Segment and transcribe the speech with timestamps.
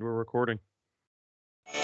[0.00, 0.58] We're recording.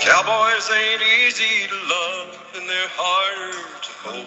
[0.01, 4.27] Cowboys ain't easy to love and they're hard to hold.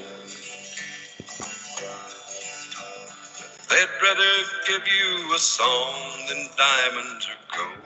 [3.70, 4.34] They'd rather
[4.68, 5.96] give you a song
[6.30, 7.84] than diamonds or gold.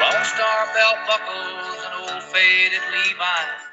[0.00, 3.64] Lone Star belt buckles and old faded Levi's.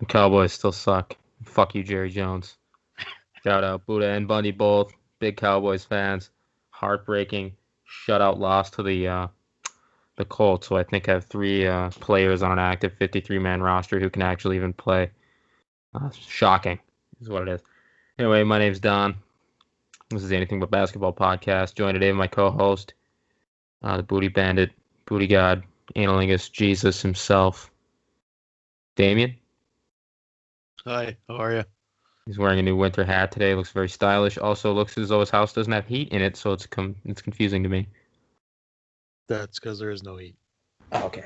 [0.00, 1.16] The Cowboys still suck.
[1.44, 2.58] Fuck you, Jerry Jones.
[3.42, 4.92] Shout out Buddha and Bundy both.
[5.18, 6.30] Big Cowboys fans.
[6.76, 7.52] Heartbreaking
[7.88, 9.26] shutout loss to the uh,
[10.16, 13.62] the Colts, who I think I have three uh, players on an active 53 man
[13.62, 15.10] roster who can actually even play.
[15.94, 16.78] Uh, shocking
[17.20, 17.60] is what it is.
[18.18, 19.14] Anyway, my name's Don.
[20.10, 21.74] This is Anything But Basketball podcast.
[21.74, 22.94] Joined today by my co-host,
[23.82, 24.70] uh, the Booty Bandit,
[25.06, 25.62] Booty God,
[25.94, 27.70] Analingus, Jesus himself,
[28.96, 29.34] Damien.
[30.84, 31.75] Hi, how are you?
[32.26, 33.54] He's wearing a new winter hat today.
[33.54, 34.36] Looks very stylish.
[34.36, 37.22] Also, looks as though his house doesn't have heat in it, so it's com- it's
[37.22, 37.86] confusing to me.
[39.28, 40.34] That's because there is no heat.
[40.92, 41.24] okay.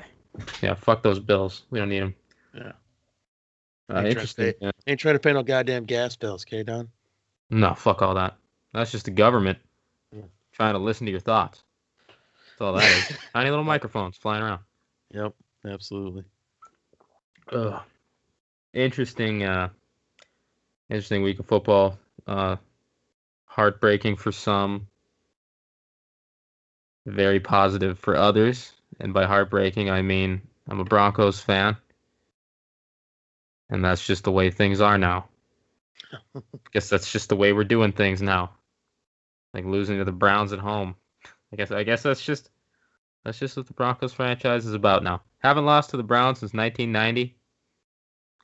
[0.61, 1.63] Yeah, fuck those bills.
[1.71, 2.15] We don't need them.
[2.53, 2.61] Yeah.
[2.61, 2.73] Uh, Ain't
[3.89, 4.53] trying to interesting.
[4.61, 4.71] yeah.
[4.87, 6.87] Ain't trying to pay no goddamn gas bills, okay, Don?
[7.49, 8.35] No, fuck all that.
[8.73, 9.57] That's just the government
[10.15, 10.21] Yeah.
[10.53, 11.63] trying to listen to your thoughts.
[12.07, 13.17] That's all that is.
[13.33, 14.61] Tiny little microphones flying around.
[15.13, 15.33] Yep,
[15.67, 16.23] absolutely.
[17.51, 17.81] Ugh.
[18.73, 19.43] Interesting.
[19.43, 19.69] Uh,
[20.91, 21.97] interesting week of football.
[22.27, 22.57] Uh,
[23.45, 24.87] heartbreaking for some.
[27.05, 28.73] Very positive for others.
[28.99, 31.77] And by heartbreaking, I mean I'm a Broncos fan.
[33.69, 35.29] And that's just the way things are now.
[36.35, 36.41] I
[36.73, 38.51] guess that's just the way we're doing things now.
[39.53, 40.95] Like losing to the Browns at home.
[41.53, 42.49] I guess I guess that's just
[43.23, 45.21] that's just what the Broncos franchise is about now.
[45.39, 47.35] Haven't lost to the Browns since 1990.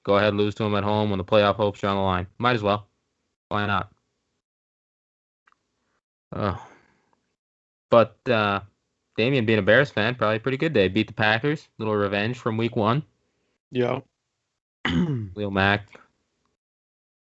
[0.08, 2.28] Go ahead, lose to them at home when the playoff hopes are on the line.
[2.38, 2.88] Might as well.
[3.50, 3.92] Why not?
[6.34, 6.66] Oh.
[7.90, 8.62] But uh,
[9.18, 10.88] Damien, being a Bears fan, probably a pretty good day.
[10.88, 11.68] Beat the Packers.
[11.78, 13.04] Little revenge from Week One.
[13.70, 14.00] Yeah.
[14.88, 15.90] Leo Mack.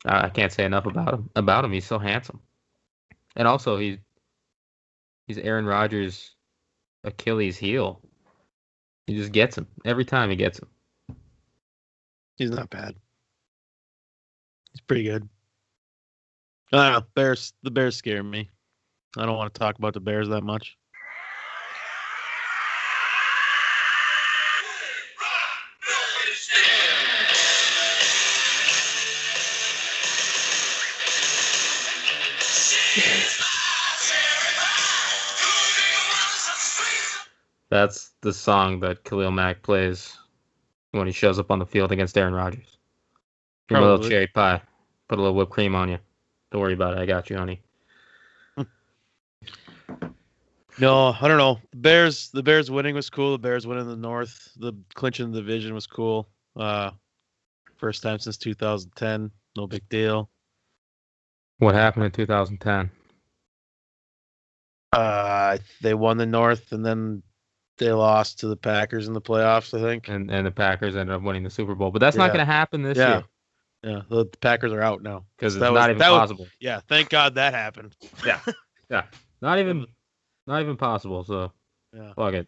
[0.06, 1.30] Uh, I can't say enough about him.
[1.36, 2.40] About him, he's so handsome,
[3.36, 3.98] and also he's
[5.28, 6.36] he's Aaron Rodgers'
[7.03, 8.00] Achilles heel.
[9.06, 10.30] He just gets him every time.
[10.30, 10.70] He gets him.
[12.40, 12.96] He's not bad.
[14.72, 15.28] He's pretty good.
[16.72, 17.08] I don't know.
[17.14, 18.50] Bears the Bears scare me.
[19.18, 20.78] I don't want to talk about the Bears that much.
[37.70, 40.18] That's the song that Khalil Mack plays
[40.92, 42.78] when he shows up on the field against Aaron Rodgers.
[43.68, 44.62] Give him a little cherry pie.
[45.08, 46.00] Put a little whipped cream on you.
[46.52, 47.00] Don't worry about it.
[47.00, 47.62] I got you, honey.
[50.80, 51.60] No, I don't know.
[51.72, 53.34] The Bears the Bears winning was cool.
[53.34, 54.54] The Bears winning the North.
[54.56, 56.30] The clinching the division was cool.
[56.56, 56.92] Uh
[57.76, 59.30] first time since 2010.
[59.58, 60.30] No big deal.
[61.58, 62.90] What happened in 2010?
[64.94, 67.22] Uh, they won the North, and then
[67.79, 69.75] they lost to the Packers in the playoffs.
[69.78, 70.07] I think.
[70.09, 71.90] And and the Packers ended up winning the Super Bowl.
[71.91, 73.09] But that's not going to happen this Yeah.
[73.16, 73.23] year
[73.95, 75.25] Yeah, the Packers are out now.
[75.38, 76.47] because it's That was- not even that was- possible.
[76.59, 77.95] Yeah, thank God that happened.
[78.25, 78.40] Yeah,
[78.90, 79.03] yeah,
[79.41, 79.85] not even
[80.45, 81.23] not even possible.
[81.23, 81.51] So
[81.95, 82.13] Yeah.
[82.13, 82.47] fuck it.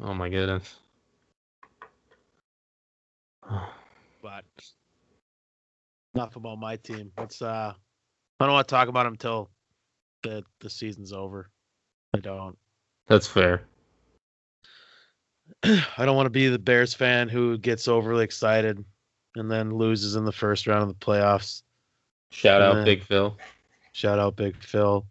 [0.00, 0.76] Oh my goodness.
[4.22, 4.44] But
[6.14, 7.12] enough about my team.
[7.16, 7.40] Let's.
[7.40, 7.72] Uh,
[8.40, 9.50] I don't want to talk about them until
[10.24, 11.48] the the season's over.
[12.16, 12.58] I don't.
[13.06, 13.62] That's fair.
[15.62, 18.84] I don't want to be the Bears fan who gets overly excited
[19.36, 21.62] and then loses in the first round of the playoffs.
[22.30, 23.36] Shout out Uh, Big Phil.
[23.92, 25.06] Shout out Big Phil.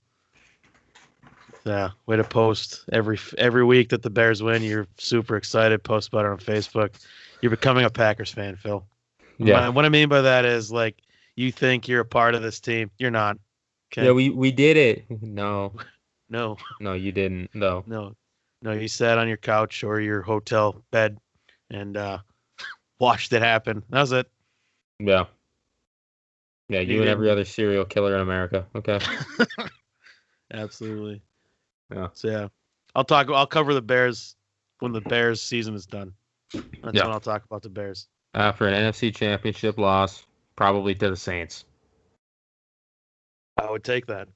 [1.66, 4.62] Yeah, way to post every every week that the Bears win.
[4.62, 5.84] You're super excited.
[5.84, 6.96] Post about it on Facebook.
[7.42, 8.86] You're becoming a Packers fan, Phil.
[9.40, 9.62] Yeah.
[9.62, 11.02] My- what I mean by that is like
[11.36, 12.92] you think you're a part of this team.
[13.00, 13.38] You're not.
[13.91, 14.06] Okay.
[14.06, 15.06] Yeah, we we did it.
[15.24, 15.74] No,
[16.30, 17.50] no, no, you didn't.
[17.54, 17.84] No.
[17.88, 18.16] no,
[18.62, 18.72] no.
[18.72, 21.18] You sat on your couch or your hotel bed
[21.70, 22.20] and uh,
[23.00, 23.84] watched it happen.
[23.90, 24.28] That was it.
[25.00, 25.26] Yeah.
[26.70, 28.66] Yeah, you You and every other serial killer in America.
[28.76, 29.00] Okay.
[30.54, 31.22] Absolutely.
[31.94, 32.08] Yeah.
[32.14, 32.48] So yeah,
[32.96, 33.30] I'll talk.
[33.30, 34.36] I'll cover the Bears
[34.80, 36.14] when the Bears season is done.
[36.54, 37.04] That's Yeah.
[37.04, 38.08] when I'll talk about the Bears.
[38.34, 40.26] After an NFC championship loss,
[40.56, 41.66] probably to the Saints.
[43.58, 44.28] I would take that.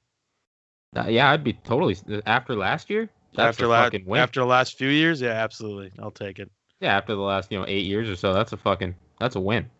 [0.96, 1.96] Uh, yeah, I'd be totally
[2.26, 3.08] after last year.
[3.34, 4.20] That's after a last fucking win.
[4.20, 5.92] after the last few years, yeah, absolutely.
[6.00, 6.50] I'll take it.
[6.80, 9.40] yeah, after the last you know eight years or so, that's a fucking that's a
[9.40, 9.70] win.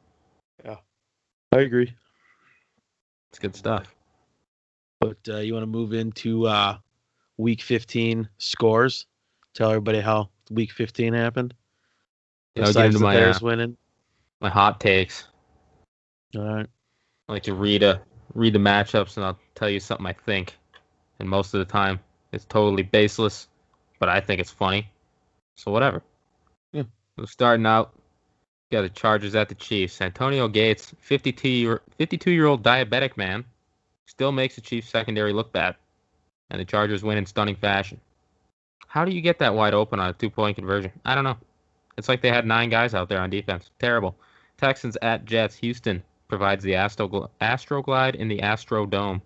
[0.64, 0.76] Yeah,
[1.52, 1.92] I agree.
[3.30, 3.94] It's good stuff.
[5.00, 6.78] But uh, you want to move into uh,
[7.38, 9.06] week 15 scores?
[9.54, 11.54] Tell everybody how week 15 happened.
[12.54, 13.76] Yeah, I'll get into my Bears uh, winning.
[14.40, 15.28] my hot takes.
[16.36, 16.66] All right.
[17.28, 18.02] I like to read a
[18.34, 20.56] read the matchups and I'll tell you something I think.
[21.20, 22.00] And most of the time
[22.32, 23.46] it's totally baseless,
[23.98, 24.90] but I think it's funny.
[25.54, 26.02] So whatever.
[26.72, 26.84] Yeah.
[27.18, 27.92] So starting out,
[28.72, 30.00] got the Chargers at the Chiefs.
[30.00, 33.44] Antonio Gates, 52 year 52 year old diabetic man,
[34.06, 35.76] still makes the Chiefs secondary look bad,
[36.50, 38.00] and the Chargers win in stunning fashion.
[38.86, 40.92] How do you get that wide open on a two point conversion?
[41.04, 41.36] I don't know.
[41.98, 43.70] It's like they had nine guys out there on defense.
[43.78, 44.16] Terrible.
[44.56, 45.56] Texans at Jets.
[45.56, 49.20] Houston provides the Astro Astroglide in the Astro Dome.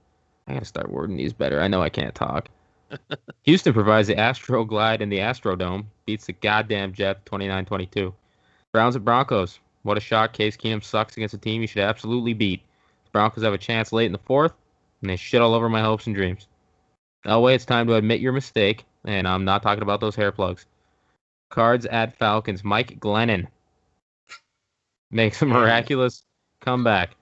[0.46, 1.60] I gotta start wording these better.
[1.60, 2.48] I know I can't talk.
[3.42, 5.86] Houston provides the Astro Glide in the Astrodome.
[6.06, 8.12] Beats the goddamn Jets 29-22.
[8.72, 9.58] Browns at Broncos.
[9.82, 10.32] What a shock.
[10.32, 12.62] Case Keenum sucks against a team he should absolutely beat.
[13.04, 14.52] The Broncos have a chance late in the fourth,
[15.00, 16.46] and they shit all over my hopes and dreams.
[17.26, 20.66] Elway, it's time to admit your mistake, and I'm not talking about those hair plugs.
[21.50, 22.64] Cards at Falcons.
[22.64, 23.46] Mike Glennon
[25.10, 26.24] makes a miraculous
[26.60, 27.16] comeback.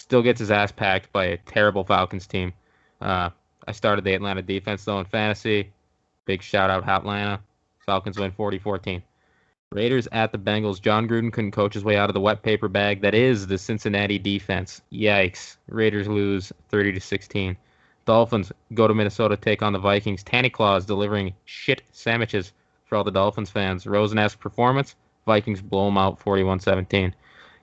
[0.00, 2.54] Still gets his ass packed by a terrible Falcons team.
[3.02, 3.28] Uh,
[3.68, 5.70] I started the Atlanta defense though in fantasy.
[6.24, 7.38] Big shout out Atlanta.
[7.84, 9.02] Falcons win 40-14.
[9.70, 10.80] Raiders at the Bengals.
[10.80, 13.58] Jon Gruden couldn't coach his way out of the wet paper bag that is the
[13.58, 14.80] Cincinnati defense.
[14.90, 15.58] Yikes.
[15.68, 17.54] Raiders lose 30 to 16.
[18.06, 20.22] Dolphins go to Minnesota take on the Vikings.
[20.22, 22.54] Tanny Claus delivering shit sandwiches
[22.86, 23.86] for all the Dolphins fans.
[23.86, 24.96] Rosen-esque performance.
[25.26, 27.12] Vikings blow them out 41-17.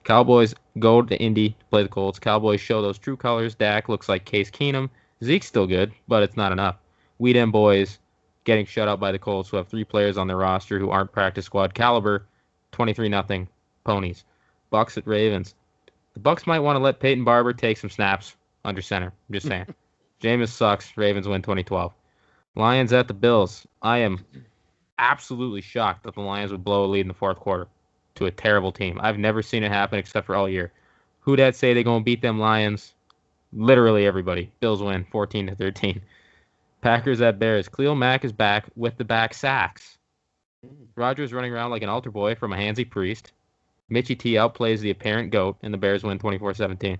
[0.08, 2.18] Cowboys go to Indy to play the Colts.
[2.18, 3.54] Cowboys show those true colors.
[3.54, 4.88] Dak looks like Case Keenum.
[5.22, 6.76] Zeke's still good, but it's not enough.
[7.18, 7.98] Weed and boys
[8.44, 11.12] getting shut out by the Colts, who have three players on their roster who aren't
[11.12, 12.24] practice squad caliber.
[12.72, 13.48] 23 nothing
[13.84, 14.24] ponies.
[14.70, 15.54] Bucks at Ravens.
[16.14, 18.34] The Bucks might want to let Peyton Barber take some snaps
[18.64, 19.12] under center.
[19.28, 19.66] I'm just saying.
[20.22, 20.96] Jameis sucks.
[20.96, 21.92] Ravens win 2012.
[22.54, 23.66] Lions at the Bills.
[23.82, 24.24] I am
[24.98, 27.68] absolutely shocked that the Lions would blow a lead in the fourth quarter
[28.18, 29.00] to a terrible team.
[29.02, 30.72] I've never seen it happen except for all year.
[31.20, 32.94] Who that say they gonna beat them Lions?
[33.52, 34.50] Literally everybody.
[34.60, 36.00] Bills win 14 to 13.
[36.80, 37.68] Packers at Bears.
[37.68, 39.98] Khalil Mack is back with the back sacks.
[40.96, 43.32] Rodgers running around like an altar boy from a handsy priest.
[43.90, 46.98] Mitchie T outplays the apparent goat, and the Bears win 24-17.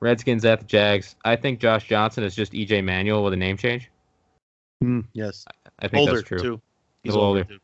[0.00, 1.14] Redskins at the Jags.
[1.24, 3.90] I think Josh Johnson is just EJ Manuel with a name change.
[4.82, 5.44] Mm, yes.
[5.78, 6.38] I think Older that's true.
[6.38, 6.60] too.
[7.04, 7.40] He's older.
[7.40, 7.58] older.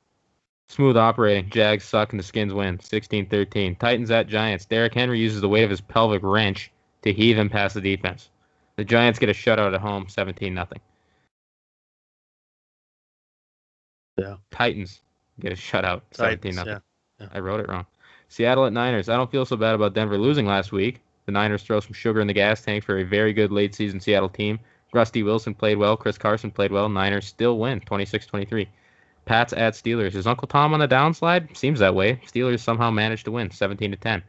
[0.69, 1.49] Smooth operating.
[1.51, 3.79] Jags suck and the Skins win 16-13.
[3.79, 4.67] Titans at Giants.
[4.67, 6.71] Derrick Henry uses the weight of his pelvic wrench
[7.03, 8.29] to heave him past the defense.
[8.77, 10.81] The Giants get a shutout at home, 17 nothing.
[14.19, 14.37] Yeah.
[14.51, 15.01] Titans
[15.41, 16.73] get a shutout, 17 Titans, nothing.
[16.73, 16.79] yeah.
[17.21, 17.29] Yeah.
[17.33, 17.87] I wrote it wrong.
[18.29, 19.09] Seattle at Niners.
[19.09, 21.01] I don't feel so bad about Denver losing last week.
[21.27, 24.01] The Niners throw some sugar in the gas tank for a very good late season
[24.01, 24.59] Seattle team.
[24.93, 25.97] Rusty Wilson played well.
[25.97, 26.89] Chris Carson played well.
[26.89, 28.67] Niners still win 26-23.
[29.29, 30.15] Pats at Steelers.
[30.15, 31.55] Is Uncle Tom on the downslide?
[31.55, 32.21] Seems that way.
[32.27, 34.23] Steelers somehow managed to win 17 to 10.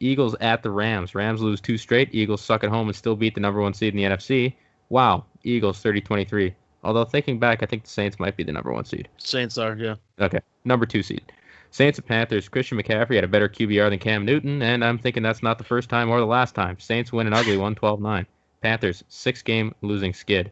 [0.00, 1.14] Eagles at the Rams.
[1.14, 2.14] Rams lose two straight.
[2.14, 4.54] Eagles suck at home and still beat the number one seed in the NFC.
[4.88, 5.26] Wow.
[5.44, 6.54] Eagles 30-23.
[6.82, 9.08] Although thinking back, I think the Saints might be the number one seed.
[9.18, 9.96] Saints are, yeah.
[10.18, 11.30] Okay, number two seed.
[11.70, 12.48] Saints and Panthers.
[12.48, 15.64] Christian McCaffrey had a better QBR than Cam Newton, and I'm thinking that's not the
[15.64, 16.78] first time or the last time.
[16.78, 18.24] Saints win an ugly one, 12-9.
[18.62, 20.50] Panthers six game losing skid.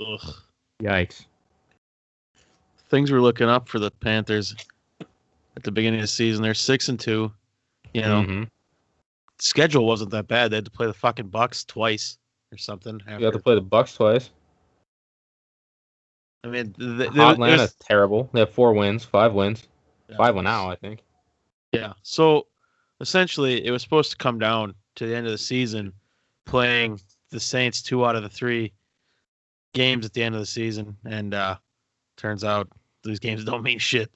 [0.00, 0.34] Ugh.
[0.82, 1.26] Yikes.
[2.88, 4.54] Things were looking up for the Panthers
[5.00, 6.42] at the beginning of the season.
[6.42, 7.32] They're six and two.
[7.94, 8.50] You know, Mhm.
[9.38, 10.50] schedule wasn't that bad.
[10.50, 12.18] They had to play the fucking Bucks twice
[12.52, 13.00] or something.
[13.18, 14.30] You have to play the Bucks twice.
[16.44, 18.30] I mean, th- th- Atlanta's terrible.
[18.32, 19.66] They have four wins, five wins,
[20.08, 20.16] yeah.
[20.16, 21.02] five win now, I think.
[21.72, 21.94] Yeah.
[22.02, 22.46] So
[23.00, 25.92] essentially, it was supposed to come down to the end of the season,
[26.44, 27.00] playing
[27.30, 28.72] the Saints two out of the three
[29.72, 31.56] games at the end of the season, and uh
[32.16, 32.68] turns out
[33.02, 34.10] these games don't mean shit.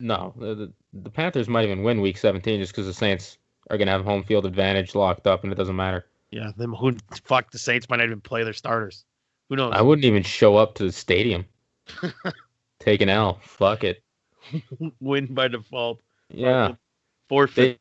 [0.00, 3.38] No, the, the, the Panthers might even win Week 17 just because the Saints
[3.70, 6.06] are gonna have home field advantage locked up, and it doesn't matter.
[6.30, 6.50] Yeah.
[6.56, 9.04] Them who fuck the Saints might not even play their starters.
[9.48, 9.72] Who knows?
[9.74, 11.44] I wouldn't even show up to the stadium.
[12.80, 13.38] Take an L.
[13.42, 14.02] Fuck it.
[15.00, 16.00] Win by default.
[16.30, 16.72] Yeah.
[17.28, 17.78] Forfeit.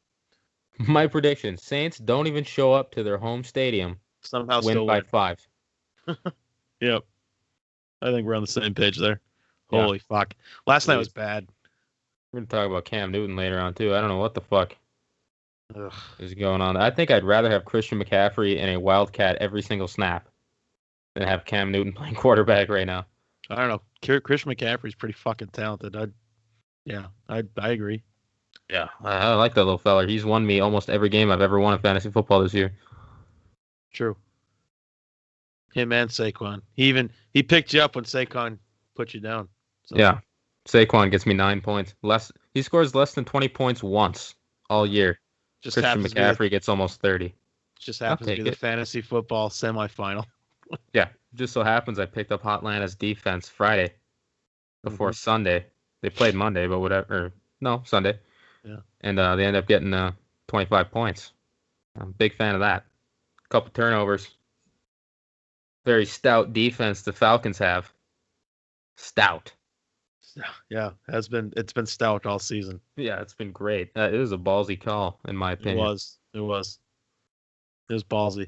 [0.77, 3.99] They, my prediction: Saints don't even show up to their home stadium.
[4.21, 5.05] somehow win by win.
[5.05, 5.47] five.
[6.81, 7.03] Yep.
[8.01, 9.21] I think we're on the same page there.
[9.71, 9.83] Yeah.
[9.83, 10.35] Holy fuck.
[10.67, 11.47] Last night was bad.
[12.31, 13.95] We're gonna talk about Cam Newton later on too.
[13.95, 14.75] I don't know what the fuck
[15.75, 15.93] Ugh.
[16.19, 16.77] is going on.
[16.77, 20.27] I think I'd rather have Christian McCaffrey and a Wildcat every single snap
[21.15, 23.05] than have Cam Newton playing quarterback right now.
[23.49, 24.19] I don't know.
[24.21, 25.95] Christian McCaffrey's pretty fucking talented.
[25.95, 26.07] I,
[26.85, 28.03] yeah, I I agree.
[28.69, 30.07] Yeah, I, I like that little fella.
[30.07, 32.73] He's won me almost every game I've ever won in fantasy football this year.
[33.91, 34.15] True.
[35.73, 36.61] Him and Saquon.
[36.73, 38.57] He even he picked you up when Saquon
[38.95, 39.49] put you down.
[39.91, 40.19] So, Yeah.
[40.67, 41.95] Saquon gets me nine points.
[42.01, 44.35] Less he scores less than twenty points once
[44.69, 45.19] all year.
[45.61, 47.27] just Christian happens to be McCaffrey gets almost thirty.
[47.29, 47.33] the,
[47.79, 48.57] just happens to take be the it.
[48.57, 50.25] fantasy football semifinal.
[50.93, 51.09] Yeah.
[51.33, 53.93] Just so happens I picked up Hotlanta's defense Friday
[54.83, 55.15] before Mhm.
[55.15, 55.65] Sunday.
[56.01, 57.13] They played Monday, but whatever.
[57.25, 58.17] Or, no, Sunday.
[58.63, 58.77] Yeah.
[59.01, 60.13] And uh, they end up getting uh,
[60.47, 61.33] 25 points.
[61.99, 62.85] I'm a big fan of that.
[63.49, 64.29] Couple turnovers.
[65.83, 67.91] Very stout defense the Falcons have.
[68.95, 69.51] Stout.
[70.69, 72.79] Yeah, has been it's been stout all season.
[72.95, 73.91] Yeah, it's been great.
[73.95, 75.77] Uh, it was a ballsy call, in my opinion.
[75.79, 76.17] It was.
[76.33, 76.79] It was.
[77.89, 78.47] It was ballsy.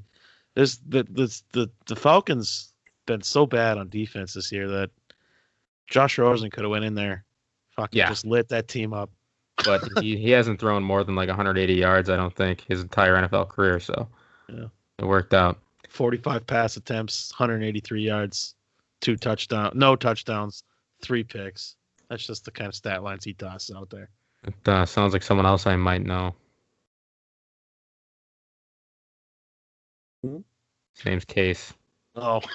[0.56, 2.74] There's the the the the Falcons
[3.06, 4.90] been so bad on defense this year that
[5.88, 7.26] Josh Rosen could have went in there,
[7.76, 8.08] fucking Yeah.
[8.08, 9.10] just lit that team up.
[9.66, 13.16] but he, he hasn't thrown more than like 180 yards, I don't think, his entire
[13.16, 13.80] NFL career.
[13.80, 14.08] So
[14.48, 14.66] Yeah.
[15.00, 15.60] it worked out.
[15.90, 18.56] 45 pass attempts, 183 yards,
[19.02, 20.64] two touchdowns, no touchdowns,
[21.04, 21.76] three picks.
[22.10, 24.10] That's just the kind of stat lines he tosses out there.
[24.46, 26.36] It uh, sounds like someone else I might know.
[30.24, 30.38] Hmm?
[30.96, 31.74] His name's Case.
[32.16, 32.42] Oh,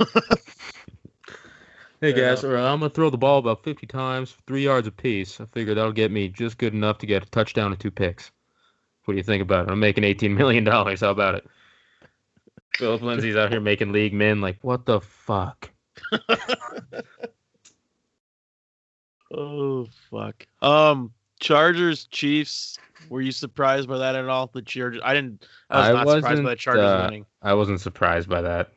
[2.01, 5.41] Hey guys, all right, I'm gonna throw the ball about 50 times, three yards apiece.
[5.41, 8.31] I figure that'll get me just good enough to get a touchdown and two picks.
[9.05, 9.73] What do you think about it?
[9.73, 11.01] I'm making 18 million dollars.
[11.01, 11.49] How about it?
[12.77, 14.41] Phillip Lindsay's out here making league men.
[14.41, 15.73] Like, what the fuck?
[19.33, 20.47] oh fuck.
[20.63, 22.79] Um, Chargers, Chiefs.
[23.09, 24.51] Were you surprised by that at all?
[24.53, 25.01] The Chargers.
[25.05, 25.47] I didn't.
[25.71, 27.27] I was I not surprised by the Chargers uh, winning.
[27.43, 28.71] I wasn't surprised by that.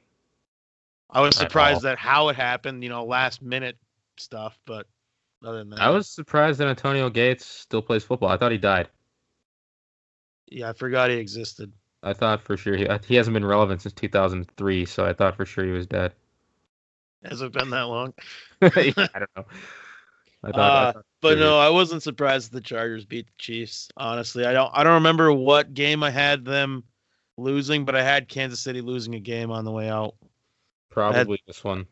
[1.10, 1.92] I was surprised all.
[1.92, 2.84] at how it happened.
[2.84, 3.78] You know, last minute
[4.18, 4.58] stuff.
[4.66, 4.88] But
[5.44, 8.30] other than that, I was surprised that Antonio Gates still plays football.
[8.30, 8.90] I thought he died.
[10.48, 11.72] Yeah, I forgot he existed.
[12.04, 15.46] I thought for sure he he hasn't been relevant since 2003, so I thought for
[15.46, 16.14] sure he was dead.
[17.24, 18.14] Has it been that long?
[18.62, 19.46] I don't know.
[20.44, 23.90] I thought, I Uh, thought But no, I wasn't surprised the Chargers beat the Chiefs.
[23.98, 24.72] Honestly, I don't.
[24.74, 26.84] I don't remember what game I had them
[27.38, 30.16] losing, but I had Kansas City losing a game on the way out.
[30.90, 31.86] probably this one.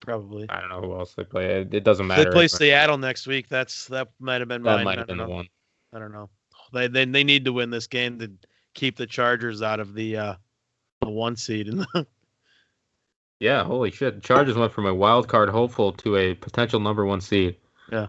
[0.00, 0.46] Probably.
[0.50, 1.62] I don't know who else they play.
[1.62, 2.24] It, it doesn't matter.
[2.24, 3.48] They play Seattle next week.
[3.48, 4.84] That's that might have been that mine.
[4.84, 5.48] might have don't been the one.
[5.94, 6.28] I don't know.
[6.74, 8.30] They they they need to win this game to
[8.74, 10.34] keep the Chargers out of the uh
[11.00, 12.06] the one seed in the
[13.40, 14.22] Yeah, holy shit.
[14.22, 17.56] Chargers went from a wild card hopeful to a potential number one seed.
[17.90, 18.06] Yeah.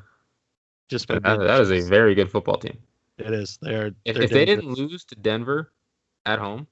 [0.88, 2.78] Just That, that is a very good football team.
[3.18, 3.58] it is.
[3.62, 5.72] They're If, they're if they didn't lose to Denver
[6.26, 6.68] at home,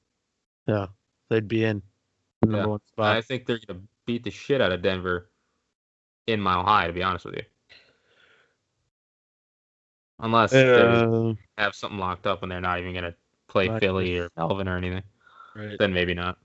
[0.67, 0.87] yeah,
[1.29, 1.81] they'd be in
[2.41, 2.65] the number Yeah.
[2.67, 3.17] one spot.
[3.17, 5.29] I think they're going to beat the shit out of Denver
[6.27, 7.43] in Mile High, to be honest with you.
[10.19, 13.15] Unless they Uh, have something locked up and they're not even going to
[13.47, 15.03] play Philly or Melvin or anything,
[15.55, 15.75] right.
[15.79, 16.37] then maybe not.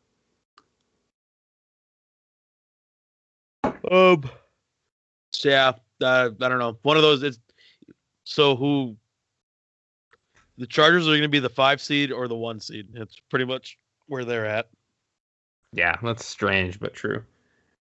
[3.91, 4.29] Um.
[5.33, 6.79] So yeah, uh, I don't know.
[6.83, 7.23] One of those.
[7.23, 7.39] It's
[8.25, 8.97] so who.
[10.57, 12.89] The Chargers are going to be the five seed or the one seed.
[12.95, 14.69] It's pretty much where they're at,
[15.73, 17.23] Yeah, that's strange, but true.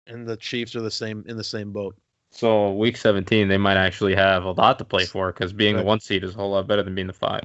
[0.06, 1.97] and the Chiefs are the same in the same boat.
[2.30, 5.80] So week 17, they might actually have a lot to play for because being Right.
[5.82, 7.42] the one seed is a whole lot better than being the five.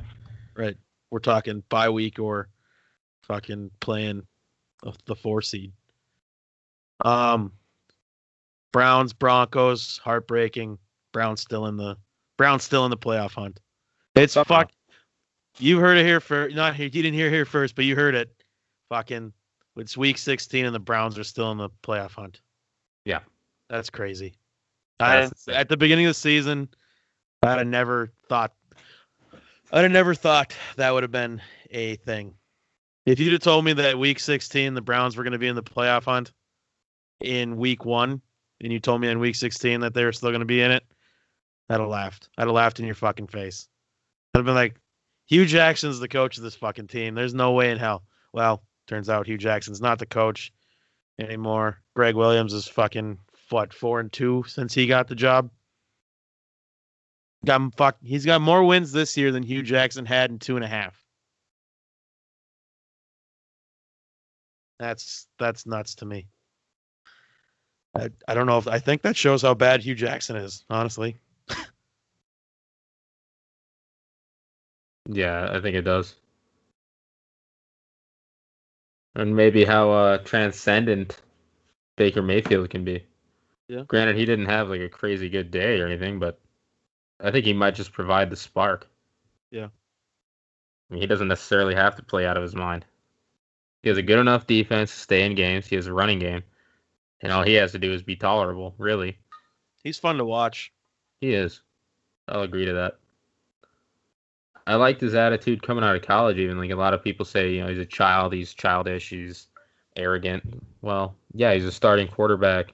[0.55, 0.77] Right.
[1.09, 2.49] We're talking bye week or
[3.23, 4.27] fucking playing
[4.83, 5.71] the- the four seed.
[7.03, 7.51] Um.
[8.75, 10.77] Browns, Broncos, heartbreaking.
[11.13, 11.95] Browns still in the
[12.37, 13.61] Browns still in the playoff hunt.
[14.15, 14.63] It's Somehow.
[14.63, 14.71] fuck.
[15.59, 16.83] You heard it here for not here.
[16.83, 18.35] You didn't hear it here first, but you heard it.
[18.89, 19.31] Fucking.
[19.77, 22.41] It's week 16 and the Browns are still in the playoff hunt.
[23.05, 23.19] Yeah.
[23.69, 24.33] That's crazy.
[24.99, 26.67] That's I, at the beginning of the season,
[27.43, 28.51] I'd have never thought.
[29.71, 31.41] I'd have never thought that would have been
[31.71, 32.33] a thing.
[33.05, 35.55] If you'd have told me that week 16 the Browns were going to be in
[35.55, 36.33] the playoff hunt
[37.21, 38.21] in week one,
[38.61, 40.71] and you told me in week 16 that they were still going to be in
[40.71, 40.83] it,
[41.69, 42.29] I'd have laughed.
[42.37, 43.67] I'd have laughed in your fucking face.
[44.33, 44.75] I'd have been like,
[45.27, 47.15] Hue Jackson's the coach of this fucking team.
[47.15, 48.03] There's no way in hell.
[48.33, 50.53] Well, turns out Hue Jackson's not the coach
[51.19, 51.81] anymore.
[51.95, 53.17] Gregg Williams is fucking
[53.49, 55.49] what four and two since he got the job.
[57.45, 57.97] Got him fuck.
[58.01, 60.99] He's got more wins this year than Hue Jackson had in two and a half.
[64.79, 66.27] That's that's nuts to me.
[67.95, 70.63] I, I don't know if I think that shows how bad Hue Jackson is.
[70.69, 71.17] Honestly,
[75.07, 76.15] Yeah, I think it does.
[79.15, 81.21] And maybe how uh, transcendent
[81.95, 83.05] Baker Mayfield can be.
[83.67, 83.83] Yeah.
[83.87, 86.39] Granted, he didn't have like a crazy good day or anything, but
[87.19, 88.87] I think he might just provide the spark.
[89.51, 89.67] Yeah.
[90.89, 92.85] I mean, he doesn't necessarily have to play out of his mind.
[93.83, 95.67] He has a good enough defense to stay in games.
[95.67, 96.43] He has a running game,
[97.21, 98.73] and all he has to do is be tolerable.
[98.77, 99.17] Really,
[99.83, 100.71] He's fun to watch.
[101.21, 101.61] he is.
[102.27, 102.97] I'll agree to that.
[104.67, 106.37] I liked his attitude coming out of college.
[106.37, 108.33] Even like a lot of people say, you know, he's a child.
[108.33, 109.09] He's childish.
[109.09, 109.47] He's
[109.95, 110.63] arrogant.
[110.81, 112.73] Well, yeah, he's a starting quarterback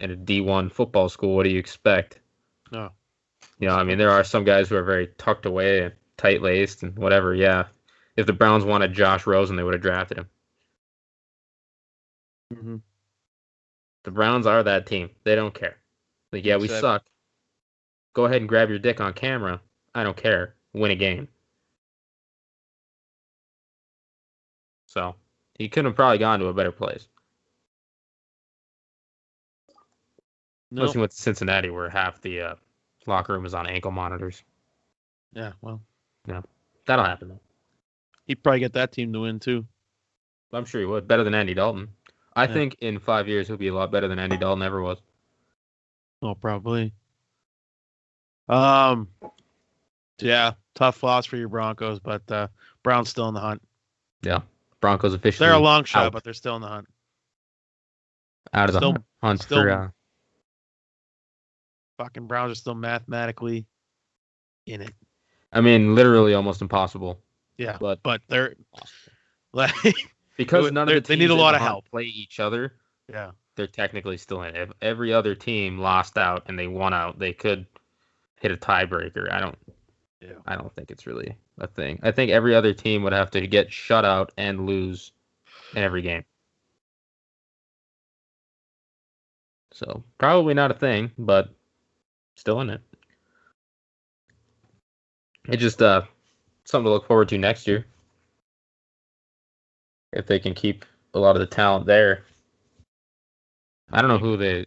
[0.00, 1.34] at a D1 football school.
[1.34, 2.20] What do you expect?
[2.70, 2.90] No.
[3.58, 6.42] You know, I mean, there are some guys who are very tucked away and tight
[6.42, 7.34] laced and whatever.
[7.34, 7.64] Yeah.
[8.16, 10.28] If the Browns wanted Josh Rosen, they would have drafted him.
[12.54, 12.76] hmm
[14.04, 15.10] The Browns are that team.
[15.24, 15.76] They don't care.
[16.32, 17.04] Like, yeah, we Except- suck.
[18.14, 19.60] Go ahead and grab your dick on camera.
[19.94, 20.54] I don't care.
[20.72, 21.26] Win a game.
[24.86, 25.16] So
[25.58, 27.08] he couldn't have probably gone to a better place.
[30.70, 30.82] No.
[30.84, 32.54] Especially with Cincinnati, where half the uh,
[33.06, 34.42] locker room is on ankle monitors.
[35.32, 35.52] Yeah.
[35.60, 35.80] Well,
[36.28, 36.42] yeah,
[36.86, 37.40] That'll happen though.
[38.26, 39.66] he'd probably get that team to win too.
[40.52, 41.08] I'm sure he would.
[41.08, 41.88] Better than Andy Dalton.
[42.36, 42.52] I Yeah.
[42.52, 44.98] think in five years he'll be a lot better than Andy Dalton ever was.
[46.22, 46.92] Oh, probably.
[48.48, 49.08] Um.
[50.20, 52.48] Yeah, tough loss for your Broncos, but uh,
[52.82, 53.60] Browns still in the hunt.
[54.22, 54.40] Yeah.
[54.80, 56.12] Broncos officially They're a long shot, out.
[56.12, 56.86] but they're still in the hunt.
[58.52, 59.88] out of the still- hunt, hunt still- for uh,
[61.98, 63.66] Fucking Browns are still mathematically
[64.66, 64.92] in it.
[65.52, 67.20] I mean, literally almost impossible.
[67.56, 68.54] Yeah, But but they're
[69.52, 69.72] like,
[70.36, 71.88] because none they- of the they need a lot of help.
[71.90, 72.74] play each other,
[73.12, 74.56] yeah, they're technically still in.
[74.56, 77.66] If every other team lost out and they won out, they could
[78.40, 79.30] hit a tiebreaker.
[79.32, 79.58] I don't.
[80.20, 80.32] Yeah.
[80.46, 82.00] I don't think it's really a thing.
[82.02, 85.12] I think every other team would have to get shut out and lose
[85.74, 86.24] in every game.
[89.72, 91.50] So probably not a thing, but
[92.36, 92.80] still in it.
[95.48, 96.02] It just uh
[96.64, 97.84] something to look forward to next year.
[100.14, 102.24] If they can keep a lot of the talent there.
[103.92, 104.64] I don't know who they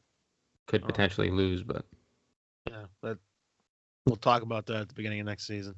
[0.67, 0.87] could Oh.
[0.87, 1.85] potentially lose, but
[2.69, 2.85] yeah.
[3.01, 3.17] But
[4.05, 5.75] we'll talk about that at the beginning of next season.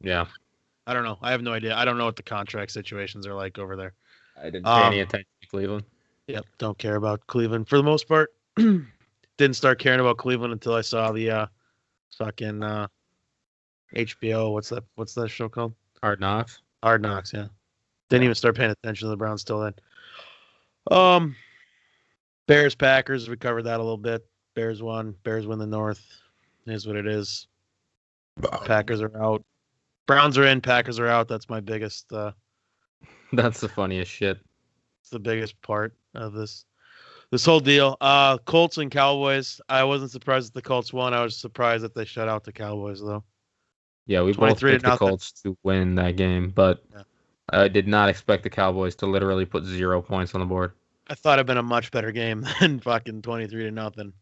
[0.00, 0.26] yeah.
[0.88, 1.18] I don't know.
[1.20, 1.74] I have no idea.
[1.74, 3.94] I don't know what the contract situations are like over there.
[4.40, 5.84] I didn't pay Um, any attention to Cleveland.
[6.28, 8.32] Yep, don't care about Cleveland for the most part.
[8.56, 11.46] Didn't start caring about Cleveland until I saw the uh
[12.16, 12.86] fucking uh
[13.96, 14.52] HBO.
[14.52, 14.84] What's that?
[14.94, 15.74] What's that show called?
[16.02, 16.60] Hard knocks.
[16.84, 17.32] Hard Knocks.
[17.32, 17.46] Yeah.
[18.08, 19.74] Didn't even start paying attention to the Browns till then.
[20.90, 21.34] Um,
[22.46, 23.28] Bears Packers.
[23.28, 24.24] We covered that a little bit.
[24.54, 25.14] Bears won.
[25.24, 26.04] Bears win the North.
[26.66, 27.46] Is what it is.
[28.64, 29.44] Packers are out.
[30.06, 30.60] Browns are in.
[30.60, 31.28] Packers are out.
[31.28, 32.12] That's my biggest.
[32.12, 32.32] uh
[33.32, 34.38] That's the funniest shit.
[35.00, 36.64] It's the biggest part of this
[37.30, 37.96] this whole deal.
[38.00, 39.60] Uh Colts and Cowboys.
[39.68, 41.14] I wasn't surprised that the Colts won.
[41.14, 43.24] I was surprised that they shut out the Cowboys though.
[44.06, 44.96] Yeah, we both 23 picked the.
[44.96, 47.02] Colts to win that game, but Yeah.
[47.50, 50.72] I did not expect the Cowboys to literally put zero points on the board.
[51.08, 54.12] I thought it'd been a much better game than fucking twenty three to nothing.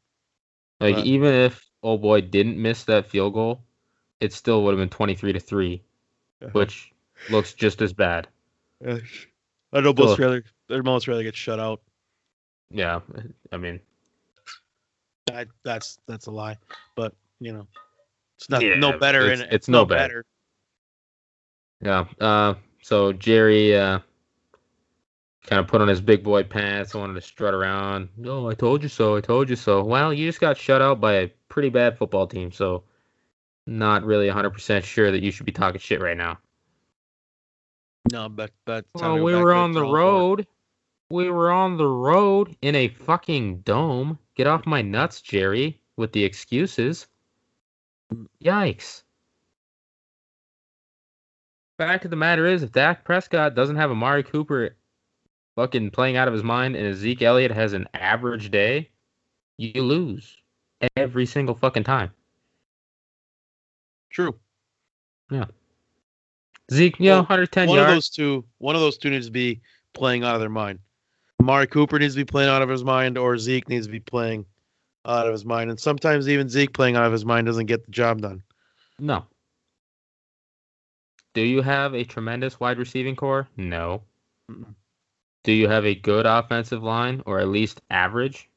[0.81, 3.63] Like But- even if oh boy didn't miss that field goal,
[4.21, 5.83] it still would have been twenty three to three,
[6.53, 6.93] which
[7.31, 8.29] looks just as bad.
[8.87, 11.81] I'd almost Still- rather I'd almost rather get shut out.
[12.71, 13.01] Yeah,
[13.53, 13.81] I mean,
[15.33, 16.59] I, that's that's a lie,
[16.97, 17.67] but you know,
[18.37, 19.23] it's not Yeah, no better.
[19.31, 20.25] it's- in, it's no better.
[21.81, 22.05] yeah.
[22.21, 23.99] Uh, so Jerry uh,
[25.47, 28.11] kind of put on his big boy pants, and wanted to strut around.
[28.27, 29.17] Oh, I told you so.
[29.17, 29.83] I told you so.
[29.83, 32.85] Well, you just got shut out by a pretty bad football team, so
[33.67, 36.39] not really 100% sure that you should be talking shit right now.
[38.13, 40.47] No, but but Well, we were on the road.
[41.09, 44.19] We were on the road in a fucking dome.
[44.35, 47.07] Get off my nuts, Jerry, with the excuses.
[48.43, 49.04] Yikes.
[51.79, 54.77] Fact of the matter is, if Dak Prescott doesn't have Amari Cooper
[55.57, 58.91] fucking playing out of his mind and Zeke Elliott has an average day,
[59.57, 60.37] you lose
[60.97, 62.11] every single fucking time.
[64.11, 64.35] True.
[65.31, 65.47] Yeah.
[66.73, 69.33] Zeke, you know, Well, 110 one of those two, one of those two needs to
[69.33, 69.61] be
[69.93, 70.79] playing out of their mind.
[71.41, 74.01] Amari Cooper needs to be playing out of his mind, or Zeke needs to be
[74.01, 74.47] playing
[75.05, 75.71] out of his mind.
[75.71, 78.43] And sometimes even Zeke playing out of his mind doesn't get the job done.
[78.99, 79.27] No.
[81.35, 83.49] Do you have a tremendous wide receiving core?
[83.57, 84.03] No.
[84.51, 84.75] Mm-mm.
[85.43, 88.49] Do you have a good offensive line or at least average?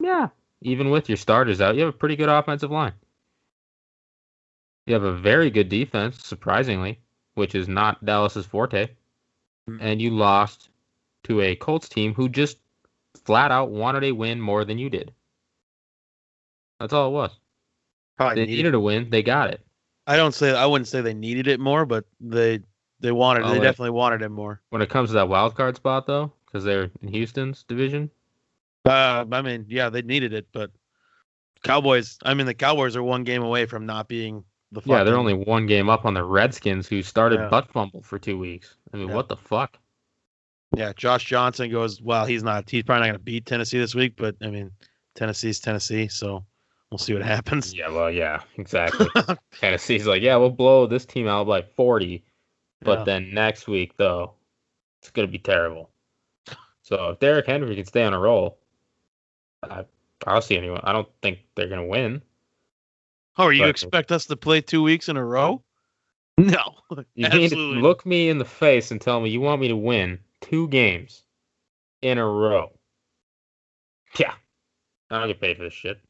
[0.00, 0.28] Yeah.
[0.62, 2.92] Even with your starters out, you have a pretty good offensive line.
[4.86, 6.98] You have a very good defense, surprisingly,
[7.34, 8.88] which is not Dallas's forte.
[9.70, 9.78] Mm.
[9.80, 10.68] And you lost
[11.24, 12.58] to a Colts team who just
[13.24, 15.14] flat out wanted a win more than you did.
[16.80, 17.38] That's all it was.
[18.18, 19.64] Probably They needed- needed a win, they got it.
[20.06, 22.60] I don't say I wouldn't say they needed it more, but they
[23.00, 23.42] they wanted.
[23.42, 24.60] Well, they like- definitely wanted him more.
[24.70, 28.10] When it comes to that wild card spot, though, because they're in Houston's division,
[28.86, 30.70] Uh, I mean, yeah, they needed it, but
[31.62, 32.18] Cowboys.
[32.22, 34.82] I mean, the Cowboys are one game away from not being the.
[34.84, 37.48] yeah, they're only one game up on the Redskins, who started Yeah.
[37.48, 38.76] butt fumble for two weeks.
[38.92, 39.14] I mean, Yeah.
[39.14, 39.78] what the fuck?
[40.76, 42.02] Yeah, Josh Johnson goes.
[42.02, 42.68] Well, he's not.
[42.68, 44.72] He's probably not going to beat Tennessee this week, but I mean,
[45.14, 46.44] Tennessee's Tennessee, so
[46.94, 47.74] we'll see what happens.
[47.74, 49.08] Yeah, well, yeah, exactly.
[49.60, 52.22] Tennessee's like, yeah, we'll blow this team out by 40,
[52.82, 53.04] but Yeah.
[53.04, 54.34] then next week, though,
[55.00, 55.90] it's going to be terrible.
[56.82, 58.58] So if Derrick Henry can stay on a roll,
[59.64, 59.84] I,
[60.24, 60.82] I don't see anyone.
[60.84, 62.22] I don't think they're going to win.
[63.38, 65.60] Oh, you But- expect us to play two weeks in a row?
[66.36, 66.74] No,
[67.14, 67.82] You need to absolutely.
[67.82, 71.22] look me in the face and tell me you want me to win two games
[72.02, 72.72] in a row.
[74.18, 74.34] Yeah.
[75.10, 76.00] I don't get paid for this shit.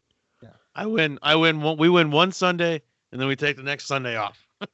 [0.74, 1.18] I win.
[1.22, 1.60] I win.
[1.60, 2.82] One, we win one Sunday,
[3.12, 4.46] and then we take the next Sunday off.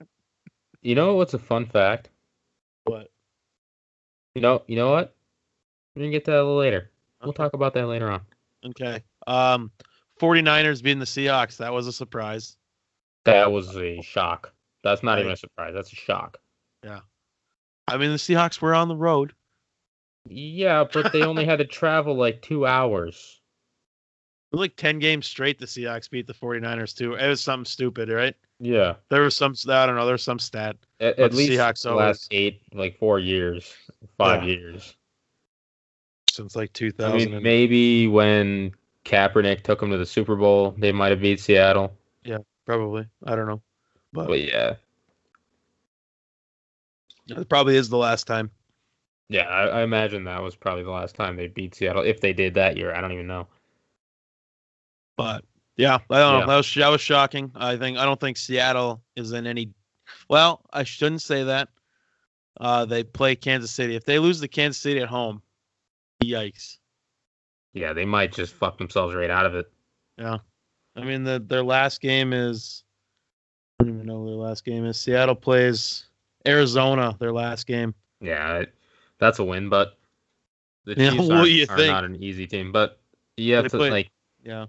[0.82, 2.08] You know what's a fun fact?
[2.84, 3.10] What?
[4.34, 5.14] You know, you know what?
[5.94, 6.90] We're gonna get to that a little later.
[7.22, 8.22] We'll talk about that later on.
[8.64, 9.02] Okay.
[9.26, 9.70] Um,
[10.18, 11.58] 49ers beating the Seahawks.
[11.58, 12.56] That was a surprise.
[13.26, 14.54] That was a shock.
[14.82, 15.20] That's not Right.
[15.20, 15.74] even a surprise.
[15.74, 16.38] That's a shock.
[16.82, 17.00] Yeah.
[17.88, 19.34] I mean, the Seahawks were on the road.
[20.30, 23.39] Yeah, but they only had to travel like two hours.
[24.52, 25.58] Like 10 games straight.
[25.60, 27.14] The Seahawks beat the 49ers too.
[27.14, 28.34] It was something stupid, right?
[28.58, 29.54] Yeah, There was some.
[29.68, 30.04] I don't know.
[30.04, 30.76] There was some stat.
[31.00, 33.72] at, at least Seahawks the always- last eight, like four years,
[34.18, 34.50] five Yeah.
[34.56, 34.96] years.
[36.30, 37.04] since like 2000.
[37.04, 37.26] I 2000.
[37.30, 38.72] mean, and- maybe when
[39.04, 41.96] Kaepernick took them to the Super Bowl, they might have beat Seattle.
[42.24, 43.06] Yeah, probably.
[43.24, 43.62] I don't know.
[44.12, 44.74] But But yeah,
[47.28, 48.50] it probably is the last time.
[49.28, 52.02] yeah, I, I imagine that was probably the last time they beat Seattle.
[52.02, 53.46] If they did that year, I don't even know.
[55.20, 55.44] But
[55.76, 56.40] yeah, I don't Yeah.
[56.40, 56.46] know.
[56.46, 57.52] That was that was shocking.
[57.54, 59.68] I think I don't think Seattle is in any.
[60.30, 61.68] Well, I shouldn't say that.
[62.58, 63.96] Uh, they play Kansas City.
[63.96, 65.42] If they lose to Kansas City at home,
[66.24, 66.78] yikes.
[67.74, 69.70] Yeah, they might just fuck themselves right out of it.
[70.16, 70.38] Yeah,
[70.96, 72.82] I mean the their last game is.
[73.78, 74.98] I don't even know their last game is.
[74.98, 76.06] Seattle plays
[76.46, 77.14] Arizona.
[77.20, 77.94] Their last game.
[78.22, 78.64] Yeah,
[79.18, 79.98] that's a win, but
[80.86, 81.92] the Yeah, Chiefs you are think?
[81.92, 82.72] not an easy team.
[82.72, 82.98] But
[83.36, 84.10] you have They to play- like,
[84.42, 84.64] Yeah.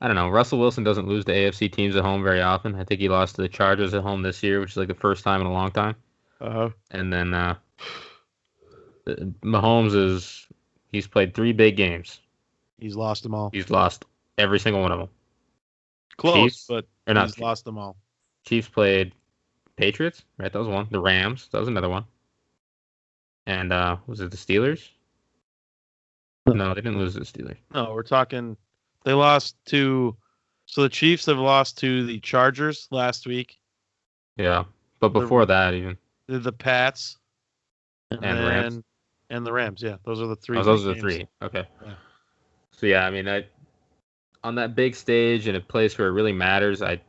[0.00, 0.28] I don't know.
[0.30, 2.74] Russell Wilson doesn't lose to AFC teams at home very often.
[2.74, 4.94] I think he lost to the Chargers at home this year, which is like the
[4.94, 5.94] first time in a long time.
[6.40, 7.54] Uh, And then uh,
[9.06, 10.46] uh, Mahomes is
[10.90, 12.20] he's played three big games.
[12.78, 13.50] he's lost them all.
[13.52, 14.06] He's lost
[14.38, 15.08] every single one of them.
[16.16, 16.66] Close, Chiefs?
[16.66, 17.96] but Or not he's lost them all.
[18.46, 19.12] Chiefs played
[19.76, 20.50] Patriots, right?
[20.50, 20.88] That was one.
[20.90, 22.04] The Rams, that was another one.
[23.46, 24.88] And uh was it the Steelers?
[26.46, 27.56] No, they didn't lose to the Steelers.
[27.74, 28.56] No, we're talking.
[29.04, 30.16] They lost to.
[30.66, 33.58] So the Chiefs have lost to the Chargers last week.
[34.36, 34.64] Yeah,
[35.00, 37.16] but The- before that, even The, the Pats.
[38.10, 38.82] And, And Rams.
[39.30, 39.82] And the Rams.
[39.82, 40.58] Yeah, those are the three.
[40.58, 41.26] oh, those are the three.
[41.42, 41.66] Okay.
[41.84, 41.94] Yeah.
[42.72, 43.46] So yeah, I mean, I
[44.42, 47.00] on that big stage in a place where it really matters, I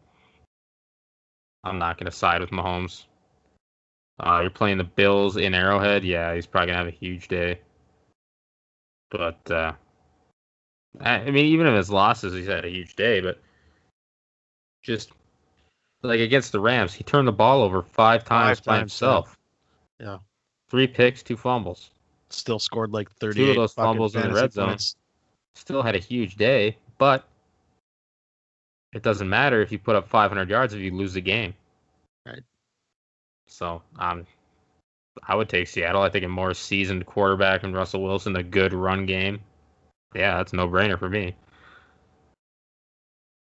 [1.64, 3.06] I'm not gonna side with Mahomes.
[4.20, 6.04] Uh, you're playing the Bills in Arrowhead.
[6.04, 7.60] Yeah, he's probably gonna have a huge day.
[9.10, 9.74] But uh,
[11.00, 13.22] I, mean, even if his losses, he's had a huge day.
[13.22, 13.40] But
[14.84, 15.12] just
[16.02, 19.38] like against the Rams, he turned the ball over five times Five by times, himself.
[20.00, 20.18] Yeah.
[20.70, 21.92] Three picks, two fumbles.
[22.30, 23.36] Still scored like 30.
[23.36, 24.70] Two of those fumbles in the red zone.
[24.70, 24.96] points.
[25.56, 27.28] Still had a huge day, but
[28.94, 31.54] it doesn't matter if you put up 500 yards if you lose the game.
[32.26, 32.42] Right.
[33.48, 34.26] So um,
[35.24, 36.02] I would take Seattle.
[36.02, 39.42] I think a more seasoned quarterback and Russell Wilson, a good run game.
[40.14, 41.36] Yeah, that's no brainer for me.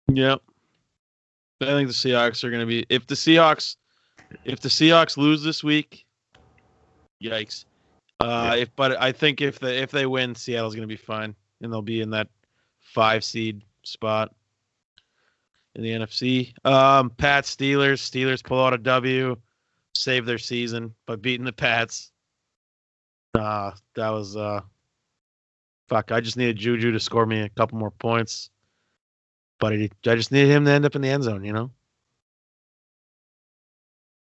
[0.10, 0.42] Yep.
[1.62, 2.86] I think the Seahawks are going to be.
[2.90, 3.78] If the Seahawks,
[4.46, 6.06] if the Seahawks lose this week,
[7.24, 7.66] yikes.
[8.20, 11.36] Uh, if but I think if the if they win, Seattle's going to be fine,
[11.62, 12.28] and they'll be in that
[12.80, 14.34] five seed spot
[15.76, 16.54] in the NFC.
[16.66, 18.00] Um, Pats Steelers.
[18.00, 19.36] Steelers pull out a W,
[19.96, 22.12] save their season by beating the Pats.
[23.34, 24.62] Uh, that was uh,
[25.90, 26.12] fuck.
[26.12, 28.50] I just needed Juju to score me a couple more points
[29.60, 31.72] but I, I just needed him to end up in the end zone, you know?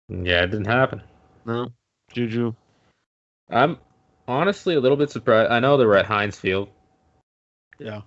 [0.07, 1.01] Yeah, it didn't happen.
[1.45, 1.67] No.
[2.13, 2.53] Juju.
[3.49, 3.77] I'm
[4.27, 5.51] honestly a little bit surprised.
[5.51, 6.69] I know they were at Heinz Field,
[7.79, 8.01] Yeah.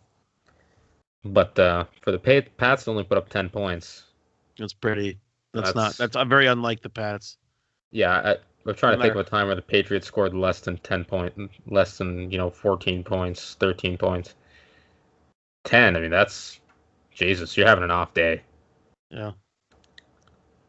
[1.25, 4.05] but uh, for the Pat- Pats only put up 10 points.
[4.59, 5.19] That's pretty.
[5.53, 5.75] That's, not.
[5.75, 7.37] That's- That's uh, very unlike the Pats.
[7.91, 8.37] Yeah, I,
[8.69, 11.05] I'm trying No to think of a time where the Patriots scored less than 10
[11.05, 14.35] point, less than, you know, 14 points, 13 points.
[15.65, 16.61] 10, I mean, that's,
[17.15, 18.43] Jesus, you're having an off day.
[19.11, 19.33] Yeah.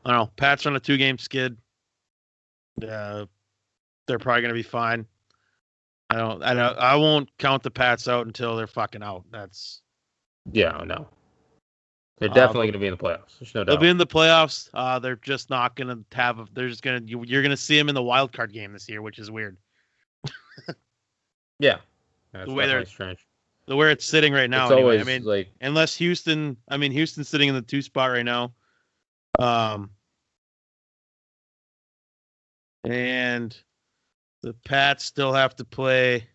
[0.05, 0.31] I don't know.
[0.37, 1.57] Pats on a two game skid.
[2.81, 3.25] uh,
[4.07, 5.05] they're probably going to be fine.
[6.09, 6.41] I don't.
[6.41, 6.77] I don't.
[6.79, 9.25] I won't count the Pats out until they're fucking out.
[9.29, 9.81] That's
[10.51, 11.07] Yeah, no.
[12.19, 13.39] They're Uh, definitely going to be in the playoffs.
[13.39, 13.71] There's no doubt.
[13.73, 14.69] they'll be in the playoffs.
[14.73, 16.39] Uh, they're just not going to have.
[16.39, 17.09] A, they're just going to.
[17.09, 19.31] You, you're going to see them in the wild card game this year, which is
[19.31, 19.55] weird.
[21.59, 21.77] yeah.
[22.33, 23.25] That's The way they're- strange.
[23.67, 24.63] The where it's sitting right now.
[24.65, 24.83] it's anyway.
[24.95, 26.57] always I mean, like unless Houston.
[26.69, 28.51] I mean, Houston's sitting in the two spot right now.
[29.37, 29.91] Um,
[32.83, 33.55] and
[34.41, 36.27] the Pats still have to play.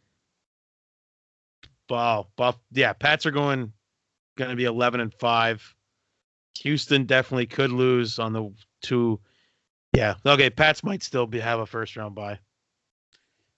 [1.89, 2.57] Wow, Buff.
[2.73, 3.73] Yeah, Pats are going
[4.37, 5.75] going to be eleven and five.
[6.61, 9.21] Houston definitely could lose on the two.
[9.95, 10.51] Yeah, okay.
[10.51, 12.39] Pats might still be have a first round bye.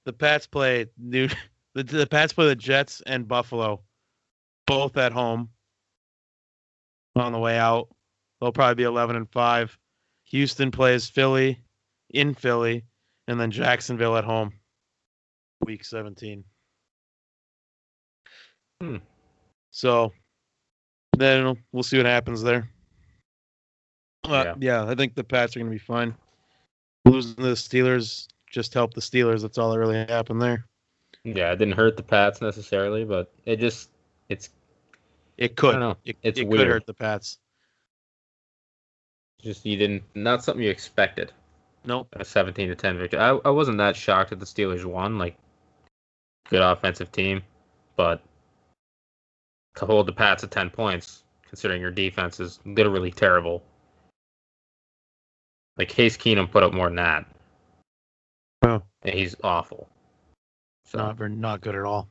[0.04, 1.28] The Pats play new.
[1.74, 3.82] The, the Pats play the Jets and Buffalo,
[4.66, 5.50] both at home.
[7.16, 7.88] On the way out,
[8.40, 9.76] they'll probably be eleven and five.
[10.24, 11.60] Houston plays Philly
[12.08, 12.86] in Philly,
[13.28, 14.54] and then Jacksonville at home.
[15.66, 16.44] Week seventeen.
[18.80, 18.96] Hmm.
[19.72, 20.14] So
[21.18, 22.70] then we'll see what happens there.
[24.24, 24.84] Uh, yeah.
[24.84, 26.14] I think the Pats are going to be fine.
[27.04, 29.42] Losing the Steelers just helped the Steelers.
[29.42, 30.66] That's all that really happened there.
[31.24, 33.90] yeah, it didn't hurt the Pats necessarily, but it just
[34.28, 34.50] it's
[35.36, 35.78] It could.
[35.78, 35.96] know.
[36.04, 37.38] It, It's it could hurt the Pats.
[39.42, 41.32] just you didn't not something you expected.
[41.84, 42.08] Nope.
[42.14, 43.20] A 17 to 10 victory.
[43.20, 45.18] I, I wasn't that shocked that the Steelers won.
[45.18, 45.36] Like,
[46.50, 47.42] good offensive team,
[47.94, 48.20] but
[49.84, 53.62] hold the Pats at 10 points, considering your defense is literally terrible.
[55.76, 57.26] Like Case Keenum put up more than that,
[58.62, 59.88] Oh, and he's awful.
[60.86, 62.08] So not very, not good at all.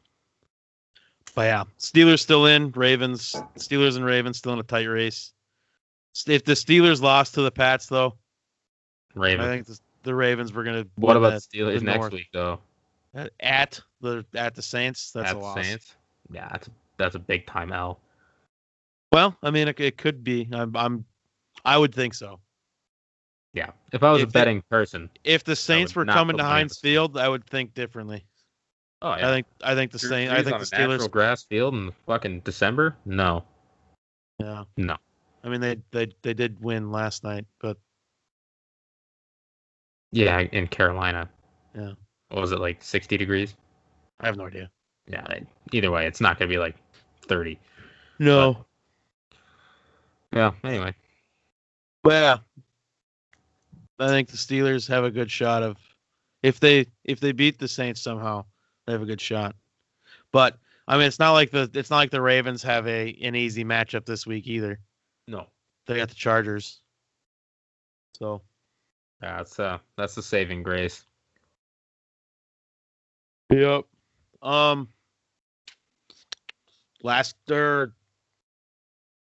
[1.34, 2.72] But yeah, Steelers still in.
[2.72, 5.34] Ravens, Steelers and Ravens still in a tight race.
[6.28, 8.16] If the Steelers lost to the Pats, though,
[9.16, 9.48] Ravens.
[9.48, 10.90] I think the, the Ravens were going to.
[10.96, 12.14] what about the Steelers next North.
[12.14, 12.60] week though?
[13.40, 15.12] at the at the Saints?
[15.12, 15.66] That's At a loss.
[15.66, 15.96] Saints?
[16.32, 18.00] Yeah, that's that's a big time L.
[19.12, 20.48] Well, I mean, it, it could be.
[20.52, 21.06] I'm, I'm,
[21.64, 22.40] I would think so.
[23.54, 23.72] Yeah.
[23.94, 26.80] If I was If a they- betting person, If the Saints were coming to Heinz.
[26.80, 28.26] Field, I would think differently.
[29.02, 30.34] oh yeah, I think I think the Drew Saints.
[30.34, 31.10] I think the Steelers.
[31.10, 32.98] grass field in fucking December?
[33.06, 33.44] No,
[34.40, 34.64] Yeah.
[34.78, 34.98] no.
[35.44, 37.78] I mean, they they they did win last night, but
[40.12, 41.30] Yeah, in Carolina.
[41.76, 41.94] Yeah.
[42.30, 43.56] What was it like 60 degrees?
[44.20, 44.70] I have no idea.
[45.08, 45.26] Yeah.
[45.72, 46.76] Either way, it's not gonna be like
[47.26, 47.60] 30.
[48.20, 48.66] No.
[50.34, 50.52] Yeah.
[50.64, 50.94] Anyway,
[52.04, 52.38] But yeah,
[54.00, 55.78] I think the Steelers have a good shot of
[56.44, 58.46] if they if they beat the Saints somehow,
[58.86, 59.56] they have a good shot.
[60.32, 60.58] But
[60.88, 63.64] I mean, it's not like the it's not like the Ravens have a an easy
[63.64, 64.80] matchup this week either.
[65.28, 65.48] no.
[65.88, 66.82] They got the Chargers.
[68.18, 68.42] So
[69.22, 71.06] That's uh that's the saving grace.
[73.52, 73.86] Yep.
[74.42, 74.88] Um.
[77.06, 77.94] Last or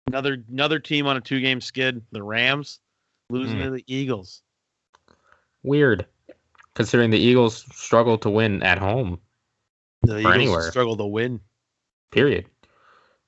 [0.07, 2.79] another another team on a two game skid, the Rams,
[3.31, 3.65] losing Hmm.
[3.65, 4.43] to the Eagles.
[5.63, 6.05] Weird,
[6.75, 9.19] considering the Eagles struggle to win at home.
[10.03, 10.71] The Eagles anywhere.
[10.71, 11.41] struggle to win.
[12.11, 12.51] Period.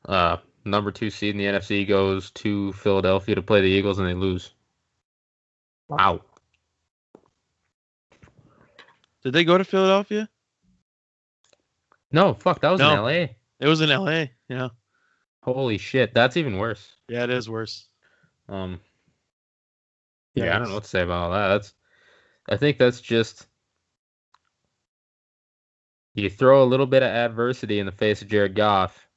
[0.04, 0.36] Uh,
[0.66, 4.12] number two seed in the NFC goes to Philadelphia to play the Eagles, and they
[4.14, 4.52] lose.
[5.88, 6.20] Wow.
[9.22, 10.28] Did they go to Philadelphia?
[12.10, 12.90] No, fuck, that was No.
[12.92, 13.36] in L.A.
[13.60, 14.32] It was in L.A.
[14.52, 14.68] Yeah.
[15.42, 16.92] Holy shit, that's even worse.
[17.08, 17.88] Yeah, it is worse.
[18.48, 18.80] Um,
[20.34, 21.48] yeah, I don't know what to say about all that.
[21.48, 21.74] That's,
[22.48, 23.46] I think that's just
[26.14, 29.08] you throw a little bit of adversity in the face of Jared Goff,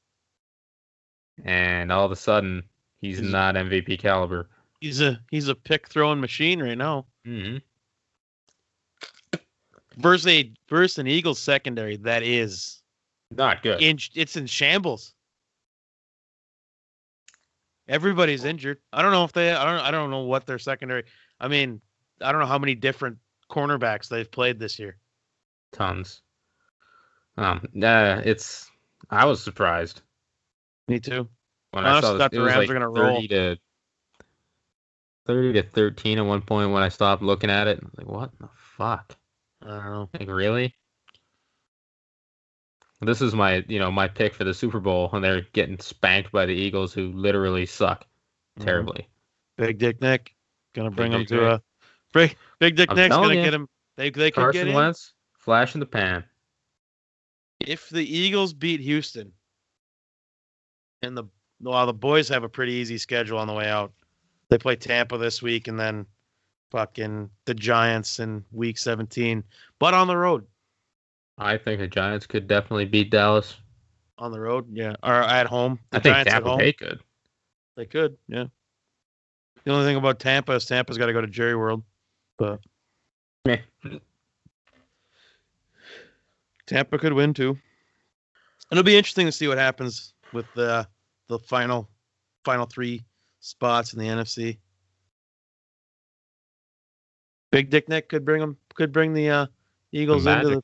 [1.44, 2.64] and all of a sudden
[3.02, 4.50] he's He's- not MVP caliber.
[4.82, 7.06] He's a he's a pick throwing machine right now.
[7.26, 7.58] Mm-hmm.
[9.98, 12.82] Versus a versus an Eagles secondary that is
[13.32, 13.82] Not good.
[13.82, 15.14] in it's in shambles.
[17.88, 18.80] Everybody's injured.
[18.92, 21.04] I don't know if they I don't I don't know what their secondary
[21.40, 21.82] I mean,
[22.22, 23.18] I don't know how many different
[23.50, 24.98] cornerbacks they've played this year.
[25.72, 26.22] Tons.
[27.38, 28.70] Um, uh, it's.
[29.10, 30.02] I was surprised
[30.88, 31.28] Me too.
[31.72, 32.20] when I I saw this.
[32.20, 33.58] thought the Rams like were gonna thirty to
[35.28, 37.84] thirty to thirteen at one point when I stopped looking at it.
[37.98, 39.16] Like, what the fuck?
[39.62, 40.10] I don't know.
[40.18, 40.74] Like really?
[43.02, 46.32] This is my, you know, my pick for the Super Bowl, and they're getting spanked
[46.32, 48.06] by the Eagles, who literally suck
[48.60, 48.66] Mhm.
[48.66, 49.08] terribly.
[49.58, 50.36] Big Dick Nick
[50.74, 51.44] gonna bring him Dick to Nick.
[51.44, 51.62] a
[52.14, 53.44] big Big Dick I'm Nick's gonna ya.
[53.44, 53.68] get him.
[53.98, 54.74] They they could get Carson in.
[54.74, 56.24] Wentz, flash in the pan.
[57.62, 59.32] if the Eagles beat Houston,
[61.02, 61.24] and the
[61.62, 63.94] well, the boys have a pretty easy schedule on the way out.
[64.50, 66.06] They play Tampa this week, and then
[66.72, 69.44] fucking the Giants in week 17,
[69.80, 70.46] but on the road.
[71.38, 73.58] I think the Giants could definitely beat Dallas.
[74.18, 75.80] On the road, yeah, or at home.
[75.92, 76.58] The I think Giants at Tampa home.
[76.60, 77.00] Bay could.
[77.76, 78.46] They could, yeah.
[79.66, 81.84] The only thing about Tampa is Tampa's got to go to Jerry World,
[82.38, 82.62] but
[83.46, 83.58] Meh.
[86.68, 87.58] Tampa could win too.
[88.72, 90.88] It'll be interesting to see what happens with the
[91.28, 91.90] the final
[92.44, 93.04] final three
[93.40, 94.58] spots in the NFC.
[97.52, 99.46] Big Dick Nick could bring them could bring the uh,
[99.92, 100.62] Eagles into the.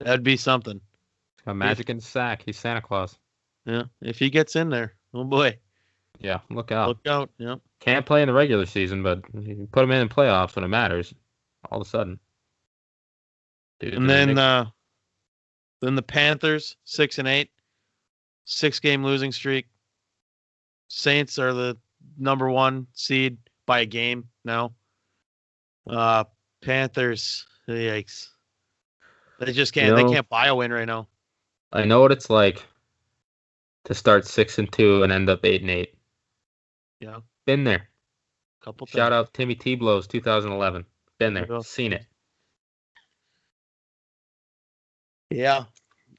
[0.00, 0.80] That'd be something.
[1.44, 2.42] Got magic in the sack.
[2.44, 3.18] He's Santa Claus.
[3.66, 5.58] Yeah, if he gets in there, oh boy,
[6.18, 6.88] Yeah, look out.
[6.88, 7.30] look out.
[7.38, 10.56] Yeah, Can't play in the regular season, but you can put him in in playoffs
[10.56, 11.14] when it matters.
[11.70, 12.18] All of a sudden.
[13.80, 14.66] Dude, and then uh,
[15.80, 17.50] then the Panthers six and eight,
[18.44, 19.66] six game losing streak.
[20.88, 21.78] Saints are the
[22.18, 23.36] number one seed
[23.66, 24.72] by a game now.
[25.88, 26.24] Uh,
[26.62, 28.28] Panthers, yikes!
[29.40, 29.86] They just can't.
[29.88, 31.08] You know- they can't buy a win right now.
[31.72, 32.64] I know what it's like
[33.84, 35.96] to start six and two and end up eight and eight.
[37.00, 37.88] Yeah, Been there.
[38.60, 38.86] couple.
[38.86, 39.28] Shout times.
[39.28, 40.84] out Timmy T Blows 2011.
[41.18, 41.62] Been There there.
[41.62, 42.04] Seen it.
[45.30, 45.64] Yeah,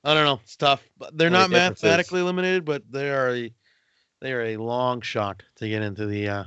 [0.04, 0.40] I don't know.
[0.44, 0.82] It's tough.
[0.98, 3.54] But they're Only not mathematically eliminated, but they are a
[4.22, 6.44] they are a long shot to get into the uh,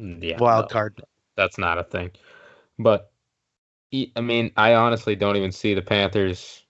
[0.00, 0.38] Mm, Yeah.
[0.38, 1.00] wild no, card.
[1.36, 2.10] That's not a thing.
[2.78, 3.10] But
[3.92, 6.64] I mean, I honestly don't even see the Panthers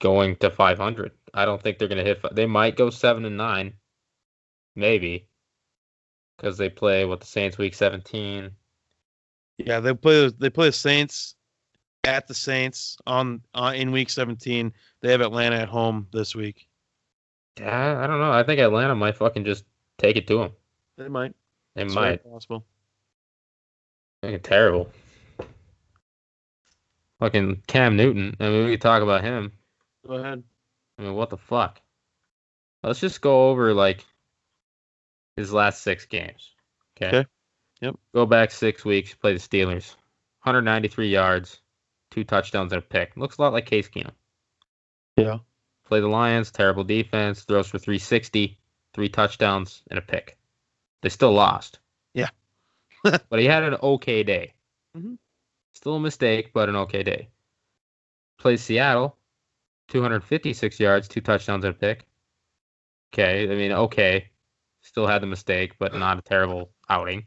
[0.00, 1.12] going to 500.
[1.32, 2.34] I don't think they're going to hit.
[2.34, 3.74] They might go seven and nine,
[4.74, 5.28] maybe,
[6.36, 8.56] because they play what the Saints week 17.
[9.58, 11.36] Yeah, they play they play the Saints
[12.04, 14.72] at the Saints on uh, in week 17.
[15.00, 16.68] They have Atlanta at home this week.
[17.58, 18.32] Yeah, I don't know.
[18.32, 19.64] I think Atlanta might fucking just
[19.98, 20.52] take it to them.
[20.96, 21.34] They might.
[21.74, 22.22] They It's might.
[22.22, 22.64] possible.
[24.22, 24.90] Fucking terrible.
[27.20, 28.34] Fucking Cam Newton.
[28.40, 29.52] I mean, we could talk about him.
[30.06, 30.42] Go ahead.
[30.98, 31.80] I mean, what the fuck?
[32.82, 34.04] Let's just go over like
[35.36, 36.54] his last six games.
[36.96, 37.18] Okay.
[37.18, 37.28] Okay.
[37.82, 37.96] Yep.
[38.14, 39.14] Go back six weeks.
[39.14, 39.94] Play the Steelers.
[40.44, 41.60] 193 yards,
[42.10, 43.14] two touchdowns and a pick.
[43.16, 44.12] Looks a lot like Case Keenum.
[45.16, 45.38] Yeah.
[45.86, 46.50] Play the Lions.
[46.50, 47.42] Terrible defense.
[47.42, 48.58] Throws for 360,
[48.94, 50.38] three touchdowns and a pick.
[51.02, 51.80] They still lost.
[52.14, 52.30] Yeah.
[53.02, 54.54] but he had an okay day.
[54.96, 55.18] Mhm.
[55.80, 57.30] Still a mistake, but an okay day.
[58.36, 59.16] Plays Seattle.
[59.88, 62.04] 256 yards, two touchdowns and a pick.
[63.14, 64.30] Okay, I mean, okay.
[64.82, 67.24] Still had the mistake, but not a terrible outing.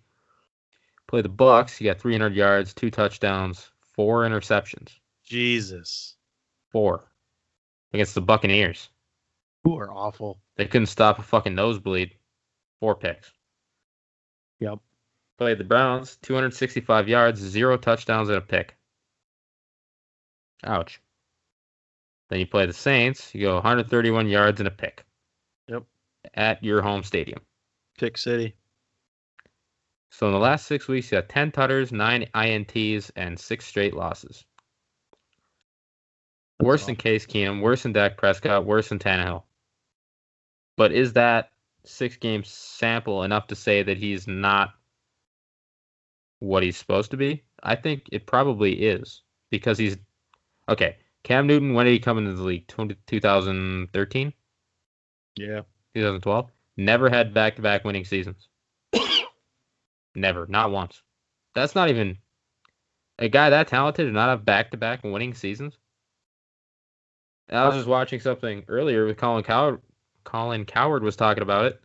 [1.08, 1.78] Play the Bucks.
[1.78, 4.92] He got 300 yards, two touchdowns, four interceptions.
[5.26, 6.16] Jesus.
[6.72, 7.12] Four
[7.92, 8.90] against the Buccaneers.
[9.64, 10.42] Who are awful.
[10.58, 12.16] They couldn't stop a fucking nosebleed.
[12.80, 13.32] Four picks.
[14.60, 14.78] Yep.
[15.38, 18.76] Played the Browns, 265 yards, zero touchdowns and a pick.
[20.64, 21.02] Ouch.
[22.30, 25.04] Then you play the Saints, you go 131 yards and a pick.
[25.68, 25.84] Yep.
[26.34, 27.42] At your home stadium.
[27.98, 28.56] Pick City.
[30.12, 33.96] So in the last six weeks, you got 10 tutters, nine INTs, and six straight
[33.96, 34.46] losses.
[36.62, 39.44] Worse than Case Keenum, worse than Dak Prescott, worse than Tannehill.
[40.78, 41.52] But is that
[41.84, 44.74] six game sample enough to say that he's not
[46.44, 47.44] what he's supposed to be?
[47.64, 49.98] I think it probably is because he's
[50.68, 50.98] okay.
[51.24, 52.68] Cam Newton, when did he come into the league?
[52.68, 54.34] 20, 2013,
[55.38, 55.62] Yeah.
[55.96, 56.52] 2012?
[56.76, 58.50] Never had back to back winning seasons.
[60.16, 61.02] Never, not once.
[61.56, 62.18] That's not even
[63.20, 65.78] a guy that talented to not have back to back winning seasons.
[67.50, 69.82] I was just watching something earlier with Colin Cowherd.
[70.24, 71.82] Colin Cowherd was talking about it,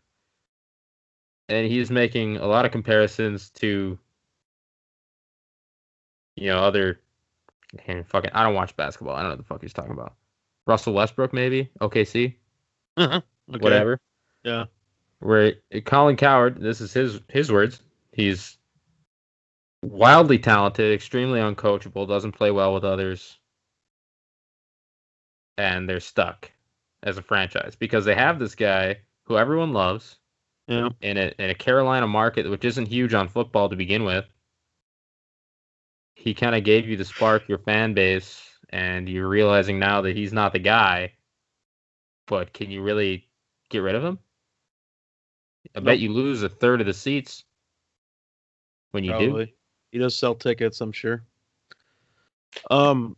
[1.48, 3.98] and he's making a lot of comparisons to,
[6.40, 7.00] you know, other.
[8.06, 9.14] Fucking, I don't watch basketball.
[9.14, 10.14] I don't know what the fuck he's talking about.
[10.66, 12.34] Russell Westbrook, maybe OKC,
[12.96, 13.20] uh-huh.
[13.50, 13.58] Okay.
[13.62, 14.00] whatever.
[14.42, 14.64] Yeah.
[15.20, 17.82] Where Colin Cowherd, this is his his words.
[18.12, 18.56] He's
[19.82, 23.38] wildly talented, extremely uncoachable, doesn't play well with others,
[25.56, 26.50] and they're stuck
[27.02, 30.16] as a franchise because they have this guy who everyone loves
[30.68, 30.88] Yeah.
[31.00, 34.24] in a in a Carolina market which isn't huge on football to begin with.
[36.18, 40.16] He kind of gave you the spark, your fan base, and you're realizing now that
[40.16, 41.12] he's not the guy.
[42.26, 43.28] But can you really
[43.70, 44.18] get rid of him?
[45.76, 47.44] I bet you lose a third of the seats
[48.90, 49.26] when you do.
[49.28, 49.54] Probably.
[49.92, 51.22] He does sell tickets, I'm sure.
[52.68, 53.16] Um,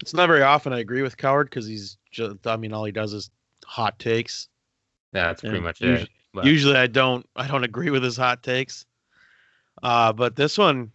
[0.00, 2.46] it's not very often I agree with Cowherd because he's just.
[2.46, 3.30] I mean, all he does is
[3.66, 4.48] hot takes.
[5.12, 6.10] Yeah, that's pretty much usually- it.
[6.32, 7.28] But Usually, I don't.
[7.34, 8.86] I don't agree with his hot takes.
[9.82, 10.92] Uh, but this one,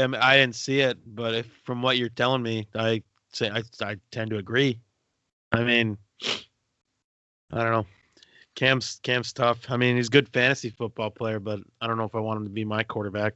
[0.00, 0.98] um, I didn't see it.
[1.06, 4.80] But if from what you're telling me, I say I, I tend to agree.
[5.52, 7.86] I mean, I don't know.
[8.54, 9.70] Cam's Cam's tough.
[9.70, 12.38] I mean, he's a good fantasy football player, but I don't know if I want
[12.38, 13.34] him to be my quarterback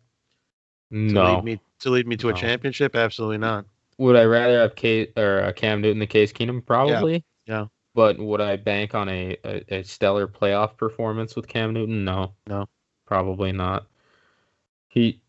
[0.91, 1.37] to No.
[1.37, 2.97] lead me to lead me to a championship.
[2.97, 3.65] Absolutely not.
[3.99, 6.65] Would I rather have Case or uh, Cam Newton the Case Keenum?
[6.65, 7.25] Probably.
[7.47, 7.67] yeah.
[7.95, 12.05] But would I bank on a, a, a stellar playoff performance with Cam Newton?
[12.05, 12.33] No.
[12.49, 12.67] No.
[13.07, 13.87] Probably not.
[14.89, 15.21] He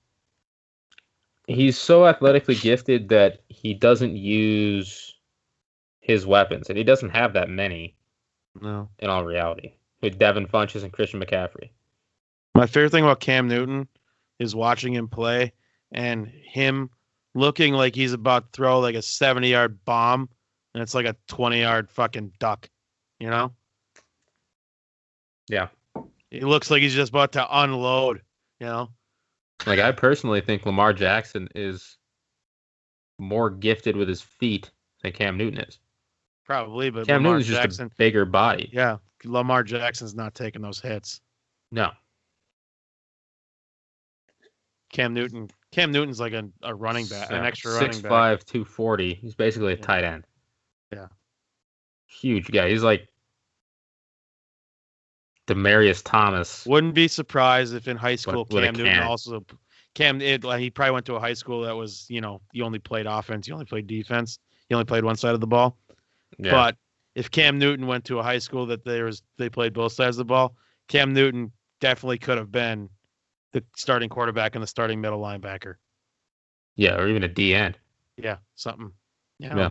[1.47, 5.15] he's so athletically gifted that he doesn't use
[5.99, 7.95] his weapons, and he doesn't have that many
[8.61, 8.89] No.
[8.99, 9.73] in all reality.
[10.01, 11.69] With Devin Funchess and Christian McCaffrey.
[12.55, 13.87] My favorite thing about Cam Newton
[14.39, 15.53] is watching him play
[15.93, 16.89] and him
[17.35, 20.29] looking like he's about to throw like a 70 yard bomb
[20.73, 22.69] and it's like a 20 yard fucking duck,
[23.19, 23.53] you know?
[25.47, 25.67] Yeah.
[26.29, 28.21] He looks like he's just about to unload,
[28.59, 28.89] you know?
[29.65, 31.97] Like I personally think Lamar Jackson is
[33.19, 35.79] more gifted with his feet than Cam Newton is.
[36.45, 38.69] Probably, but Cam Lamar Newton's just Jackson, a bigger body.
[38.73, 41.21] yeah, Lamar Jackson's not taking those hits.
[41.71, 41.91] No.
[44.91, 48.43] Cam Newton, Cam Newton's like a, a running back, an Yeah, extra running 6'5", back.
[48.45, 49.13] 240.
[49.15, 49.81] He's basically a Yeah.
[49.81, 50.27] tight end.
[50.91, 51.07] Yeah.
[52.05, 52.69] Huge guy.
[52.69, 53.07] He's like
[55.47, 56.65] Demaryius Thomas.
[56.65, 59.45] Wouldn't be surprised if in high school with Cam Newton also
[59.95, 62.63] Cam it, like, he probably went to a high school that was you know you
[62.63, 64.39] only played offense, you only played defense,
[64.69, 65.77] you only played one side of the ball.
[66.37, 66.51] Yeah.
[66.51, 66.77] But
[67.15, 70.17] if Cam Newton went to a high school that there was they played both sides
[70.17, 70.55] of the ball,
[70.87, 72.89] Cam Newton definitely could have been
[73.51, 75.75] the starting quarterback and the starting middle linebacker.
[76.75, 77.77] yeah, or even a D end.
[78.17, 78.91] Yeah, something.
[79.39, 79.55] Yeah.
[79.55, 79.69] Yeah.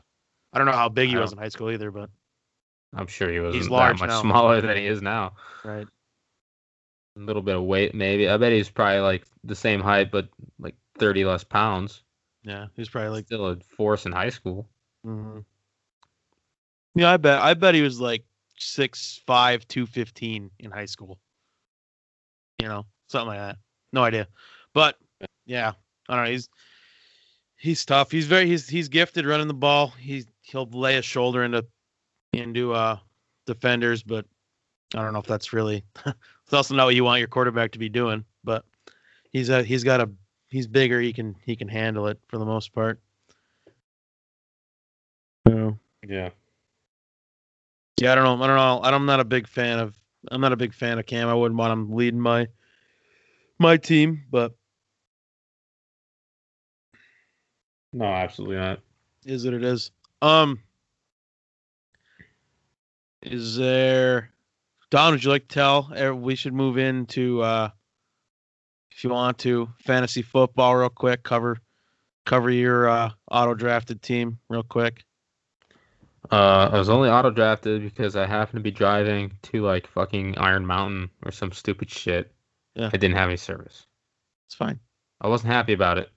[0.53, 2.11] I don't know how big he was in high school either, but
[2.95, 4.21] I'm sure he large that much now.
[4.21, 5.35] smaller than he is now.
[5.65, 5.87] right.
[7.17, 8.29] A little bit of weight, maybe.
[8.29, 10.29] I bet he's probably like the same height, but
[10.59, 12.03] like 30 less pounds.
[12.43, 14.69] Yeah, he's probably like Still a force in high school.
[15.07, 15.41] Mm-hmm.
[16.95, 17.41] Yeah, I bet.
[17.41, 18.25] I bet he was like
[18.59, 21.19] six five, two fifteen in high school.
[22.61, 23.57] You know, something like that.
[23.93, 24.29] No idea,
[24.75, 24.97] but
[25.47, 25.73] yeah,
[26.09, 26.31] I don't know.
[26.31, 26.49] He's
[27.57, 28.11] he's tough.
[28.11, 29.89] He's very he's he's gifted running the ball.
[29.99, 31.65] He's he'll lay a shoulder into
[32.33, 32.99] into uh
[33.47, 34.25] defenders, but
[34.95, 35.85] I don't know if that's really.
[36.07, 38.25] it's also not what you want your quarterback to be doing.
[38.45, 38.65] But
[39.33, 40.11] he's a he's got a
[40.49, 41.01] he's bigger.
[41.01, 43.01] He can he can handle it for the most part.
[45.49, 45.73] Yeah.
[46.07, 46.31] Yeah.
[48.01, 48.45] Yeah, I don't know.
[48.45, 48.81] I don't know.
[48.83, 49.95] I'm not a big fan of.
[50.31, 51.29] I'm not a big fan of Cam.
[51.29, 52.47] I wouldn't want him leading my
[53.59, 54.53] my team, but
[57.93, 58.81] No, absolutely not.
[59.25, 59.91] is what it is.
[60.23, 60.61] Um,
[63.23, 64.31] is there?
[64.91, 65.91] Don, would you like to tell?
[65.95, 67.71] eh, We should move into, uh,
[68.91, 71.23] if you want to, fantasy football real quick.
[71.23, 71.59] Cover
[72.25, 75.05] cover your uh, auto drafted team real quick.
[76.31, 80.39] Uh, I was only auto drafted because I happened to be driving to like fucking
[80.39, 82.33] Iron Mountain or some stupid shit.
[82.75, 82.87] Yeah.
[82.93, 83.87] I didn't have any service.
[84.47, 84.79] It's fine.
[85.21, 86.11] I wasn't happy about it.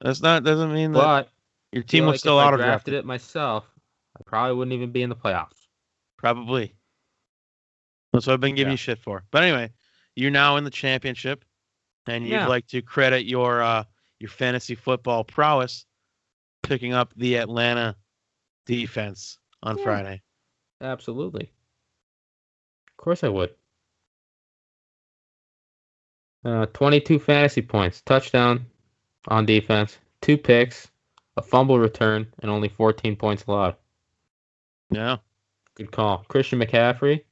[0.00, 1.28] That's not doesn't mean that
[1.72, 2.94] your team was like still auto drafted.
[2.94, 3.64] it myself,
[4.18, 5.65] I probably wouldn't even be in the playoffs.
[6.16, 6.74] Probably.
[8.12, 8.74] That's what I've been giving Yeah.
[8.74, 9.24] you shit for.
[9.30, 9.72] But anyway,
[10.14, 11.44] you're now in the championship,
[12.06, 12.46] and you'd Yeah.
[12.46, 13.84] like to credit your uh,
[14.18, 15.84] your fantasy football prowess
[16.62, 17.96] picking up the Atlanta
[18.64, 19.84] defense on Yeah.
[19.84, 20.22] Friday.
[20.80, 21.50] Absolutely.
[22.88, 23.54] Of course I would.
[26.44, 28.64] Uh, 22 fantasy points, touchdown
[29.28, 30.88] on defense, two picks,
[31.36, 33.76] a fumble return, and only 14 points allowed.
[34.90, 35.18] Yeah.
[35.76, 36.24] Good call.
[36.28, 37.22] Christian McCaffrey,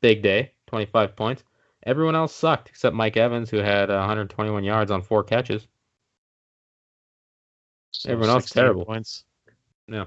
[0.00, 1.44] big day, 25 points.
[1.84, 5.66] Everyone else sucked except Mike Evans, who had uh, 121 yards on four catches.
[7.92, 8.84] So Everyone else 16 terrible.
[8.84, 9.24] Points.
[9.88, 10.06] Yeah.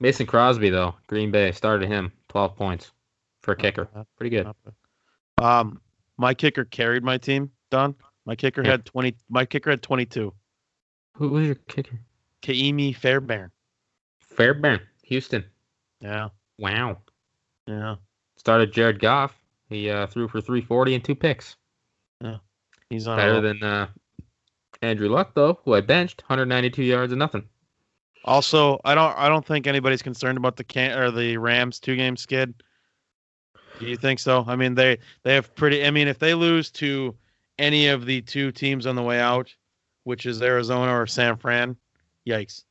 [0.00, 2.90] Mason Crosby, though, Green Bay started him, 12 points
[3.42, 3.88] for a kicker.
[4.16, 4.48] Pretty good.
[5.38, 5.80] Um,
[6.16, 7.50] my kicker carried my team.
[7.70, 7.94] Don.
[8.26, 8.72] My kicker Yeah.
[8.72, 9.16] had twenty.
[9.30, 10.32] My kicker had twenty-two.
[11.14, 11.98] Who was your kicker?
[12.42, 13.50] Ka'imi Fairbairn.
[14.20, 15.44] Fairbairn, Houston.
[16.00, 16.28] Yeah.
[16.58, 16.98] Wow.
[17.66, 17.96] Yeah.
[18.36, 19.34] Started Jared Goff.
[19.68, 21.56] He uh, threw for 340 and two picks.
[22.22, 22.36] Yeah.
[22.88, 23.42] He's on Better roll.
[23.42, 23.86] than uh,
[24.82, 27.44] Andrew Luck, though, who I benched 192 yards and nothing.
[28.24, 31.96] Also, I don't I don't think anybody's concerned about the can or the Rams two
[31.96, 32.52] game skid.
[33.78, 34.44] Do you think so?
[34.46, 35.86] I mean, they they have pretty.
[35.86, 37.14] I mean, if they lose to
[37.58, 39.54] any of the two teams on the way out,
[40.04, 41.76] which is Arizona or San Fran,
[42.28, 42.64] yikes.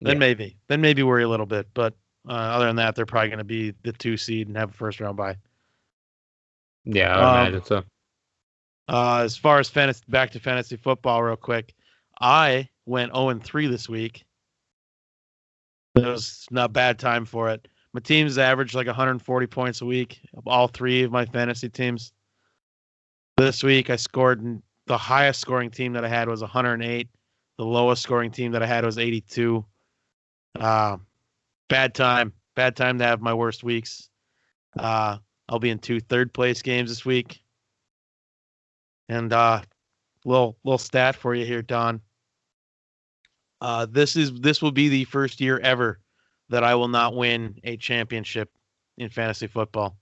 [0.00, 0.18] Then Yeah.
[0.18, 1.68] maybe, then maybe worry a little bit.
[1.72, 1.94] But
[2.28, 4.72] uh, other than that, they're probably going to be the two seed and have a
[4.72, 5.36] first round bye.
[6.84, 7.82] Yeah, I Um, imagine so.
[8.88, 11.74] Uh, as far as fantasy, back to fantasy football, real quick,
[12.20, 14.24] I went 0 and 3 this week.
[15.94, 17.68] It was not a bad time for it.
[17.92, 20.20] My teams averaged like 140 points a week.
[20.46, 22.12] All three of my fantasy teams.
[23.36, 24.60] This week, I scored.
[24.86, 27.08] The highest scoring team that I had was 108.
[27.56, 29.64] The lowest scoring team that I had was 82.
[30.58, 30.96] Uh,
[31.68, 32.32] bad time.
[32.54, 34.08] Bad time to have my worst weeks.
[34.78, 37.42] Uh, I'll be in two third place games this week.
[39.08, 39.62] And uh,
[40.24, 42.00] little little stat for you here, Don.
[43.60, 46.00] Uh, this is this will be the first year ever
[46.48, 48.50] that I will not win a championship
[48.98, 49.96] in fantasy football.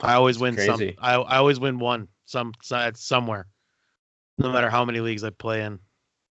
[0.00, 0.80] I always win some.
[0.98, 3.46] I I always win one some side somewhere.
[4.38, 5.78] No matter how many leagues I play in,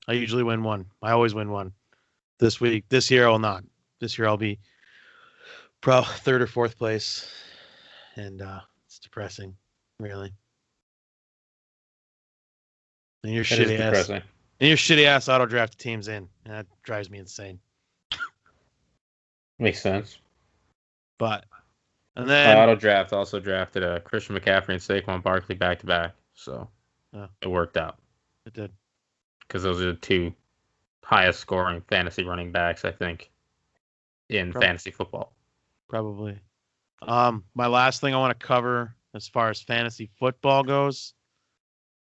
[0.08, 0.86] I usually win one.
[1.02, 1.74] I always win one.
[2.39, 3.64] This week, this year I will not.
[4.02, 4.60] This year I'll be
[5.80, 7.32] pro third or fourth place,
[8.18, 9.56] and uh, it's depressing,
[9.99, 10.34] really.
[13.24, 14.22] And your That shitty ass, depressing.
[14.60, 17.60] and your shitty ass auto draft teams in, and that drives me insane.
[19.60, 20.18] Makes sense.
[21.20, 21.45] But
[22.16, 25.86] and My then auto draft also drafted uh, Christian McCaffrey and Saquon Barkley back to
[25.86, 26.68] back, so
[27.14, 27.28] Oh.
[27.41, 27.97] it worked out
[28.45, 28.72] it did.
[29.41, 30.34] because those are the two
[31.04, 33.30] highest scoring fantasy running backs, I think,
[34.32, 35.36] in Prob- fantasy football.
[35.89, 36.39] probably.
[37.03, 41.13] Um, my last thing I want to cover as far as fantasy football goes.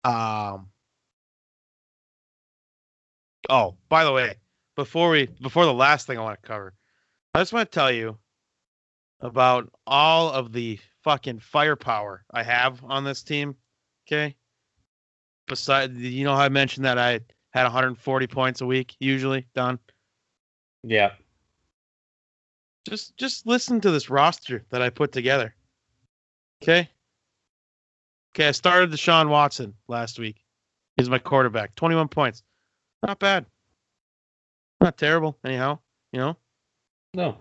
[0.04, 0.70] Um.
[3.50, 4.36] Oh, by the way,
[4.76, 6.74] before we before the last thing I want to cover,
[7.34, 8.18] I just want to tell you
[9.20, 13.56] about all of the fucking firepower I have on this team.
[14.08, 14.36] Okay.
[15.48, 17.20] Besides, you know how I mentioned that I
[17.52, 19.80] had 140 points a week usually, Don.
[20.84, 21.12] Yeah.
[22.88, 25.54] Just just listen to this roster that I put together.
[26.64, 26.90] Okay.
[28.34, 30.42] Okay, I started Deshaun Watson last week.
[30.98, 31.76] He's my quarterback.
[31.76, 32.44] 21 points.
[33.06, 33.46] Not bad.
[34.80, 35.80] Not terrible, anyhow.
[36.14, 36.38] You know?
[37.14, 37.38] No.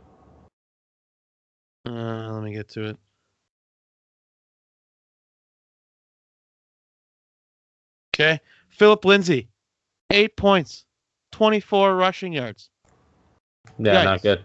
[1.87, 2.99] Uh, let me get to it.
[8.15, 8.41] Okay.
[8.71, 9.49] Phillip Lindsay,
[10.11, 10.85] eight points,
[11.33, 12.71] 24 rushing yards.
[13.79, 14.45] Yeah, not good.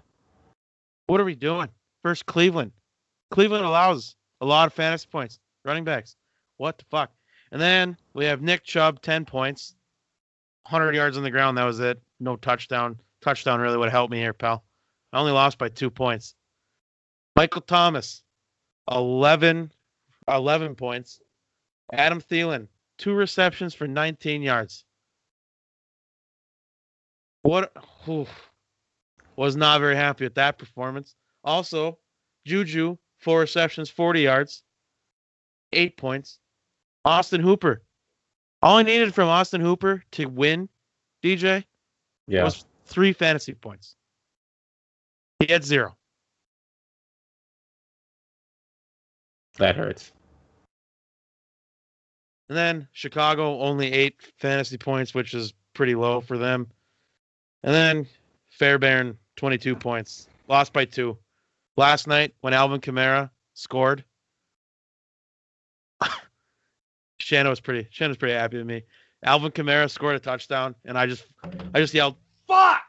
[1.08, 1.70] What are we doing?
[2.04, 2.72] First Cleveland.
[3.32, 5.40] Cleveland allows a lot of fantasy points.
[5.64, 6.16] Running backs.
[6.58, 7.12] What the fuck?
[7.52, 9.76] And then we have Nick Chubb, 10 points.
[10.70, 11.58] 100 yards on the ground.
[11.58, 12.02] That was it.
[12.20, 13.00] No touchdown.
[13.22, 14.64] Touchdown really would helped me here, pal.
[15.14, 16.36] I only lost by two points.
[17.36, 18.24] Michael Thomas,
[18.92, 19.72] 11,
[20.28, 21.20] 11 points.
[21.94, 24.86] Adam Thielen, two receptions for 19 yards.
[27.44, 27.72] What?
[28.08, 28.30] oof.
[29.36, 31.16] Was not very happy with that performance.
[31.44, 32.00] Also,
[32.46, 34.64] Juju, four receptions, 40 yards,
[35.74, 36.40] eight points.
[37.04, 37.82] Austin Hooper.
[38.62, 40.70] All I needed from Austin Hooper to win,
[41.24, 41.64] DJ,
[42.28, 42.44] Yeah.
[42.44, 43.96] was three fantasy points.
[45.40, 45.96] He had zero.
[49.58, 50.12] That hurts.
[52.50, 56.72] And then Chicago only eight fantasy points, which is pretty low for them.
[57.64, 58.08] And then
[58.52, 60.28] Fairbairn, 22 points.
[60.48, 61.18] Lost by two.
[61.78, 64.04] Last night, when Alvin Kamara scored,
[67.20, 68.84] Shannon was pretty Shannon was pretty happy with me.
[69.24, 71.26] Alvin Kamara scored a touchdown, and I just
[71.74, 72.16] I just yelled,
[72.48, 72.84] fuck!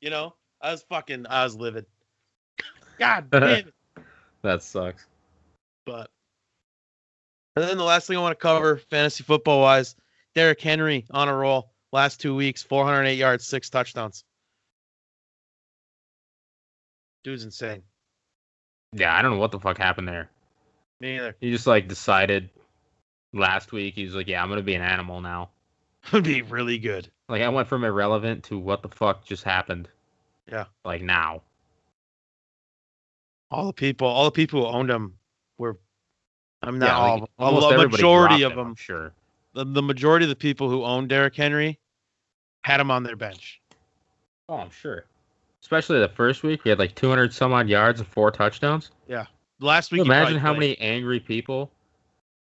[0.00, 0.34] You know?
[0.60, 1.86] I was fucking I was livid.
[2.98, 3.74] God damn it.
[4.42, 5.06] That sucks.
[5.86, 6.10] But
[7.56, 9.96] and then the last thing I want to cover, fantasy football wise,
[10.34, 11.72] Derrick Henry on a roll.
[11.92, 14.24] Last two weeks, 408 yards, six touchdowns.
[17.24, 17.82] Dude's insane.
[18.92, 20.30] Yeah, I don't know what the fuck happened there.
[21.00, 21.36] Me either.
[21.40, 22.50] He just like decided
[23.32, 23.94] last week.
[23.94, 25.50] He was like, "Yeah, I'm gonna be an animal now."
[26.12, 27.08] Would be really good.
[27.28, 29.88] Like I went from irrelevant to what the fuck just happened.
[30.50, 30.64] Yeah.
[30.84, 31.42] Like now.
[33.50, 35.14] All the people, all the people who owned him
[35.58, 35.78] were.
[36.62, 37.18] I'm not yeah, all.
[37.20, 38.66] like, almost everybody majority of him, them.
[38.68, 39.12] I'm sure.
[39.54, 41.78] The, the majority of the people who owned Derrick Henry
[42.62, 43.60] had him on their bench.
[44.48, 45.04] Oh, I'm sure.
[45.62, 48.90] Especially the first week, we had like 200 some odd yards and four touchdowns.
[49.06, 49.26] Yeah.
[49.60, 51.70] Last week, imagine how played- many angry people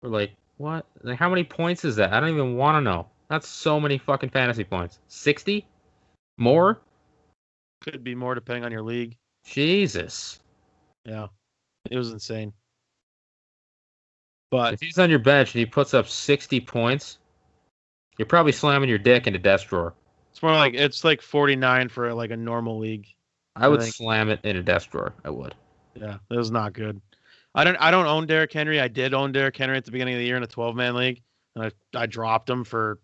[0.01, 0.85] were like, "What?
[1.03, 2.13] Like, how many points is that?
[2.13, 4.99] I don't even want to know." That's so many fucking fantasy points.
[5.07, 5.67] 60?
[6.37, 6.81] More?
[7.81, 9.15] could be more depending on your league.
[9.45, 10.39] Jesus.
[11.03, 11.27] Yeah,
[11.91, 12.51] it was insane.
[14.49, 17.19] But If he's on your bench and he puts up 60 points,
[18.17, 19.93] you're probably slamming your dick into desk drawer.
[20.35, 23.07] It's more like it's like 49 for like a normal league.
[23.55, 25.13] I would think- slam it in a desk drawer.
[25.23, 25.55] I would.
[25.93, 26.99] Yeah, that was not good.
[27.55, 28.81] I don't I don't own Derrick Henry.
[28.81, 30.93] I did own Derrick Henry at the beginning of the year in a 12 man
[30.95, 31.21] league.
[31.55, 32.99] and I I dropped him for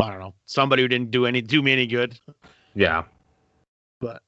[0.00, 2.16] I don't know somebody who didn't do any do me any good.
[2.76, 3.02] Yeah.
[4.00, 4.22] But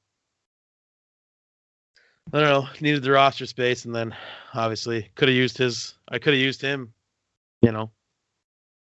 [2.33, 2.67] I don't know.
[2.81, 4.13] Needed the roster space, and then
[4.53, 5.95] obviously could have used his.
[6.09, 6.93] I could have used him,
[7.61, 7.89] you know,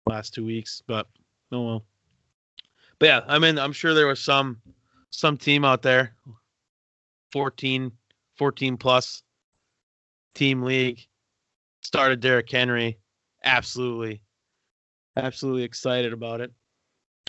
[0.06, 0.82] last two weeks.
[0.86, 1.06] But
[1.52, 1.84] oh well.
[2.98, 4.60] But yeah, I mean, I'm sure there was some
[5.10, 6.14] some team out there,
[7.32, 7.92] 14,
[8.36, 9.22] 14 plus
[10.34, 11.00] team league,
[11.82, 12.98] started Derrick Henry.
[13.44, 14.22] Absolutely,
[15.16, 16.52] absolutely excited about it.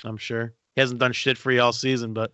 [0.04, 2.34] I'm sure he hasn't done shit for you all season, but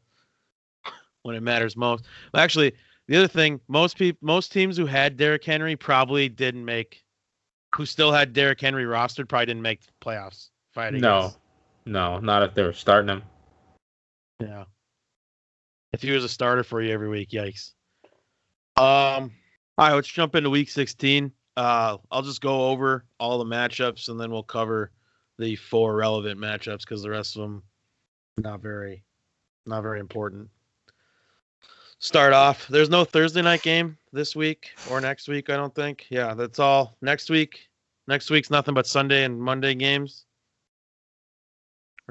[1.23, 2.05] when it matters most.
[2.35, 2.73] Actually,
[3.07, 7.03] the other thing, most people, most teams who had Derrick Henry probably didn't make,
[7.75, 10.49] who still had Derrick Henry rostered, probably didn't make the playoffs.
[10.71, 11.21] If I had to No.
[11.23, 11.37] guess.
[11.85, 13.23] No, not if they were starting him.
[14.39, 14.65] Yeah.
[15.93, 17.71] If he was a starter for you every week, yikes.
[18.77, 19.31] Um.
[19.77, 21.31] All right, let's jump into week 16.
[21.57, 24.91] Uh, I'll just go over all the matchups and then we'll cover
[25.39, 27.63] the four relevant matchups because the rest of them
[28.37, 29.03] not very,
[29.65, 30.49] not very important.
[31.99, 32.67] Start off.
[32.67, 35.49] There's no Thursday night game this week or next week.
[35.49, 36.05] I don't think.
[36.09, 36.95] Yeah, that's all.
[37.01, 37.69] Next week.
[38.07, 40.25] Next week's nothing but Sunday and Monday games,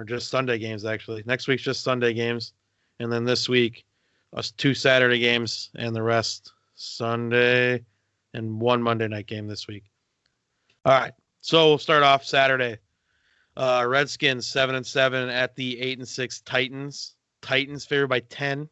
[0.01, 1.23] or just Sunday games actually.
[1.27, 2.55] Next week's just Sunday games,
[2.99, 3.85] and then this week,
[4.33, 7.85] us two Saturday games and the rest Sunday
[8.33, 9.85] and one Monday night game this week.
[10.87, 12.79] All right, so we'll start off Saturday.
[13.57, 17.17] Uh, Redskins seven and seven at the eight and six Titans.
[17.43, 18.69] Titans favored by ten.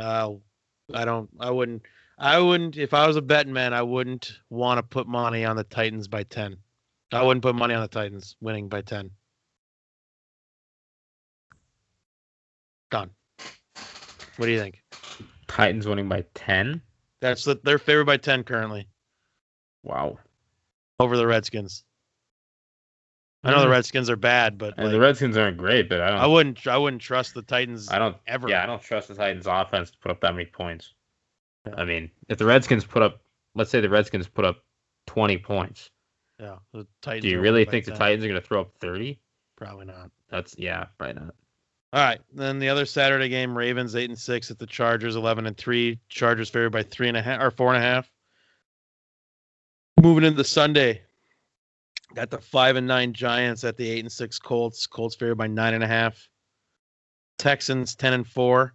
[0.00, 0.34] Uh,
[0.94, 1.28] I don't.
[1.38, 1.82] I wouldn't.
[2.18, 2.78] I wouldn't.
[2.78, 6.08] If I was a betting man, I wouldn't want to put money on the Titans
[6.08, 6.56] by ten.
[7.12, 9.10] I wouldn't put money on the Titans winning by ten.
[12.90, 13.10] Done.
[14.40, 14.82] What do you think?
[15.48, 16.80] Titans winning by 10.
[17.20, 18.88] That's the, they're favored by ten currently
[19.82, 20.16] Wow.
[20.98, 21.84] over the Redskins.
[23.44, 23.70] I know the Mm.
[23.72, 26.20] Redskins are bad, but like, the Redskins aren't great, but I don't.
[26.20, 26.66] I wouldn't.
[26.66, 28.48] I wouldn't trust the Titans I don't ever.
[28.48, 30.94] Yeah, I don't trust the Titans offense to put up that many points.
[31.66, 31.74] Yeah.
[31.76, 33.20] I mean, if the Redskins put up,
[33.54, 34.64] let's say the Redskins put up
[35.08, 35.90] 20 points,
[36.38, 37.22] Yeah, the Titans.
[37.24, 37.98] do you really think the 10.
[37.98, 39.20] Titans are going to throw up 30?
[39.58, 40.10] Probably not.
[40.30, 41.34] That's yeah, probably not.
[41.92, 42.20] All right.
[42.32, 45.98] Then the other Saturday game, Ravens eight and six at the Chargers eleven and three.
[46.08, 48.10] Chargers favored by three and a half or four and a half.
[50.00, 51.02] Moving into Sunday,
[52.14, 54.86] got the five and nine Giants at the eight and six Colts.
[54.86, 56.28] Colts favored by nine and a half.
[57.38, 58.74] Texans ten and four.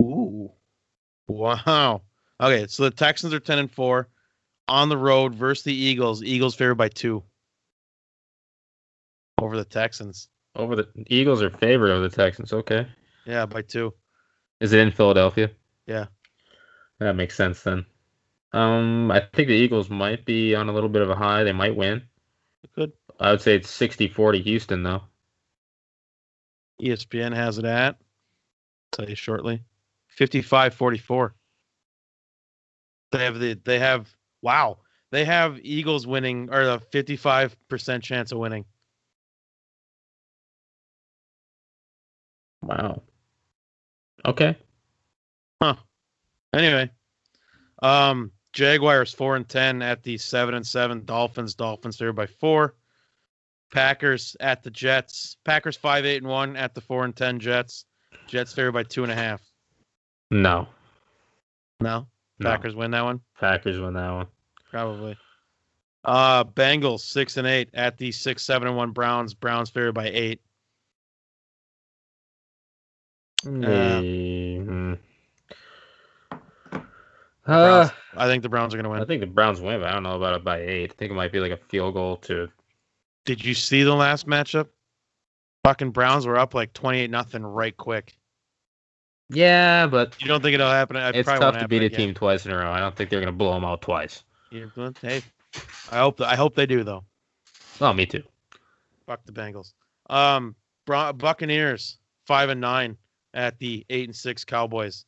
[0.00, 0.50] Ooh,
[1.28, 2.02] wow.
[2.40, 4.08] Okay, so the Texans are ten and four
[4.66, 6.22] on the road versus the Eagles.
[6.24, 7.22] Eagles favored by two
[9.40, 10.28] over the Texans.
[10.54, 12.52] Over the Eagles are favorite over the Texans.
[12.52, 12.86] Okay.
[13.24, 13.94] Yeah, by two.
[14.60, 15.50] Is it in Philadelphia?
[15.86, 16.06] Yeah.
[16.98, 17.86] That makes sense then.
[18.52, 21.42] Um, I think the Eagles might be on a little bit of a high.
[21.42, 22.02] They might win.
[22.74, 22.92] Good.
[23.18, 25.02] I would say it's 60-40 Houston though.
[26.80, 27.96] ESPN has it at.
[28.92, 29.62] Tell you shortly.
[30.18, 31.30] 55-44.
[33.12, 34.78] They have the they have wow.
[35.10, 38.64] They have Eagles winning or a 55% chance of winning.
[42.62, 43.02] Wow.
[44.24, 44.56] Okay.
[45.60, 45.76] Huh.
[46.54, 46.90] Anyway,
[47.82, 51.54] um Jaguars 4 and 10 at the 7 and 7 Dolphins.
[51.54, 52.74] Dolphins there by 4.
[53.72, 55.38] Packers at the Jets.
[55.44, 57.86] Packers 5 8 and 1 at the 4 and 10 Jets.
[58.26, 59.40] Jets favored by two and a half.
[60.30, 60.68] No.
[61.80, 62.06] No?
[62.38, 62.50] No.
[62.50, 63.20] Packers win that one?
[63.38, 64.26] Packers win that one.
[64.70, 65.16] Probably.
[66.04, 69.34] Uh Bengals six and eight at the six, seven and one Browns.
[69.34, 70.40] Browns favored by eight.
[73.44, 74.98] Mm.
[77.44, 79.02] Browns, Uh, I think the Browns are gonna win.
[79.02, 80.92] I think the Browns win, but I don't know about it by eight.
[80.92, 82.48] I think it might be like a field goal to.
[83.24, 84.68] Did you see the last matchup?
[85.64, 88.14] Fucking Browns were up like twenty eight nothing right quick.
[89.28, 90.96] Yeah, but You don't think it'll happen?
[90.96, 91.98] It it's probably tough to beat happen a again.
[92.08, 92.70] team twice in a row.
[92.70, 94.24] I don't think they're gonna blow them out twice.
[94.50, 95.22] Hey,
[95.90, 97.04] I hope I hope they do though.
[97.80, 98.22] Oh, me too.
[99.06, 99.72] Fuck the Bengals.
[100.10, 100.54] Um,
[100.86, 102.96] Bron- Buccaneers five and nine
[103.34, 105.04] at the eight and six Cowboys.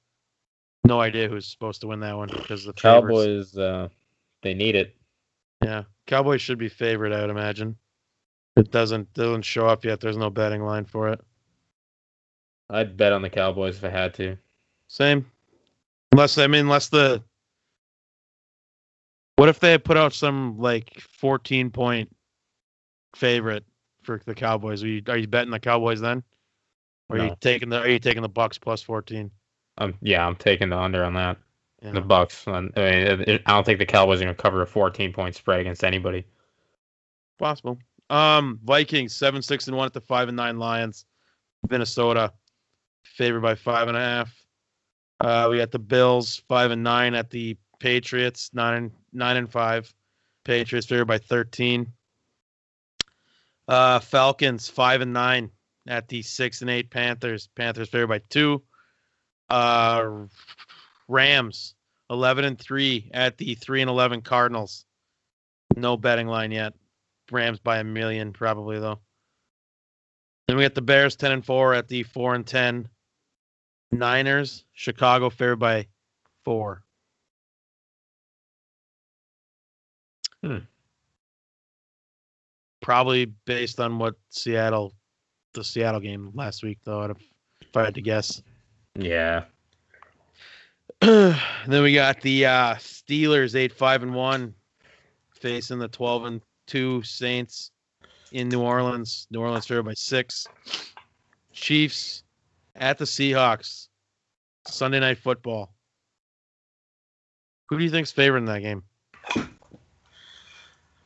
[0.87, 2.73] No idea who's supposed to win that one because the.
[2.73, 3.89] Cowboys, uh,
[4.43, 4.95] they need it.
[5.63, 7.77] Yeah, Cowboys should be favorite, I would imagine.
[8.57, 10.01] It doesn't doesn't show up yet.
[10.01, 11.21] There's no betting line for it.
[12.71, 14.37] I'd bet on the Cowboys if I had to.
[14.89, 15.27] Same,
[16.13, 17.23] unless I mean, unless the
[19.37, 22.15] what if they put out some like 14 point
[23.17, 23.65] favorite
[24.03, 24.83] for the Cowboys?
[24.85, 26.23] Are you are you betting the Cowboys then?
[27.11, 29.31] Are you taking the are you taking the Bucks plus 14?
[29.79, 31.37] Um, yeah, I'm taking the under on that.
[31.83, 31.93] Yeah.
[31.93, 32.47] The Bucks.
[32.49, 35.85] I mean, I don't think the Cowboys are gonna cover a 14 point spread against
[35.85, 36.25] anybody.
[37.39, 37.79] Possible.
[38.11, 41.05] Um, Vikings seven six and one at the five and nine Lions.
[41.69, 42.33] Minnesota
[43.03, 44.45] favored by five and a half.
[45.21, 49.51] Uh, we got the Bills five and nine at the Patriots nine and nine and
[49.51, 49.93] five.
[50.45, 51.93] Patriots favored by thirteen.
[53.69, 55.51] Uh, Falcons five and nine
[55.87, 57.49] at the six and eight Panthers.
[57.55, 58.63] Panthers favored by two.
[59.51, 60.27] Uh,
[61.09, 61.75] Rams
[62.11, 64.87] eleven and three at the three and eleven Cardinals.
[65.77, 66.75] No betting line yet.
[67.31, 69.01] Rams by a million probably though.
[70.47, 72.89] Then we got the Bears ten and four at the four and ten.
[73.93, 75.87] Niners, Chicago favored by
[76.45, 76.83] four.
[80.43, 80.59] Hmm.
[82.83, 84.93] Probably based on what Seattle,
[85.55, 88.43] the Seattle game last week, though, if I had to guess.
[88.97, 89.45] Yeah.
[91.01, 91.37] then
[91.67, 94.55] we got the uh, Steelers eight five and one
[95.41, 97.71] facing the twelve and two Saints
[98.33, 99.27] in New Orleans.
[99.31, 100.47] New Orleans favored by six.
[101.53, 102.25] Chiefs
[102.77, 103.89] at the Seahawks.
[104.67, 105.75] Sunday night football.
[107.69, 108.83] Who do you think's favoring that game?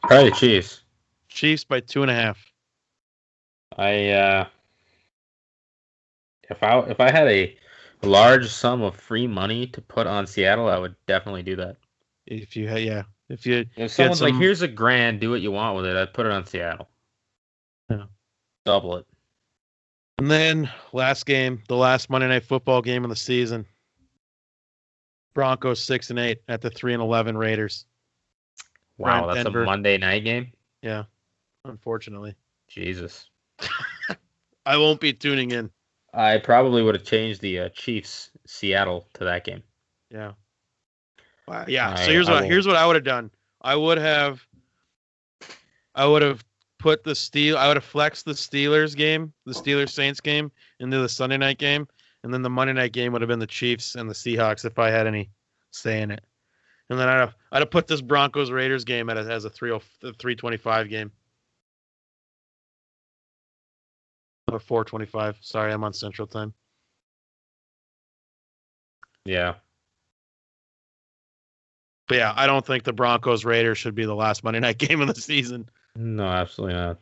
[0.02, 0.82] Probably the Chiefs.
[1.28, 2.47] Chiefs by two and a half.
[3.78, 4.46] I uh
[6.50, 7.56] if I if I had a
[8.02, 11.76] large sum of free money to put on Seattle, I would definitely do that.
[12.26, 15.50] If you had, yeah, if you If someone's like, "Here's a grand, do what you
[15.50, 16.88] want with it," I'd put it on Seattle.
[17.88, 18.04] Yeah.
[18.64, 19.06] Double it.
[20.18, 23.64] And then last game, the last Monday night football game of the season.
[25.34, 27.86] Broncos six and eight at the three and eleven Raiders.
[28.96, 29.62] Wow, that's Denver.
[29.62, 30.52] a Monday night game.
[30.82, 31.04] Yeah,
[31.64, 32.34] unfortunately,
[32.66, 33.30] Jesus.
[34.66, 35.70] I won't be tuning in.
[36.14, 39.62] I probably would have changed the uh, Chiefs Seattle to that game.
[40.10, 40.32] Yeah.
[41.46, 41.64] Wow.
[41.68, 41.94] Yeah.
[41.94, 43.30] so here's I what will- here's what I would have done.
[43.62, 44.46] I would have
[45.94, 46.44] I would have
[46.78, 50.50] put the steel I would have flexed the Steelers game, the Steelers Saints game
[50.80, 51.88] into the Sunday night game,
[52.22, 54.78] and then the Monday night game would have been the Chiefs and the Seahawks if
[54.78, 55.30] I had any
[55.72, 56.22] say in it.
[56.90, 59.50] And then I'd have I'd have put this Broncos Raiders game at a, as a
[59.50, 61.10] 3 325 game.
[64.50, 65.38] Or 425.
[65.40, 66.54] Sorry, I'm on Central Time.
[69.24, 69.54] Yeah.
[72.08, 75.02] But yeah, I don't think the Broncos Raiders should be the last Monday night game
[75.02, 75.68] of the season.
[75.94, 76.98] No, absolutely not.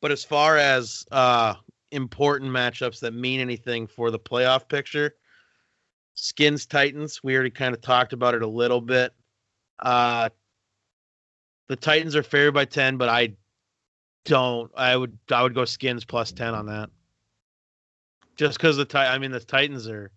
[0.00, 1.54] But as far as uh
[1.90, 5.16] important matchups that mean anything for the playoff picture,
[6.14, 9.12] Skins Titans, we already kind of talked about it a little bit.
[9.80, 10.30] Uh
[11.66, 13.34] the Titans are favored by 10, but I
[14.24, 16.90] don't I would I would go Skins plus 10 on that.
[18.36, 20.12] Just cuz the Ti- I mean the Titans are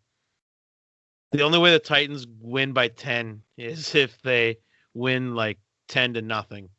[1.32, 4.58] the only way the Titans win by 10 is if they
[4.93, 6.70] win like 10 to nothing.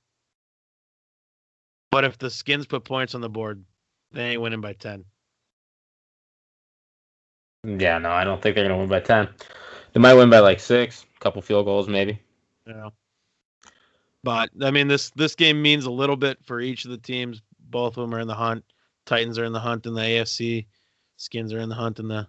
[1.91, 3.65] But if the Skins put points on the board,
[4.13, 5.05] they ain't winning by 10.
[7.65, 9.29] Yeah, no, I don't think they're gonna win by ten.
[9.93, 12.21] They might win by like six, a couple field goals maybe.
[12.67, 12.91] Yeah.
[14.25, 17.43] But I mean this this game means a little bit for each of the teams.
[17.71, 18.65] Both of them are in the hunt.
[19.07, 20.67] Titans are in the hunt in the AFC.
[21.17, 22.27] Skins are in the hunt in the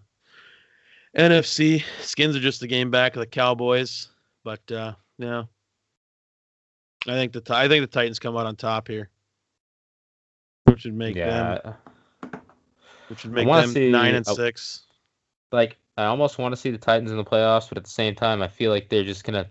[1.15, 1.83] NFC.
[2.01, 4.09] Skins are just a game back of the Cowboys.
[4.43, 5.43] But uh yeah.
[7.07, 9.09] I think the I think the Titans come out on top here.
[10.65, 11.73] Which would make them yeah,
[13.09, 14.83] which would make them see nine and six.
[15.51, 18.15] like I almost want to see the Titans in the playoffs, but at the same
[18.15, 19.47] time, I feel like they're just gonna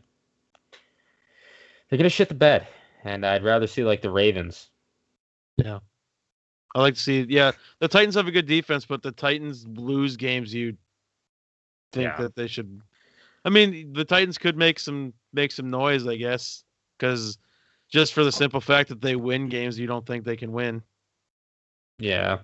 [1.93, 2.67] they're gonna shit the bed,
[3.05, 4.71] and I'd rather see like the Ravens.
[5.59, 5.81] Yeah,
[6.75, 7.27] I like to see.
[7.29, 10.75] Yeah, the Titans have a good defense, but the Titans lose games you
[11.93, 12.17] think Yeah.
[12.17, 12.81] that they should.
[13.45, 16.65] I mean, the Titans could make some make some noise, I guess,
[16.97, 17.37] because
[17.91, 20.83] just for the simple fact that they win games you don't think they can win.
[21.99, 22.39] Yeah,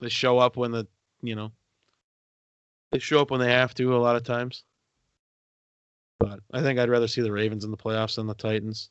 [0.00, 0.84] They show up when the
[1.22, 1.52] you know
[2.90, 4.64] they show up when they have to a lot of times.
[6.18, 8.90] But I think I'd rather see the Ravens in the playoffs than the Titans.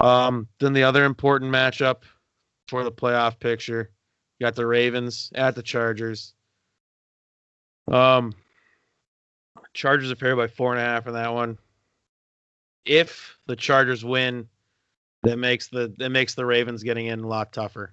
[0.00, 2.02] Um, then the other important matchup
[2.68, 3.90] for the playoff picture,
[4.38, 6.34] you got the Ravens at the Chargers.
[7.90, 8.34] Um,
[9.74, 11.58] Chargers are favored by four and a half in that one.
[12.84, 14.48] If the Chargers win,
[15.22, 17.92] that makes the that makes the Ravens getting in a lot tougher.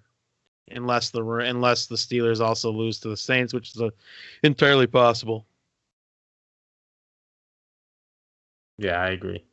[0.69, 3.91] Unless the unless the Steelers also lose to the Saints, which is a,
[4.43, 5.45] entirely possible.
[8.83, 9.43] Yeah, I agree.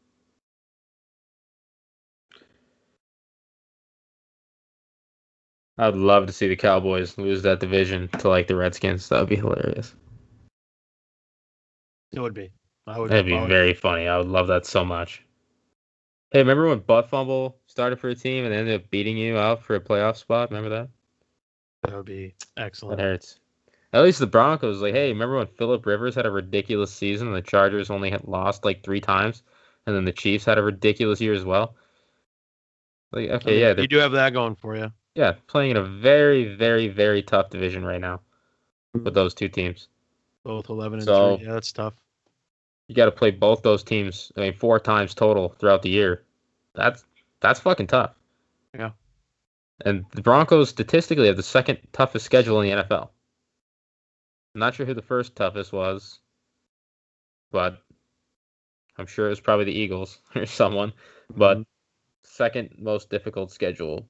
[5.79, 9.09] I'd love to see the Cowboys lose that division to like the Redskins.
[9.09, 9.95] That would be hilarious.
[12.13, 12.51] It would be.
[12.87, 13.11] I would.
[13.11, 14.07] That'd be would- very funny.
[14.07, 15.25] I would love that so much.
[16.33, 19.63] Hey, remember when Butt Fumble started for a team and ended up beating you out
[19.65, 20.51] for a playoff spot?
[20.51, 20.89] Remember that?
[21.83, 23.01] That would be That excellent.
[23.01, 23.40] hurts.
[23.93, 27.37] At least the Broncos, like, hey, remember when Philip Rivers had a ridiculous season and
[27.37, 29.43] the Chargers only had lost like three times,
[29.87, 31.75] and then the Chiefs had a ridiculous year as well.
[33.13, 34.93] Like, I okay, mean, yeah, you do have that going for you.
[35.17, 38.21] yeah playing in a very, very, very tough division right now
[38.93, 39.89] with those two teams.
[40.45, 41.47] Both eleven and So- three.
[41.47, 41.95] Yeah, that's tough.
[42.87, 44.33] You got to play both those teams.
[44.37, 46.25] I mean, four times total throughout the year.
[46.75, 47.05] That's
[47.41, 48.15] that's fucking tough.
[48.75, 48.91] Yeah.
[49.85, 53.09] And the Broncos statistically have the second toughest schedule in the NFL.
[54.55, 56.21] I'm not sure who the first toughest was,
[57.51, 57.83] but
[58.99, 60.93] I'm sure it was probably the Eagles or someone.
[61.37, 61.67] But Mhm.
[62.23, 64.09] second most difficult schedule,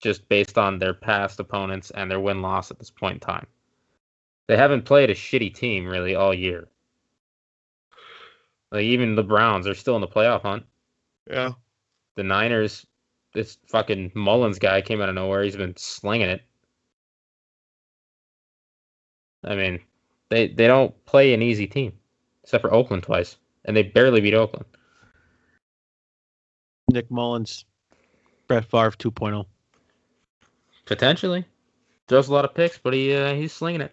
[0.00, 3.46] just based on their past opponents and their win loss at this point in time.
[4.48, 6.68] They haven't played a shitty team really all year.
[8.70, 10.66] Like even the Browns are still in the playoff hunt.
[11.30, 11.52] yeah,
[12.16, 12.86] The Niners,
[13.32, 15.42] this fucking Mullens guy came out of nowhere.
[15.42, 16.42] He's been slinging it.
[19.46, 19.80] I mean,
[20.28, 21.92] they they don't play an easy team,
[22.42, 24.66] except for Oakland twice, and they barely beat Oakland.
[26.88, 27.64] Nick Mullens,
[28.46, 29.44] Brett Favre 2.0.
[30.84, 31.44] Potentially,
[32.06, 33.92] throws a lot of picks, but he uh, he's slinging it.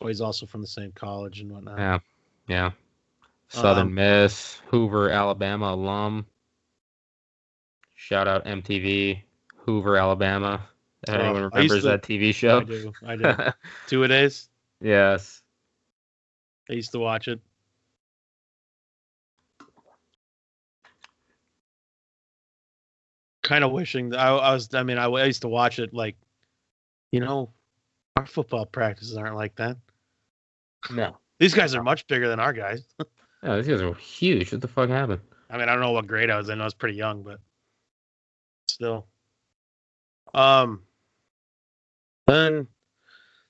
[0.00, 1.78] Oh, he's also from the same college and whatnot.
[1.78, 1.98] Yeah,
[2.48, 2.70] yeah.
[3.48, 6.24] Southern Um, Miss, Hoover, Alabama alum.
[7.96, 9.22] Shout out MTV,
[9.66, 10.66] Hoover, Alabama.
[11.08, 12.58] If Oh, anyone I used remembers to- that TV show.
[12.58, 12.92] I do.
[13.06, 13.52] I do.
[13.86, 14.48] Two a days.
[14.80, 15.42] yes.
[16.68, 17.40] I used to watch it.
[23.42, 24.72] Kind of wishing that I, I was.
[24.74, 26.16] I mean, I, I used to watch it like,
[27.10, 27.50] you know,
[28.16, 29.76] our football practices aren't like that.
[30.90, 31.16] No.
[31.38, 32.82] These guys are much bigger than our guys.
[33.42, 34.52] Yeah, these guys are huge.
[34.52, 35.22] What the fuck happened?
[35.48, 36.60] I mean, I don't know what grade I was in.
[36.60, 37.40] I was pretty young, but
[38.68, 39.06] still.
[40.34, 40.82] Um.
[42.30, 42.68] Then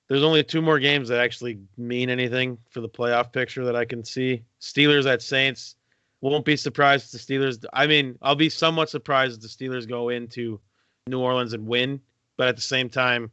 [0.09, 3.85] there's only two more games that actually mean anything for the playoff picture that I
[3.85, 4.43] can see.
[4.61, 5.77] Steelers at Saints.
[6.23, 7.65] Won't be surprised if the Steelers.
[7.73, 10.61] I mean, I'll be somewhat surprised if the Steelers go into
[11.07, 12.01] New Orleans and win,
[12.37, 13.31] but at the same time,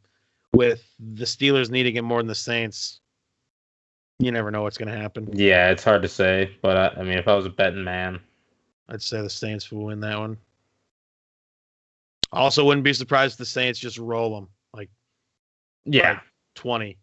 [0.54, 3.02] with the Steelers needing it more than the Saints,
[4.20, 5.30] you never know what's going to happen.
[5.34, 8.20] Yeah, it's hard to say, but I, I mean, if I was a betting man,
[8.88, 10.38] I'd say the Saints will win that one.
[12.32, 14.48] Also, wouldn't be surprised if the Saints just roll them
[15.88, 16.20] like yeah,
[16.56, 16.98] 20.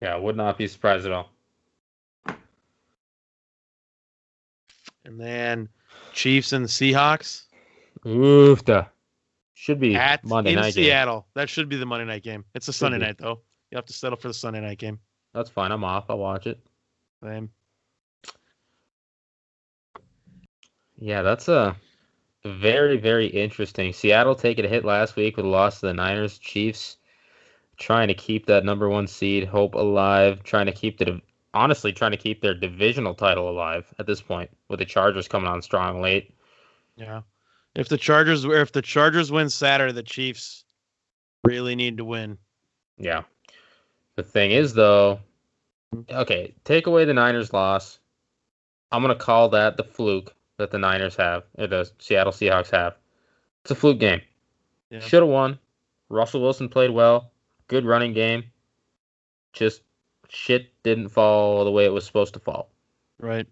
[0.00, 1.30] yeah, would not be surprised at all.
[5.04, 5.68] And then
[6.12, 7.44] Chiefs and the Seahawks
[8.06, 8.86] Oof, the
[9.54, 10.84] should be at Monday in night game.
[10.84, 11.26] Seattle.
[11.34, 12.44] That should be the Monday night game.
[12.54, 13.04] It's a Sunday be.
[13.04, 13.40] night though.
[13.70, 14.98] You have to settle for the Sunday night game.
[15.34, 15.70] That's fine.
[15.70, 16.06] I'm off.
[16.08, 16.58] I'll watch it.
[17.22, 17.48] Same.
[20.98, 21.76] Yeah, that's a
[22.44, 23.92] very, very interesting.
[23.92, 26.38] Seattle taking a hit last week with a loss to the Niners.
[26.38, 26.96] Chiefs
[27.76, 31.20] trying to keep that number one seed hope alive, trying to keep the
[31.54, 35.48] honestly trying to keep their divisional title alive at this point with the Chargers coming
[35.48, 36.34] on strong late.
[36.96, 37.22] Yeah.
[37.74, 40.64] If the Chargers if the Chargers win Saturday, the Chiefs
[41.44, 42.38] really need to win.
[42.98, 43.22] Yeah.
[44.16, 45.20] The thing is though,
[46.10, 47.98] okay, take away the Niners loss.
[48.90, 52.94] I'm gonna call that the fluke that the Niners have, or the Seattle Seahawks have.
[53.62, 54.20] It's a fluke game.
[54.90, 55.00] Yeah.
[55.00, 55.58] Should have won.
[56.08, 57.32] Russell Wilson played well.
[57.66, 58.44] Good running game.
[59.52, 59.82] Just
[60.28, 62.70] shit didn't fall the way it was supposed to fall.
[63.18, 63.46] Right.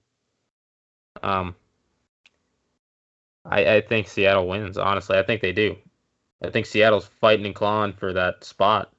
[1.22, 1.54] Um,
[3.44, 4.78] I I think Seattle wins.
[4.78, 5.76] Honestly, I think they do.
[6.42, 8.92] I think Seattle's fighting and clawing for that spot.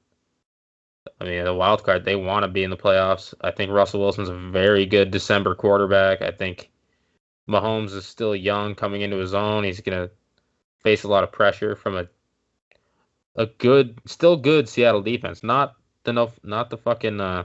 [1.20, 2.04] I mean, the wild card.
[2.04, 3.32] They want to be in the playoffs.
[3.40, 6.20] I think Russell Wilson's a very good December quarterback.
[6.20, 6.70] I think
[7.48, 9.64] Mahomes is still young, coming into his own.
[9.64, 10.10] He's gonna
[10.80, 12.08] face a lot of pressure from a
[13.34, 15.42] a good, still good Seattle defense.
[15.42, 15.74] Not
[16.04, 17.44] the no, not the fucking uh,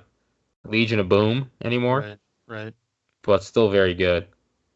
[0.66, 2.18] Legion of Boom anymore, Right.
[2.48, 2.74] Right.
[3.22, 4.28] but still very good.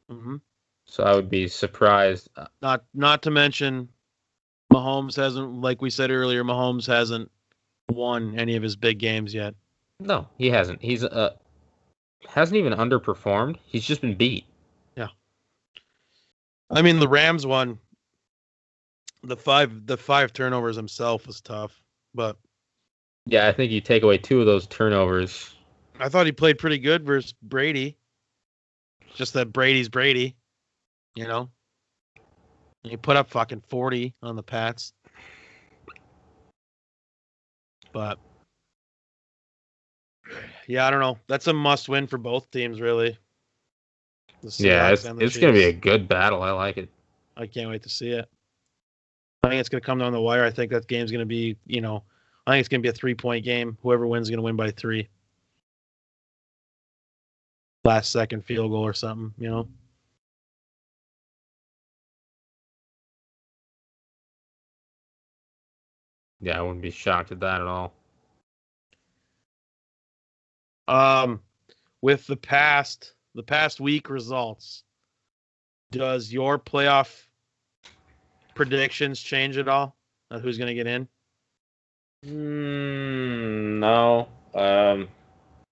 [0.10, 0.38] hmm
[0.86, 2.30] So I would be surprised.
[2.38, 3.90] uh, Not not to mention
[4.72, 7.30] Mahomes hasn't like we said earlier, Mahomes hasn't
[7.90, 9.54] won any of his big games yet.
[10.00, 10.82] No, he hasn't.
[10.82, 11.36] He's uh
[12.28, 13.58] hasn't even underperformed.
[13.66, 14.46] He's just been beat.
[16.72, 17.80] I mean the Rams one
[19.24, 21.82] the five the five turnovers himself was tough,
[22.14, 22.38] but
[23.26, 25.56] Yeah, I think you take away two of those turnovers.
[26.00, 27.98] I thought he played pretty good versus Brady.
[29.14, 30.36] Just that Brady's Brady,
[31.16, 31.50] you know.
[32.84, 34.94] He put up fucking forty on the Pats,
[37.94, 38.18] but
[40.68, 41.20] yeah, I don't know.
[41.28, 43.18] That's a must-win for both teams, really.
[44.58, 46.42] Yeah, it's it's gonna be a good battle.
[46.42, 46.90] I like it.
[47.38, 48.30] I can't wait to see it.
[49.44, 50.44] I think it's going to come down the wire.
[50.44, 52.04] I think that game's going to be, you know,
[52.46, 53.78] I think it's going to be a three point game.
[53.82, 55.08] Whoever wins is going to win by three.
[57.84, 59.68] Last second field goal or something, you know.
[66.40, 67.94] Yeah, I wouldn't be shocked at that at all.
[70.88, 71.40] Um,
[72.02, 74.84] with the past the past week results,
[75.92, 77.28] does your playoff
[78.56, 79.96] predictions change at all?
[80.30, 81.08] Of who's going to get in?
[82.26, 84.28] Mm, no.
[84.54, 85.10] Um,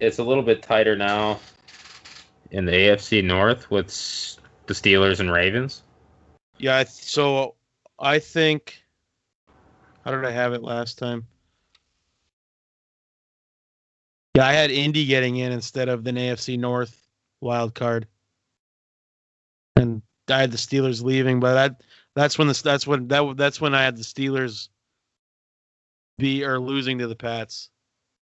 [0.01, 1.39] it's a little bit tighter now
[2.51, 3.87] in the AFC North with
[4.67, 5.83] the Steelers and Ravens.
[6.59, 7.55] Yeah, so
[7.99, 8.83] I think.
[10.05, 11.27] How did I have it last time?
[14.35, 16.98] Yeah, I had Indy getting in instead of the AFC North
[17.41, 18.07] wild card,
[19.77, 21.41] and I had the Steelers leaving.
[21.41, 21.83] But that
[22.15, 24.69] that's when the that's when that that's when I had the Steelers
[26.19, 27.71] be or losing to the Pats.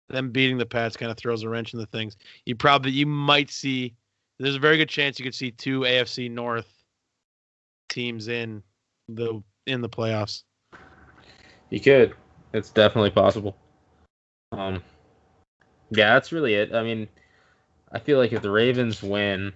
[0.09, 2.17] Them beating the Pats kind of throws a wrench into things.
[2.45, 3.95] You probably you might see.
[4.39, 6.67] There's a very good chance you could see two AFC North
[7.89, 8.61] teams in
[9.07, 10.43] the in the playoffs.
[11.69, 12.15] You could.
[12.53, 13.55] It's definitely possible.
[14.51, 14.83] Um,
[15.89, 16.73] yeah, that's really it.
[16.73, 17.07] I mean,
[17.93, 19.53] I feel like if the Ravens win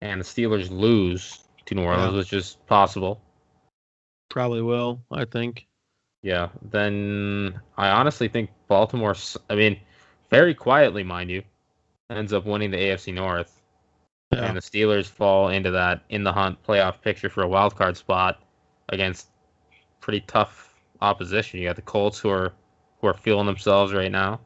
[0.00, 2.18] and the Steelers lose to New Orleans, Yeah.
[2.18, 3.20] which is possible,
[4.28, 5.66] Probably will, I think.
[6.22, 9.14] yeah, then I honestly think Baltimore,
[9.48, 9.78] I mean,
[10.30, 11.42] very quietly, mind you,
[12.10, 13.58] ends up winning the AFC North.
[14.32, 14.46] Yeah.
[14.46, 17.98] and the Steelers fall into that in the hunt playoff picture for a wild card
[17.98, 18.42] spot
[18.88, 19.28] against
[20.00, 21.60] pretty tough opposition.
[21.60, 22.54] You got the Colts who are
[23.02, 24.40] who are feeling themselves right now.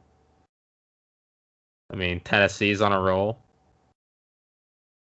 [1.91, 3.39] I mean, Tennessee's on a roll.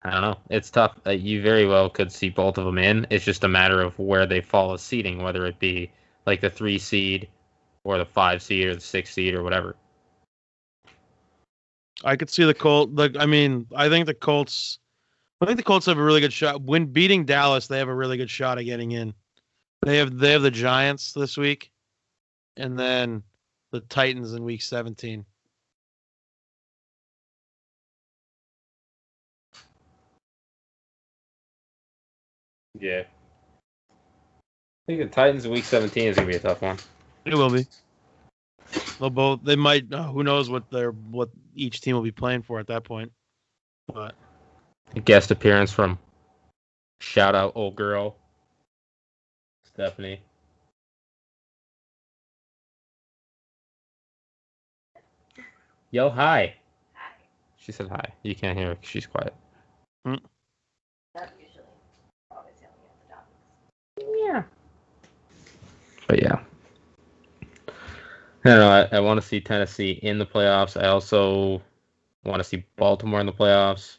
[0.02, 0.38] I don't know.
[0.50, 0.96] It's tough.
[1.06, 3.06] Uh, you very well could see both of them in.
[3.10, 5.90] It's just a matter of where they fall as seeding, whether it be
[6.26, 7.28] like the three seed
[7.84, 9.76] or the five seed or the six seed or whatever.
[12.04, 12.90] I could see the Colt.
[12.94, 14.78] Like, I mean, I think the Colts.
[15.40, 16.62] I think the Colts have a really good shot.
[16.62, 19.14] When beating Dallas, they have a really good shot of getting in.
[19.82, 21.72] They have they have the Giants this week,
[22.56, 23.22] and then
[23.72, 25.24] the Titans in Week 17.
[32.80, 33.02] Yeah.
[33.02, 33.04] I
[34.86, 36.78] think the Titans in week 17 is going to be a tough one.
[37.24, 37.66] It will be.
[38.98, 39.40] They'll both.
[39.44, 39.92] They might.
[39.92, 43.12] Uh, who knows what their what each team will be playing for at that point.
[43.92, 44.14] But
[44.96, 45.98] A guest appearance from
[47.00, 48.16] shout out old girl
[49.66, 50.20] Stephanie.
[55.90, 56.54] Yo, hi.
[56.94, 57.12] Hi.
[57.56, 58.12] She said hi.
[58.22, 59.34] You can't hear her 'cause she's quiet.
[60.04, 60.20] Not
[61.40, 61.64] usually.
[62.30, 62.98] Always yelling at
[63.96, 64.17] the dogs.
[64.28, 64.42] Yeah.
[66.06, 66.40] But yeah.
[68.44, 68.88] I don't know.
[68.92, 70.80] I, I want to see Tennessee in the playoffs.
[70.80, 71.62] I also
[72.24, 73.98] want to see Baltimore in the playoffs.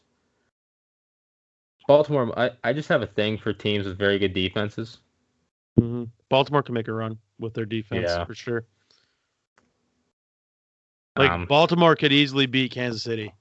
[1.88, 5.00] Baltimore, I, I just have a thing for teams with very good defenses.
[5.80, 6.10] mhm.
[6.30, 8.24] Baltimore can make a run with their defense Yeah.
[8.26, 8.66] for sure.
[11.18, 13.34] Like Um, Baltimore could easily beat Kansas City.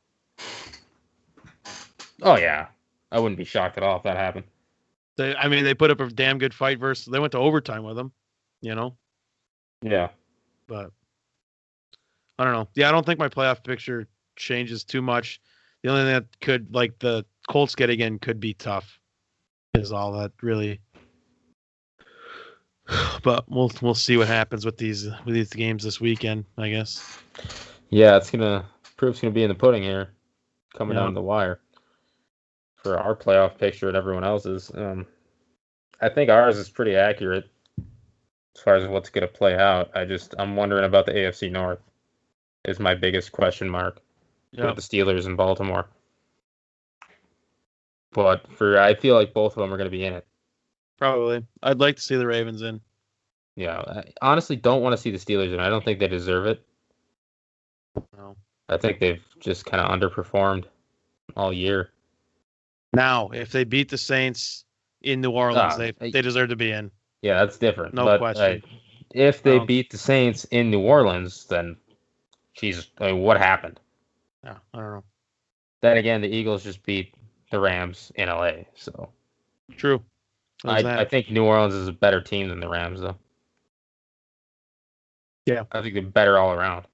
[2.22, 2.68] Oh yeah,
[3.12, 4.44] I wouldn't be shocked at all if that happened.
[5.18, 7.06] They, I mean, they put up a damn good fight versus.
[7.06, 8.12] They went to overtime with them,
[8.62, 8.96] you know.
[9.82, 10.08] Yeah,
[10.66, 10.90] But
[12.38, 12.68] I don't know.
[12.74, 14.06] Yeah, I don't think my playoff picture
[14.36, 15.40] changes too much.
[15.82, 18.98] The only thing that could, like, the Colts getting in could be tough.
[19.74, 20.80] Is all that really.
[23.22, 26.44] But we'll we'll see what happens with these with these games this weekend.
[26.56, 27.18] I guess.
[27.90, 28.64] yeah, it's gonna
[28.96, 30.10] proof's gonna be in the pudding here,
[30.74, 31.04] coming Yeah.
[31.04, 31.60] down the wire
[32.82, 34.70] for our playoff picture and everyone else's.
[34.74, 35.06] Um,
[36.00, 37.48] I think ours is pretty accurate
[38.56, 39.90] as far as what's gonna play out.
[39.94, 41.80] I just I'm wondering about the AFC North.
[42.64, 44.00] Is my biggest question mark
[44.52, 44.66] Yeah.
[44.66, 45.86] with the Steelers in Baltimore.
[48.12, 50.26] But for I feel like both of them are gonna be in it.
[50.98, 51.44] Probably.
[51.62, 52.80] I'd like to see the Ravens in.
[53.54, 55.58] Yeah, I honestly don't want to see the Steelers in.
[55.60, 56.64] I don't think they deserve it.
[58.16, 58.36] No.
[58.68, 60.64] I think they've just kind of underperformed
[61.36, 61.90] all year.
[62.98, 64.64] Now, if they beat the Saints
[65.02, 66.90] in New Orleans, Ah, they they deserve to be in.
[67.22, 67.94] Yeah, that's different.
[67.94, 68.60] No but, question.
[69.14, 71.76] if they Um, beat the Saints in New Orleans, then
[72.54, 73.78] Jesus, I mean, what happened?
[74.42, 75.04] Yeah, I don't know.
[75.80, 77.14] Then again, the Eagles just beat
[77.52, 78.64] the Rams in LA.
[78.74, 79.10] So
[79.76, 80.02] True.
[80.64, 81.02] I.
[81.02, 83.16] I think New Orleans is a better team than the Rams, though.
[85.46, 85.64] Yeah.
[85.70, 86.86] I think they're better all around.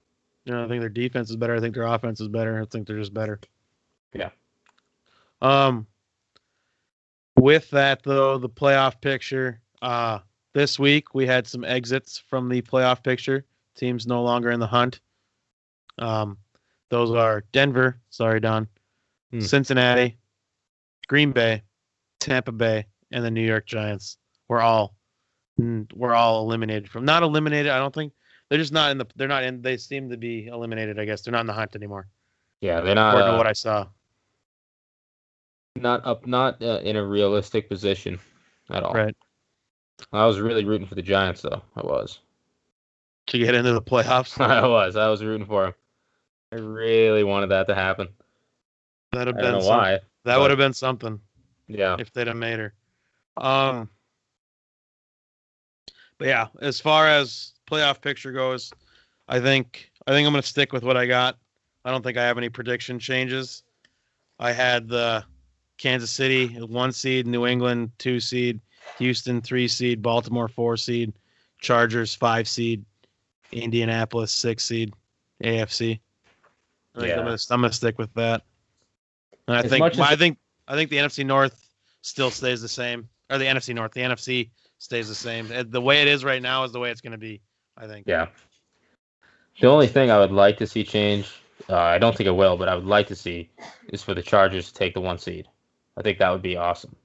[0.45, 1.55] Know, I think their defense is better.
[1.55, 2.61] I think their offense is better.
[2.61, 3.39] I think they're just better.
[4.13, 4.29] Yeah.
[5.41, 5.87] Um.
[7.37, 9.61] With that though, the playoff picture.
[9.81, 10.19] Uh,
[10.53, 13.45] this week we had some exits from the playoff picture.
[13.75, 15.01] Teams no longer in the hunt.
[15.97, 16.37] Um,
[16.89, 17.99] those are Denver.
[18.09, 18.67] Sorry, Don.
[19.31, 19.41] Hmm.
[19.41, 20.17] Cincinnati,
[21.07, 21.63] Green Bay,
[22.19, 24.17] Tampa Bay, and the New York Giants.
[24.47, 24.95] We're all
[25.57, 27.71] we're all eliminated from not eliminated.
[27.71, 28.13] I don't think
[28.49, 29.07] they're just not in the.
[29.15, 29.61] They're not in.
[29.61, 30.99] They seem to be eliminated.
[30.99, 32.07] I guess they're not in the hunt anymore.
[32.61, 33.87] Yeah, they're not According to uh, what I saw.
[35.75, 38.19] Not up, not uh, in a realistic position
[38.69, 38.93] at all.
[38.93, 39.15] Right.
[40.11, 41.61] I was really rooting for the Giants, though.
[41.75, 42.19] I was.
[43.27, 44.39] To get into the playoffs.
[44.45, 44.95] I was.
[44.95, 45.73] I was rooting for them.
[46.51, 48.07] I really wanted that to happen.
[49.11, 49.91] That'd have I been don't know some- why.
[49.93, 51.19] that but- would have been something
[51.67, 51.95] Yeah.
[51.99, 52.73] if they'd have made her.
[53.37, 53.89] Um
[56.17, 58.71] but yeah, as far as playoff picture goes,
[59.27, 61.37] I think I think I'm gonna stick with what I got.
[61.83, 63.63] I don't think I have any prediction changes.
[64.39, 65.25] I had the
[65.77, 68.59] Kansas City one seed, New England two seed,
[68.99, 71.13] Houston three seed, Baltimore four seed,
[71.59, 72.83] Chargers five seed,
[73.51, 74.93] Indianapolis six seed,
[75.43, 75.99] AFC.
[76.95, 77.19] I think Yeah.
[77.19, 78.43] I'm, gonna, I'm gonna stick with that.
[79.47, 81.67] And I As think much as I it- think I think the NFC North
[82.01, 84.49] still stays the same, or the NFC North, the NFC
[84.79, 85.51] stays the same.
[85.53, 87.41] Uh, The way it is right now is the way it's going to be.
[87.77, 88.05] I think.
[88.07, 88.27] Yeah.
[89.59, 91.29] The only thing I would like to see change,
[91.69, 93.49] uh, I don't think it will, but I would like to see,
[93.89, 95.47] is for the Chargers to take the one seed.
[95.97, 96.95] I think that would be awesome.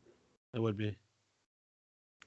[0.54, 0.96] It would be.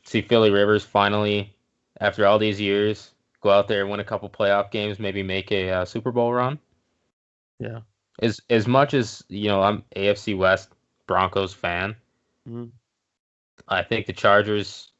[0.05, 1.55] See Philly Rivers finally,
[1.99, 3.11] after all these years,
[3.41, 6.34] go out there and win a couple playoff games, maybe make a uh, Super Bowl
[6.34, 6.59] run.
[7.59, 7.80] Yeah.
[8.22, 10.70] As as much as you know, I'm AFC West
[11.07, 11.95] Broncos fan.
[12.47, 12.72] Mhm.
[13.68, 14.91] I think the Chargers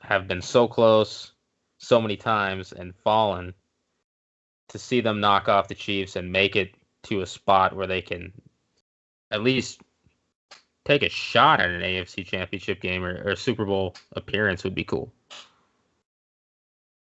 [0.00, 1.32] have been so close
[1.78, 3.54] so many times and fallen
[4.68, 8.02] to see them knock off the Chiefs and make it to a spot where they
[8.02, 8.32] can
[9.30, 9.80] at least
[10.86, 14.84] take a shot at an AFC championship game or, or Super Bowl appearance would be
[14.84, 15.12] cool.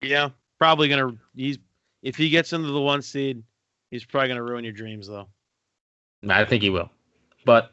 [0.02, 1.12] Yeah, probably gonna.
[1.34, 1.58] He's
[2.02, 3.42] if he gets into the one seed,
[3.90, 5.28] he's probably gonna ruin your dreams though.
[6.28, 6.90] I think he will.
[7.44, 7.72] But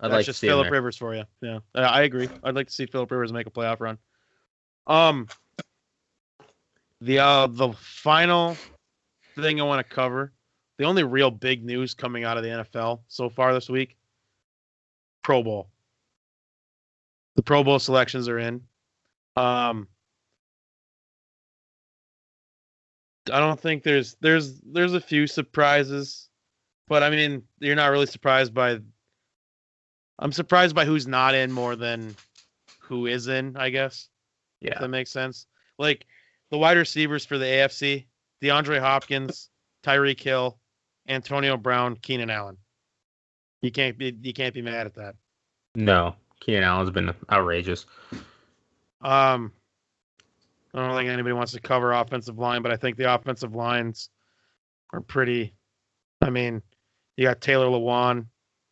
[0.00, 0.70] I'd That's like to just see Philip.
[0.70, 1.24] Rivers for you.
[1.42, 2.28] Yeah, I agree.
[2.44, 3.98] I'd like to see Philip Rivers make a playoff run.
[4.86, 5.28] Um,
[7.00, 8.56] the uh the final
[9.36, 10.32] thing I want to cover,
[10.78, 13.97] the only real big news coming out of the NFL so far this week,
[15.28, 15.68] Pro Bowl.
[17.36, 18.62] The Pro Bowl selections are in.
[19.36, 19.86] Um,
[23.30, 26.30] I don't think there's there's there's a few surprises,
[26.86, 28.78] but I mean you're not really surprised by
[30.18, 32.16] I'm surprised by who's not in more than
[32.80, 34.08] who is in, I guess.
[34.62, 34.78] If Yeah.
[34.78, 35.46] that makes sense.
[35.78, 36.06] Like
[36.50, 38.06] the wide receivers for the AFC,
[38.42, 39.50] DeAndre Hopkins,
[39.84, 40.58] Tyreek Hill,
[41.06, 42.56] Antonio Brown, Keenan Allen.
[43.62, 45.16] You can't be you can't be mad at that.
[45.74, 46.14] No.
[46.40, 47.86] Keenan Allen's been outrageous.
[49.02, 49.52] Um
[50.74, 54.10] I don't think anybody wants to cover offensive line, but I think the offensive lines
[54.92, 55.54] are pretty
[56.22, 56.62] I mean,
[57.16, 58.26] you got Taylor Lewan,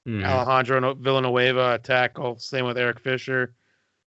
[0.07, 0.24] Mhm.
[0.24, 2.39] Alejandro Villanueva at tackle.
[2.39, 3.55] Same with Eric Fisher,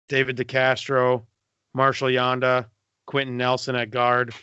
[0.09, 1.25] David DeCastro,
[1.73, 2.65] Marshal Yanda,
[3.05, 4.33] Quenton Nelson at guard,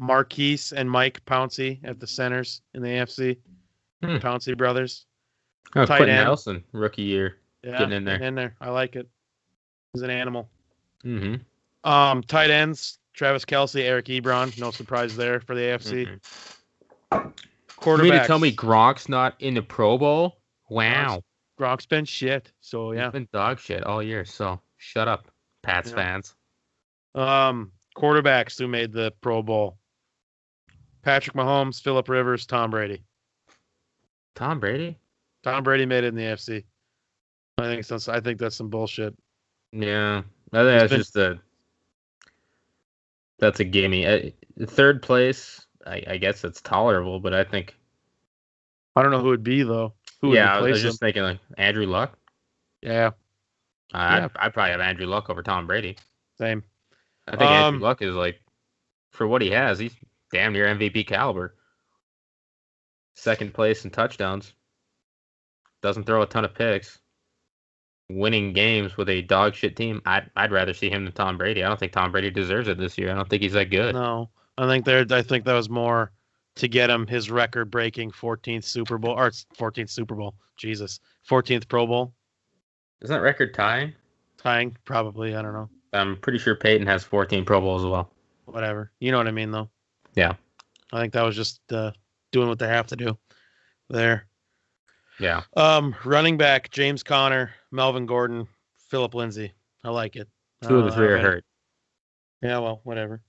[0.00, 3.38] Maurkice and Mike Pouncey at the centers in the AFC.
[4.02, 4.16] Hmm.
[4.16, 5.06] Pouncey brothers.
[5.74, 6.24] Oh, tight Quenton end.
[6.24, 7.36] Nelson, rookie year.
[7.62, 8.22] Yeah, Getting in there.
[8.22, 8.54] In there.
[8.60, 9.08] I like it.
[9.92, 10.48] He's an animal.
[11.04, 11.88] Mm-hmm.
[11.90, 14.58] Um, tight ends, Travis Kelce, Eric Ebron.
[14.58, 16.20] No surprise there for the AFC.
[17.76, 18.06] Quarterback.
[18.06, 20.38] You mean to tell me Gronk's not in the Pro Bowl?
[20.68, 21.22] Wow.
[21.58, 22.52] Gronk's been shit.
[22.60, 23.10] So He's yeah.
[23.10, 25.26] been dog shit all year, so shut up,
[25.62, 25.96] Pats Yeah.
[25.96, 26.34] fans.
[27.14, 29.78] Um, quarterbacks who made the Pro Bowl:
[31.02, 33.02] Patrick Mahomes, Philip Rivers, Tom Brady.
[34.34, 34.98] Tom Brady?
[35.46, 36.64] Tom Brady made it in the AFC.
[37.58, 39.14] I think that's I think that's some bullshit.
[39.70, 40.22] Yeah.
[40.52, 41.38] I think that's been- just a
[43.38, 44.06] that's a gimme.
[44.06, 44.30] Uh,
[44.66, 47.76] third place, I, I guess it's tolerable, but I think
[48.96, 49.92] I don't know who it'd be though.
[50.20, 51.06] Who would yeah, I was replace just him?
[51.06, 52.18] thinking like Andrew Luck.
[52.82, 53.10] Yeah,
[53.92, 54.28] I Yeah.
[54.36, 55.96] I'd probably have Andrew Luck over Tom Brady.
[56.38, 56.64] same.
[57.28, 58.40] I think Um, Andrew Luck is like
[59.12, 59.94] for what he has, he's
[60.32, 61.54] damn near MVP caliber.
[63.14, 64.52] Second place in touchdowns.
[65.86, 66.98] Doesn't throw a ton of picks.
[68.10, 70.02] Winning games with a dog shit team.
[70.04, 71.62] I'd I'd rather see him than Tom Brady.
[71.62, 73.12] I don't think Tom Brady deserves it this year.
[73.12, 73.94] I don't think he's that good.
[73.94, 75.06] No, I think there.
[75.08, 76.10] I think that was more
[76.56, 80.34] to get him his record-breaking 14th Super Bowl or 14th Super Bowl.
[80.56, 80.98] Jesus,
[81.30, 82.12] 14th Pro Bowl.
[83.00, 83.92] Isn't that record tying?
[84.38, 85.36] Tying probably.
[85.36, 85.70] I don't know.
[85.92, 88.10] I'm pretty sure Peyton has 14 Pro Bowls as well.
[88.46, 88.90] Whatever.
[88.98, 89.70] You know what I mean though.
[90.16, 90.34] Yeah.
[90.92, 91.92] I think that was just uh,
[92.32, 93.16] doing what they have to do
[93.88, 94.26] there.
[95.18, 95.42] Yeah.
[95.56, 99.52] Um, running back James Conner, Melvin Gordon, Phillip Lindsay.
[99.84, 100.28] I like it.
[100.66, 101.44] Two of the Uh, three are hurt.
[102.42, 103.22] Yeah, well, whatever.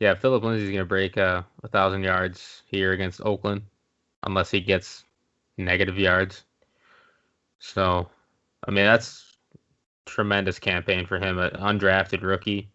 [0.00, 3.62] Yeah, Phillip Lindsay's gonna break uh, a thousand yards here against Oakland,
[4.24, 5.04] unless he gets
[5.56, 6.44] negative yards.
[7.60, 8.08] So,
[8.66, 9.36] I mean, that's
[10.04, 11.38] tremendous campaign for him.
[11.38, 12.68] An undrafted rookie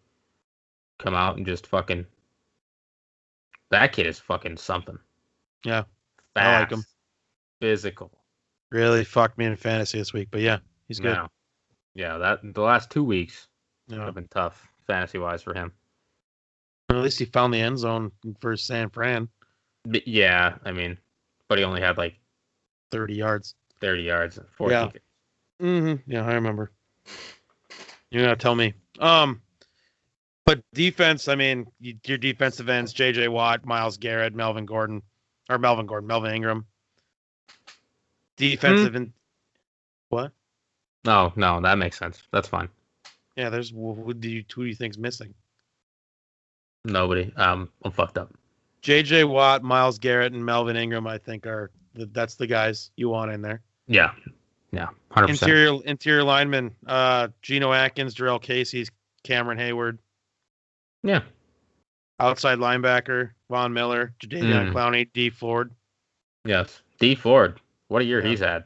[0.98, 2.06] come out and just fucking.
[3.70, 4.98] That kid is fucking something.
[5.64, 5.84] Yeah,
[6.34, 6.84] Fast, I like him.
[7.60, 8.10] Physical.
[8.70, 11.14] Really fucked me in fantasy this week, but yeah, he's good.
[11.14, 11.28] No.
[11.94, 13.48] Yeah, that the last two weeks
[13.90, 15.72] have been tough fantasy wise for him.
[16.90, 19.28] At least he found the end zone for San Fran,
[19.84, 20.98] But yeah, I mean,
[21.48, 22.18] but he only had like
[22.90, 23.54] 30 yards.
[23.80, 24.72] 30 yards, 14.
[24.72, 25.66] Yeah.
[25.66, 26.10] Mm-hmm.
[26.10, 26.72] Yeah, I remember.
[28.10, 28.74] You're gonna tell me.
[28.98, 29.42] Um,
[30.46, 31.28] but defense.
[31.28, 33.28] I mean, your defensive ends: J.J.
[33.28, 35.02] Watt, Myles Garrett, Melvin Gordon,
[35.50, 36.66] or Melvin Gordon, Melvin Ingram.
[38.38, 39.12] Defensive and
[40.08, 40.32] what?
[41.04, 42.22] No, no, that makes sense.
[42.32, 42.68] That's fine.
[43.36, 45.34] Yeah, there's who do you who do you think's missing?
[46.84, 47.32] Nobody.
[47.36, 48.32] Um, I'm fucked up.
[48.82, 49.24] J.J.
[49.24, 51.06] Watt, Myles Garrett, and Melvin Ingram.
[51.06, 53.60] I think are the, that's the guys you want in there.
[53.86, 54.12] Yeah,
[54.72, 55.30] yeah, hundred.
[55.30, 58.90] Interior interior linemen: uh, Geno Atkins, Jurrell Casey's,
[59.24, 59.98] Cameron Heyward.
[61.02, 61.20] Yeah,
[62.20, 64.72] Outside linebacker, Von Miller, Jadeveon Mm.
[64.72, 65.70] Clowney, Dee Ford.
[66.44, 66.82] yes.
[66.98, 68.30] Dee Ford, what a year Yeah.
[68.30, 68.64] he's had.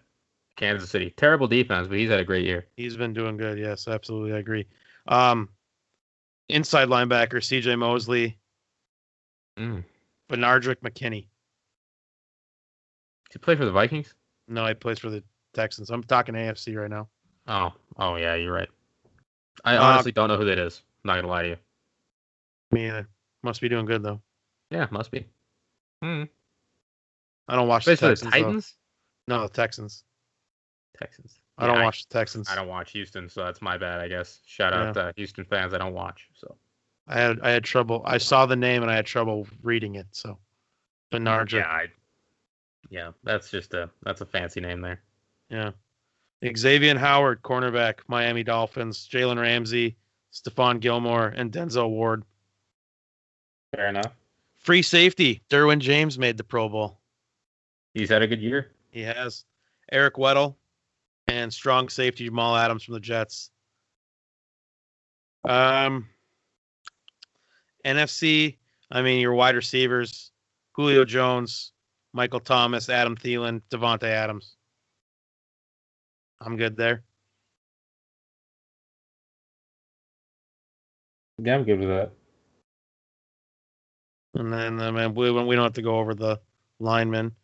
[0.57, 2.67] Kansas City, terrible defense, but he's had a great year.
[2.77, 3.59] He's been doing good.
[3.59, 4.35] Yes, absolutely.
[4.35, 4.67] I agree.
[5.09, 5.49] Um,
[6.49, 8.39] inside linebacker, CJ Mosley,
[9.59, 9.85] Mm.
[10.31, 11.27] Benardrick McKinney.
[13.31, 14.15] Did he play for the Vikings?
[14.49, 15.23] No, he plays for the
[15.55, 15.91] Texans.
[15.91, 17.09] I'm talking AFC right now.
[17.47, 18.69] Oh, oh yeah, you're right.
[19.65, 20.83] I Uh, honestly don't know who that is.
[21.05, 21.57] I'm not gonna lie to you.
[22.71, 23.09] Me either.
[23.43, 24.21] Must be doing good though.
[24.71, 25.27] Yeah, must be.
[26.03, 26.25] Hmm.
[27.49, 28.31] I don't watch Plays the the Texans.
[28.33, 28.39] though.
[28.39, 28.75] Titans.
[29.33, 30.05] No, the Texans.
[30.99, 31.39] Texans.
[31.59, 32.49] I don't Yeah, watch the Texans.
[32.51, 34.41] I, don't watch Houston, so that's my bad, I guess.
[34.47, 35.75] Shout out to Houston fans.
[35.75, 36.29] I don't watch.
[36.35, 36.57] So
[37.09, 38.03] I had I had trouble.
[38.05, 40.07] I saw the name and I had trouble reading it.
[40.13, 40.39] So
[41.13, 41.53] Benardrick.
[41.61, 41.87] yeah, I,
[42.91, 45.01] yeah, that's just a that's a fancy name there.
[45.49, 45.71] Yeah.
[46.57, 49.97] Xavier Howard, cornerback, Miami Dolphins, Jalen Ramsey,
[50.33, 52.25] Stephon Gilmore, and Denzel Ward.
[53.77, 54.13] Fair enough.
[54.57, 56.99] Free safety, Derwin James made the Pro Bowl.
[57.95, 58.73] He's had a good year.
[58.93, 59.45] He has
[59.91, 60.55] Eric Weddle
[61.27, 63.51] and strong safety Jamal Adams from the Jets.
[65.49, 66.09] Um,
[67.85, 68.59] NFC,
[68.91, 70.31] I mean, your wide receivers,
[70.73, 71.73] Julio Jones,
[72.13, 74.57] Michael Thomas, Adam Thielen, Davante Adams.
[76.41, 77.03] I'm good there.
[81.43, 82.13] Yeah, I'm good with that.
[84.35, 86.41] And then I mean, we we don't have to go over the
[86.79, 87.35] linemen.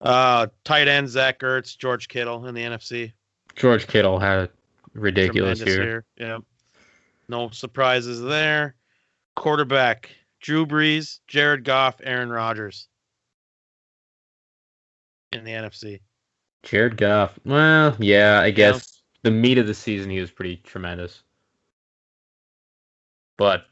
[0.00, 3.12] Uh, tight end Zach Ertz, George Kittle in the NFC.
[3.54, 4.50] George Kittle had a
[4.94, 6.04] ridiculous Tremendous year.
[6.16, 6.38] Yeah.
[7.28, 8.76] No surprises there.
[9.36, 10.10] Quarterback
[10.40, 12.88] Drew Brees, Jared Goff, Aaron Rodgers
[15.32, 16.00] in the NFC.
[16.62, 17.38] Jared Goff.
[17.44, 21.22] Well, yeah, I guess the meat of the season he was pretty tremendous.
[23.38, 23.64] But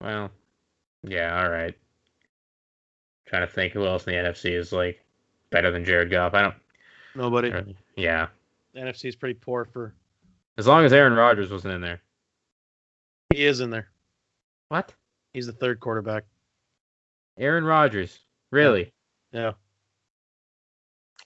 [0.00, 0.30] well,
[1.06, 1.76] yeah, all right.
[3.30, 5.00] Trying to think who else in the NFC is like
[5.50, 6.34] better than Jared Goff.
[6.34, 6.54] I don't
[7.14, 7.50] Nobody.
[7.50, 7.76] really.
[7.96, 8.26] Yeah.
[8.74, 9.94] The NFC is pretty poor for.
[10.58, 12.00] As long as Aaron Rodgers wasn't in there.
[13.32, 13.88] He is in there.
[14.68, 14.92] What?
[15.32, 16.24] He's the third quarterback.
[17.38, 18.18] Aaron Rodgers.
[18.50, 18.92] Really?
[19.32, 19.52] Yeah.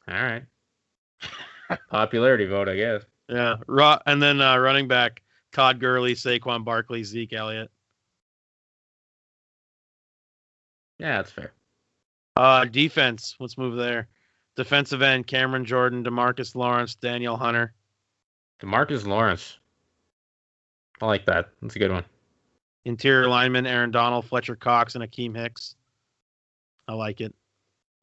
[0.07, 0.43] All right.
[1.91, 3.03] Popularity vote, I guess.
[3.31, 3.57] Yeah.
[3.67, 5.23] Ru- and then uh, running back
[5.53, 7.71] Todd Gurley, Saquon Barkley, Zeke Elliott.
[10.99, 11.53] Yeah, that's fair.
[12.37, 13.37] Uh, defense.
[13.39, 14.09] Let's move there.
[14.57, 17.75] Defensive end Cameron Jordan, Demarcus Lawrence, Danielle Hunter.
[18.61, 19.59] Demarcus Lawrence.
[21.01, 21.51] I like that.
[21.61, 22.05] That's a good one.
[22.85, 25.75] Interior lineman Aaron Donald, Fletcher Cox, and Akiem Hicks.
[26.87, 27.35] I like it.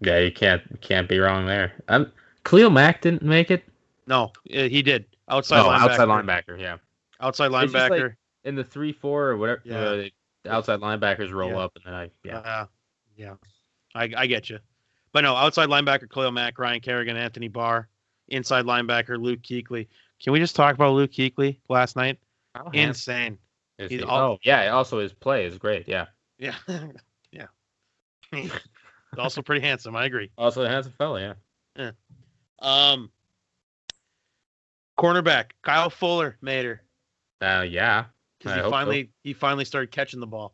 [0.02, 1.74] Yeah, you can't you can't be wrong there.
[1.88, 2.12] Um,
[2.44, 3.64] Khalil Mack didn't make it.
[4.08, 5.06] No, he did.
[5.30, 5.90] Outside oh, linebacker.
[5.92, 6.60] outside linebacker.
[6.60, 6.78] Yeah,
[7.20, 8.16] Outside just like- linebacker.
[8.44, 9.62] in the three four or whatever.
[9.64, 9.80] Yeah.
[9.80, 10.04] uh,
[10.44, 11.58] the outside linebackers roll Yeah.
[11.60, 12.38] up, and then I yeah.
[12.40, 12.66] Uh,
[13.16, 13.36] yeah.
[13.96, 14.60] I, I get you.
[15.14, 17.88] But no, outside linebacker Khalil Mack, Ryan Kerrigan, Anthony Barr.
[18.30, 19.88] Inside linebacker Luke Kuechly.
[20.24, 22.18] Can we just talk about Luke Kuechly last night?
[22.56, 23.38] How Insane.
[23.78, 24.02] he?
[24.04, 24.70] all- oh yeah.
[24.70, 25.88] Also, his play is great.
[25.88, 26.06] Yeah.
[26.40, 26.56] Yeah.
[27.34, 27.48] yeah.
[28.32, 28.52] He's
[29.18, 29.96] also pretty handsome.
[29.98, 30.32] I agree.
[30.38, 31.36] Also, a handsome fella.
[31.78, 31.92] Yeah.
[32.60, 33.12] Um,
[35.00, 36.82] cornerback Kyle Fuller made her
[37.42, 38.06] Uh, yeah.
[38.40, 38.72] because he hope so.
[38.72, 40.54] finally he finally started catching the ball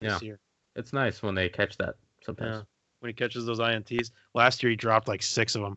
[0.00, 0.26] this Yeah.
[0.26, 0.40] year.
[0.76, 1.94] It's nice when they catch that
[2.24, 2.56] sometimes.
[2.56, 2.62] Yeah.
[3.00, 4.10] When he catches those ints.
[4.34, 5.76] Last year he dropped like six of them.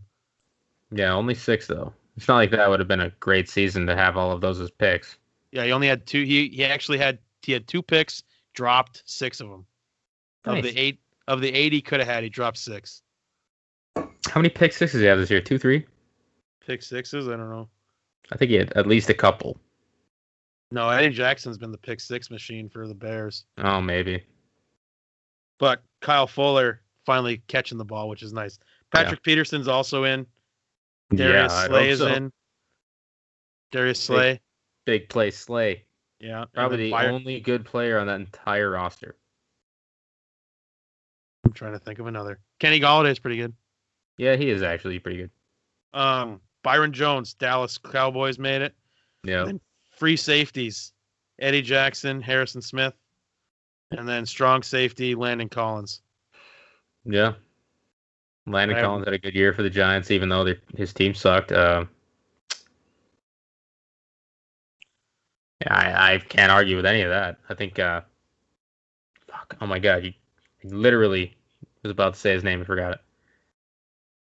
[0.91, 1.93] Yeah, only six though.
[2.15, 4.59] It's not like that would have been a great season to have all of those
[4.59, 5.17] as picks.
[5.51, 6.23] Yeah, he only had two.
[6.23, 9.65] He he actually had he had two picks, dropped six of them.
[10.45, 13.01] Of the eight of the eight he could have had, he dropped six.
[13.95, 15.41] How many pick sixes do you have this year?
[15.41, 15.85] Two, three?
[16.65, 17.27] Pick sixes.
[17.27, 17.67] I don't know.
[18.31, 19.57] I think he had at least a couple.
[20.71, 23.45] No, Eddie Jackson's been the pick six machine for the Bears.
[23.57, 24.23] Oh, maybe.
[25.59, 28.59] But Kyle Fuller finally catching the ball, which is nice.
[28.93, 30.25] Patrick Peterson's also in.
[31.13, 32.07] Darius yeah, Slay is so.
[32.07, 32.31] in.
[33.71, 34.39] Darius Slay.
[34.85, 35.83] Big play Slay.
[36.19, 36.45] Yeah.
[36.53, 39.15] Probably the Byron- only good player on that entire roster.
[41.45, 42.39] I'm trying to think of another.
[42.59, 43.53] Kenny Golladay's pretty good.
[44.17, 45.31] Yeah, he is actually pretty good.
[45.93, 48.75] Um, Byron Jones, Dallas Cowboys made it.
[49.23, 49.51] Yeah.
[49.95, 50.91] Free safeties,
[51.39, 52.93] Eddie Jackson, Harrison Smith,
[53.91, 56.01] and then strong safety, Landon Collins.
[57.05, 57.33] Yeah.
[58.45, 61.13] Landon I- Collins had a good year for the Giants, even though their- his team
[61.13, 61.51] sucked.
[61.51, 61.85] Uh,
[65.61, 67.37] yeah, I, I can't argue with any of that.
[67.49, 67.79] I think.
[67.79, 68.01] Uh,
[69.27, 69.57] fuck.
[69.59, 70.03] Oh my God!
[70.03, 70.17] he,
[70.61, 71.35] you literally
[71.83, 72.99] was about to say his name and forgot it.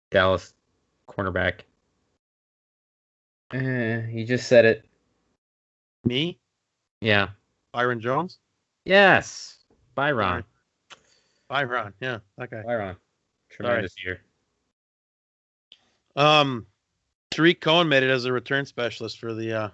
[0.09, 0.53] Dallas
[1.07, 1.61] cornerback.
[3.53, 4.85] Uh, you just said it.
[6.03, 6.39] Me,
[7.01, 7.29] Yeah.
[7.73, 8.39] Byron Jones,
[8.85, 9.57] Yes.
[9.95, 10.43] Byron.
[11.47, 11.93] Byron.
[11.99, 12.57] Yeah, Okay.
[12.57, 12.63] guy.
[12.63, 12.95] Byron.
[13.49, 14.21] Tremendous year.
[16.15, 16.65] Um,
[17.31, 19.69] Tarik Cohen made it as a return specialist for the uh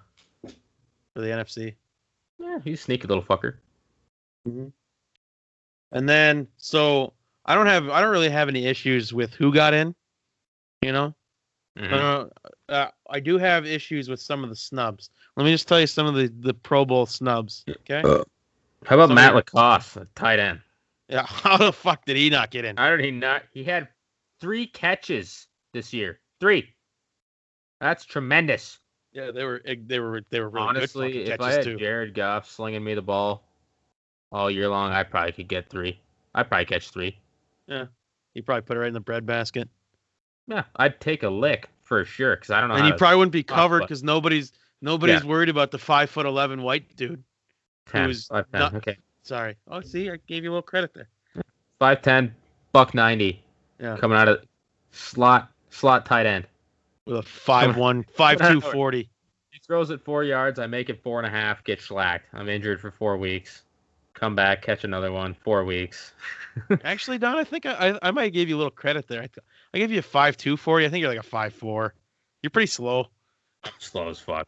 [1.14, 1.74] for the NFC.
[2.38, 3.54] Yeah, he's a sneaky little fucker.
[4.44, 4.72] And
[6.08, 7.12] then so
[7.44, 9.94] I don't have I don't really have any issues with who got in.
[10.82, 11.14] You know,
[11.76, 11.92] Mhm.
[11.92, 15.10] Uh, uh, I do have issues with some of the snubs.
[15.36, 17.64] Let me just tell you some of the the Pro Bowl snubs.
[17.68, 18.02] Okay.
[18.84, 20.60] How about Somebody- Matt Lacoste, a tight end?
[21.08, 21.22] Yeah.
[21.26, 22.76] How the fuck did he not get in?
[22.76, 23.42] How did he not?
[23.52, 23.88] He had
[24.40, 26.20] three catches this year.
[26.40, 26.68] Three.
[27.80, 28.78] That's tremendous.
[29.12, 31.76] Yeah, they were eh, they were they were really Honestly, if I had too.
[31.78, 33.42] Jared Goff slinging me the ball
[34.30, 35.98] all year long, I probably could get three.
[36.34, 37.18] I'd probably catch three.
[37.66, 37.86] Yeah,
[38.34, 39.68] He probably put it right in the bread basket,
[40.46, 42.76] Yeah, I'd take a lick for sure because I don't know.
[42.76, 44.52] and to- probably wouldn't be covered because nobody's
[44.82, 47.22] nobody's worried about the five foot eleven white dude.
[47.88, 49.56] 10, was 5'10", not- okay, Sorry.
[49.68, 51.08] Oh, see, I gave you a little credit there.
[51.78, 52.34] five ten,
[52.72, 53.42] buck ninety,
[53.80, 53.96] Yeah.
[53.98, 54.42] coming out of
[54.90, 56.46] slot slot tight end.
[57.04, 58.72] With a five one, five two Come on.
[58.72, 59.08] forty.
[59.50, 60.58] He throws it four yards.
[60.58, 61.62] I make it four and a half.
[61.64, 62.26] Get slacked.
[62.32, 63.62] I'm injured for four weeks.
[64.14, 65.34] Come back, catch another one.
[65.44, 66.12] Four weeks.
[66.84, 69.20] Actually, Don, I think I, I I might give you a little credit there.
[69.20, 69.44] I, th-
[69.74, 70.86] I gave you a five two forty.
[70.86, 71.94] I think you're like a five four.
[72.42, 73.08] You're pretty slow.
[73.78, 74.46] Slow as fuck.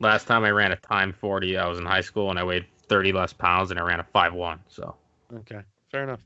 [0.00, 2.66] Last time I ran a time 40, I was in high school and I weighed
[2.88, 4.58] 30 less pounds and I ran a 5'1.
[4.68, 4.96] So,
[5.32, 5.60] Okay,
[5.90, 6.20] fair enough.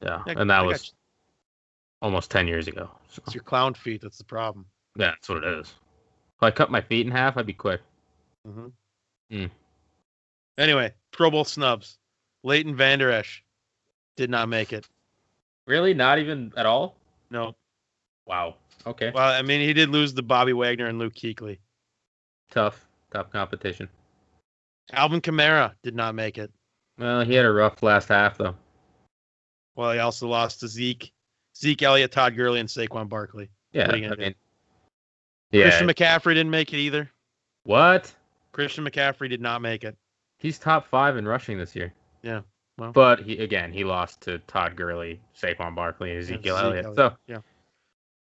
[0.00, 0.22] yeah.
[0.26, 0.94] Yeah, and that I was
[2.00, 2.90] almost 10 years ago.
[3.08, 4.00] So, It's your clown feet.
[4.00, 4.66] That's the problem.
[4.96, 5.68] yeah, that's what it is.
[5.68, 7.80] If I cut my feet in half, I'd be quick.
[8.48, 8.66] Mm-hmm.
[9.36, 9.50] Mm.
[10.58, 11.98] Anyway, Pro Bowl snubs.
[12.42, 13.44] Leighton Vander Esch
[14.16, 14.88] did not make it.
[15.66, 15.94] Really?
[15.94, 16.96] Not even at all?
[17.30, 17.54] No.
[18.26, 18.56] Wow.
[18.86, 19.12] Okay.
[19.14, 21.58] Well, I mean, he did lose to Bobby Wagner and Luke Kuechly.
[22.52, 22.86] Tough.
[23.12, 23.88] Tough competition.
[24.92, 26.50] Alvin Kamara did not make it.
[26.98, 28.54] Well, he had a rough last half, though.
[29.74, 31.12] Well, he also lost to Zeke,
[31.56, 33.48] Zeke Elliott, Todd Gurley, and Saquon Barkley.
[33.72, 33.86] Yeah.
[33.86, 34.16] What are you I do?
[34.20, 34.34] mean,
[35.50, 35.62] yeah.
[35.64, 37.10] Christian McCaffrey didn't make it either.
[37.64, 38.12] what?
[38.52, 39.96] Christian McCaffrey did not make it.
[40.38, 41.94] He's top five in rushing this year.
[42.22, 42.42] Yeah,
[42.76, 42.92] well.
[42.92, 46.84] but he again he lost to Todd Gurley, Saquon Barkley, and Ezekiel Zeke Elliott.
[46.84, 47.38] Elliott, So yeah.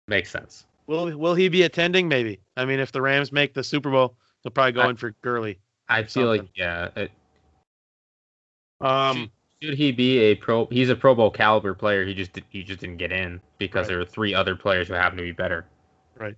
[0.07, 0.65] makes sense.
[0.87, 2.07] Will Will he be attending?
[2.07, 2.39] Maybe.
[2.57, 5.11] I mean, if the Rams make the Super Bowl, they'll probably go I- in for
[5.21, 5.59] Gurley.
[5.89, 6.89] I feel like yeah.
[6.95, 7.11] It,
[8.81, 9.31] Um,
[9.61, 10.65] should he be a pro?
[10.67, 12.05] He's a Pro Bowl caliber player.
[12.05, 13.87] He just he just didn't get in because Right.
[13.89, 15.65] there were three other players who happened to be better.
[16.15, 16.35] Right.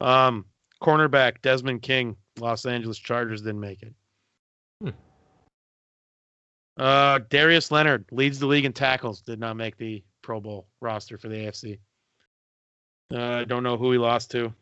[0.00, 0.44] Um,
[0.82, 3.94] cornerback Desmond King, Los Angeles Chargers didn't make it.
[4.82, 4.90] Hmm.
[6.76, 11.16] Uh, Darius Leonard leads the league in tackles, did not make the Pro Bowl roster
[11.18, 11.78] for the AFC.
[13.12, 14.52] Uh, I don't know who he lost to.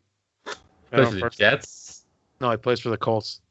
[0.91, 2.05] Plays for the Jets.
[2.39, 3.41] no, he plays for the Colts.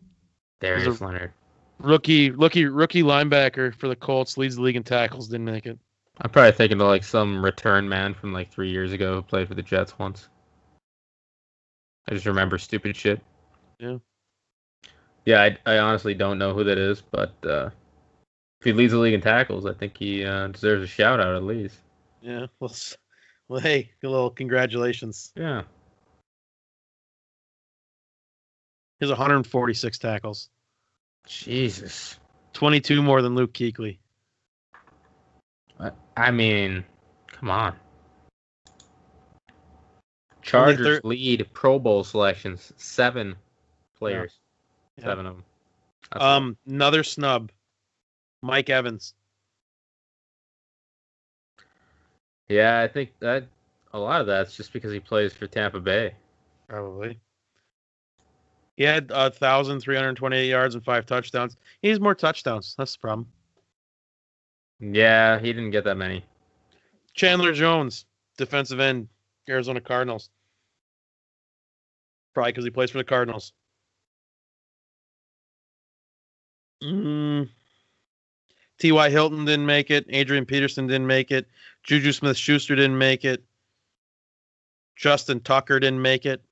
[0.60, 1.32] Darius Leonard.
[1.78, 5.28] Rookie, rookie, rookie linebacker for the Colts leads the league in tackles.
[5.28, 5.78] Didn't make it.
[6.20, 9.48] I'm probably thinking of like some return man from like three years ago who played
[9.48, 10.28] for the Jets once.
[12.08, 13.20] I just remember stupid shit.
[13.80, 13.98] Yeah.
[15.24, 17.70] Yeah, I, I honestly don't know who that is, but uh,
[18.60, 21.34] if he leads the league in tackles, I think he uh, deserves a shout out
[21.34, 21.78] at least.
[22.22, 22.46] Yeah.
[22.60, 22.96] Well, s-
[23.48, 25.32] well, hey, a little congratulations.
[25.36, 25.62] Yeah.
[29.00, 30.48] He has 146 tackles,
[31.26, 32.18] Jesus.
[32.52, 33.98] 22 more than Luke Kuechly.
[35.80, 36.84] I- I mean,
[37.26, 37.76] come on.
[40.42, 43.34] Chargers thir- lead Pro Bowl selections, seven
[43.96, 44.38] players,
[44.98, 45.04] Yeah.
[45.04, 45.44] seven of them.
[46.12, 46.22] That's.
[46.24, 47.50] Um, another snub.
[48.42, 49.14] Mike Evans.
[52.48, 53.44] Yeah, I think that
[53.92, 56.14] a lot of that's just because he plays for Tampa Bay.
[56.68, 57.18] Probably.
[58.76, 61.56] He had a thousand three hundred twenty-eight yards and five touchdowns.
[61.80, 62.74] He needs more touchdowns.
[62.76, 63.28] That's the problem.
[64.80, 66.24] Yeah, he didn't get that many.
[67.14, 68.04] Chandler Jones,
[68.36, 69.08] defensive end,
[69.48, 70.30] Arizona Cardinals.
[72.34, 73.52] Probably because he plays for the Cardinals.
[76.82, 77.48] Mm.
[78.80, 79.10] T.Y.
[79.10, 80.04] Hilton didn't make it.
[80.08, 81.46] Adrian Peterson didn't make it.
[81.84, 83.44] Juju Smith Schuster didn't make it.
[84.96, 86.42] Justin Tucker didn't make it.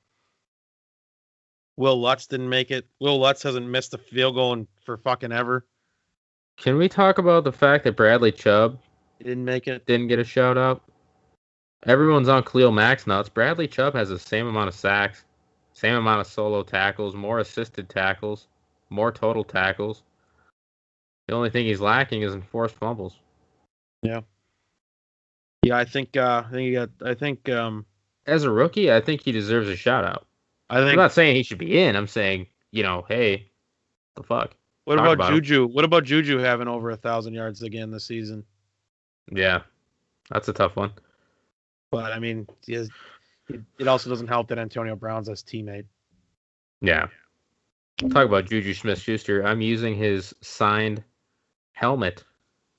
[1.77, 2.86] Wil Lutz didn't make it.
[3.01, 5.66] Wil Lutz hasn't missed a field goal in for fucking ever.
[6.59, 8.78] Can we talk about the fact that Bradley Chubb
[9.19, 9.86] He didn't make it.
[9.86, 10.82] didn't get a shout out?
[11.86, 13.28] Everyone's on Khalil Mack's nuts.
[13.28, 15.24] Bradley Chubb has the same amount of sacks,
[15.73, 18.47] same amount of solo tackles, more assisted tackles,
[18.90, 20.03] more total tackles.
[21.32, 23.16] The only thing he's lacking is enforced fumbles.
[24.02, 24.20] Yeah,
[25.62, 27.86] Yeah, I think uh I think he got I think um
[28.26, 30.26] As a rookie, I think he deserves a shout out.
[30.68, 31.96] I think I'm not saying he should be in.
[31.96, 33.50] I'm saying, you know, hey,
[34.14, 34.54] the fuck.
[34.84, 35.36] What about, about him.
[35.36, 35.68] Juju?
[35.68, 38.44] What about Juju having over a thousand yards again this season?
[39.30, 39.62] Yeah,
[40.28, 40.92] that's a tough one.
[41.90, 42.90] But I mean, he has,
[43.48, 45.86] it, it also doesn't help that Antonio Brown's his teammate.
[46.82, 47.06] Yeah.
[48.10, 49.46] Talk about Juju Smith Schuster.
[49.46, 51.02] I'm using his signed
[51.73, 52.24] helmet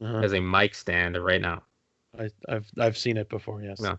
[0.02, 0.20] Uh-huh.
[0.20, 1.64] as a mic stand right now.
[2.18, 3.62] I, I've I've seen it before.
[3.62, 3.80] Yes.
[3.82, 3.96] Yeah.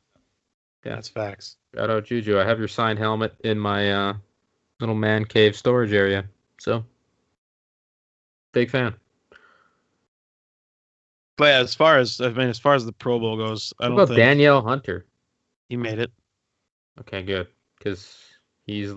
[0.84, 0.94] Yeah.
[0.96, 1.56] That's facts.
[1.74, 2.38] Shout out Juju.
[2.38, 4.14] I have your signed helmet in my uh,
[4.80, 6.24] little man cave storage area.
[6.58, 6.84] So,
[8.52, 8.94] big fan.
[11.36, 13.84] But yeah, as far as I mean, as far as the Pro Bowl goes, I
[13.84, 15.06] What don't about think Danielle Hunter?
[15.68, 16.12] he made it.
[17.00, 17.48] Okay, good.
[17.78, 18.16] Because
[18.66, 18.92] he's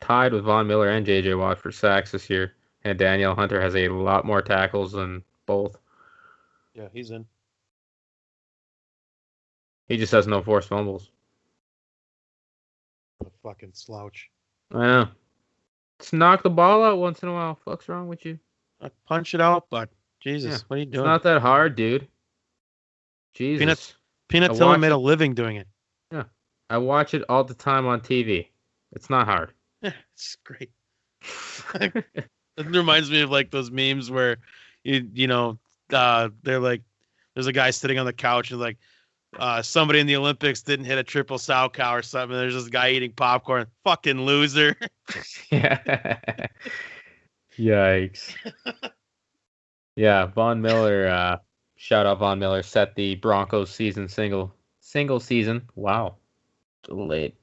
[0.00, 1.34] tied with Von Miller and J.J.
[1.34, 2.54] Watt for sacks this year.
[2.84, 5.76] And Danielle Hunter has a lot more tackles than both.
[6.74, 7.26] Yeah, he's in.
[9.88, 11.10] He just has no forced fumbles.
[13.24, 14.30] A fucking slouch.
[14.72, 15.08] I know.
[16.00, 17.58] Just knock the ball out once in a while.
[17.64, 18.38] Fuck's wrong with you?
[18.80, 19.90] I punch it out, but
[20.20, 21.00] Jesus, Yeah, what are you doing?
[21.00, 22.08] It's not that hard, dude.
[23.34, 23.60] Jesus.
[23.60, 23.94] Peanuts-
[24.28, 25.68] Peanut I made a living doing it.
[26.10, 26.24] Yeah.
[26.70, 28.48] I watch it all the time on TV.
[28.92, 29.52] It's not hard.
[29.82, 30.70] Yeah, it's great.
[32.66, 34.38] It reminds me of like those memes where
[34.84, 35.58] you you know
[35.92, 36.82] uh they're like
[37.34, 38.78] there's a guy sitting on the couch and like
[39.38, 42.36] uh somebody in the Olympics didn't hit a triple Salchow or something.
[42.36, 43.66] There's this guy eating popcorn.
[43.84, 44.76] Fucking loser.
[45.50, 46.18] yeah.
[47.58, 48.34] Yikes.
[49.96, 51.38] yeah, Von Miller, uh,
[51.76, 55.62] shout out Von Miller, set the Broncos season single single season.
[55.74, 56.16] Wow.
[56.88, 57.36] A little late.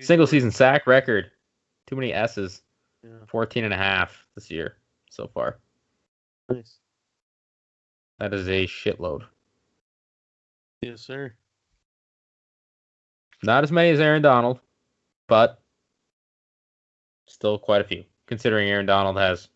[0.00, 1.30] Single season sack record.
[1.86, 2.62] Too many S's.
[3.06, 3.26] Yeah.
[3.28, 4.76] 14 and a half this year
[5.10, 5.58] so far.
[6.48, 6.78] Nice.
[8.18, 9.22] That is a shitload.
[10.82, 11.34] Yes, sir.
[13.42, 14.60] Not as many as Aaron Donald,
[15.28, 15.62] but
[17.26, 18.04] still quite a few.
[18.26, 19.48] Considering Aaron Donald has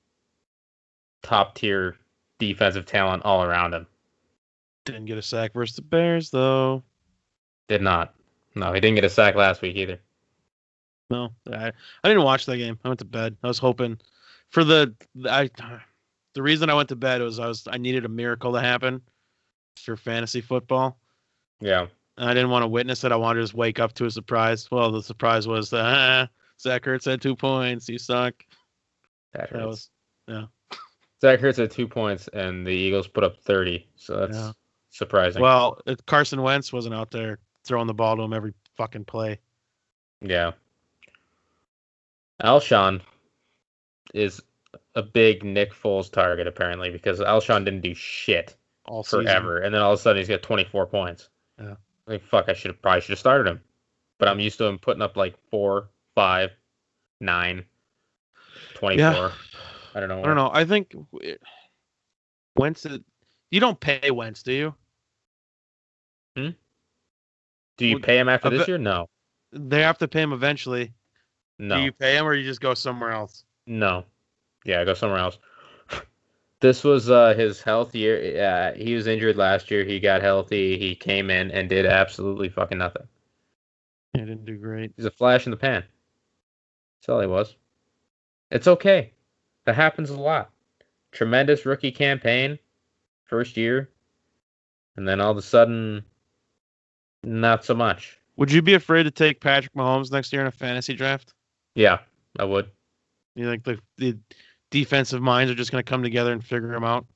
[1.22, 1.96] top tier
[2.38, 3.86] defensive talent all around him.
[4.84, 6.82] Didn't get a sack versus the Bears though.
[7.68, 8.14] Did not.
[8.54, 9.98] No, he didn't get a sack last week either.
[11.10, 11.72] No, I,
[12.04, 12.78] I didn't watch that game.
[12.84, 13.36] I went to bed.
[13.42, 13.98] I was hoping
[14.50, 14.94] for the
[15.28, 15.50] I
[16.34, 19.02] the reason I went to bed was I was I needed a miracle to happen
[19.76, 20.98] for fantasy football.
[21.60, 21.86] Yeah.
[22.16, 23.12] And I didn't want to witness it.
[23.12, 24.70] I wanted to just wake up to a surprise.
[24.70, 26.28] Well, the surprise was that ah,
[26.60, 27.88] Zach Ertz had two points.
[27.88, 28.34] You suck.
[29.32, 29.90] That That hurts.
[30.28, 30.48] was
[31.22, 33.86] Zach Ertz had two points, and the Eagles put up 30.
[33.96, 34.52] So that's Yeah.
[34.90, 35.42] surprising.
[35.42, 35.80] well.
[36.06, 39.38] Carson Wentz wasn't out there throwing the ball to him every fucking play.
[40.20, 40.52] yeah.
[42.42, 43.00] Alshon
[44.14, 44.42] is
[44.94, 48.56] a big Nick Foles target, apparently, because Alshon didn't do shit
[48.86, 49.26] All season.
[49.26, 49.58] forever.
[49.58, 51.28] And then all of a sudden he's got 24 points.
[51.58, 51.74] Yeah.
[52.06, 53.60] Like, fuck, I should have probably should have started him.
[54.18, 56.50] But I'm used to him putting up like four, five,
[57.20, 57.64] nine,
[58.74, 59.32] 24.
[59.94, 60.22] I don't know.
[60.22, 60.50] I don't know.
[60.52, 60.94] I think
[62.56, 62.86] Wentz.
[63.50, 64.74] You don't pay Wentz, do you?
[66.36, 66.50] Hmm?
[67.78, 68.78] Do you pay him after this year?
[68.78, 69.08] No.
[69.52, 70.92] They have to pay him eventually.
[71.60, 71.76] No.
[71.76, 73.44] Do you pay him or you just go somewhere else?
[73.66, 74.04] No.
[74.64, 75.38] Yeah, I go somewhere else.
[76.60, 78.44] This was uh, his health year.
[78.44, 79.82] Uh, he was injured last year.
[79.82, 80.78] He got healthy.
[80.78, 83.08] He came in and did absolutely fucking nothing.
[84.12, 84.92] He didn't do great.
[84.94, 85.82] He's a flash in the pan.
[87.00, 87.56] That's all he was.
[88.50, 89.14] It's okay.
[89.64, 90.50] That happens a lot.
[91.12, 92.58] Tremendous rookie campaign,
[93.24, 93.88] first year,
[94.96, 96.04] and then all of a sudden,
[97.22, 98.18] not so much.
[98.36, 101.32] Would you be afraid to take Patrick Mahomes next year in a fantasy draft?
[101.74, 101.98] Yeah,
[102.38, 102.70] I would.
[103.36, 104.18] You think the the
[104.70, 107.06] defensive minds are just going to come together and figure him out?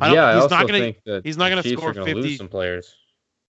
[0.00, 2.06] I yeah, I he's also not gonna- think that he's not gonna Chiefs score gonna
[2.06, 2.94] 50 lose some players.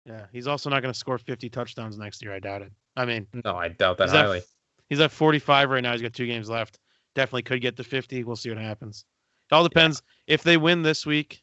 [0.04, 2.32] Yeah, he's also not going to score 50 touchdowns next year.
[2.32, 2.72] I doubt it.
[2.94, 4.42] I mean, No, I doubt that He's at- highly.
[4.88, 5.90] he's at 45 right now.
[5.92, 6.78] He's got two games left.
[7.16, 8.22] Definitely could get to 50.
[8.22, 9.04] We'll see what happens.
[9.50, 10.02] It all depends.
[10.28, 11.42] If they win this week,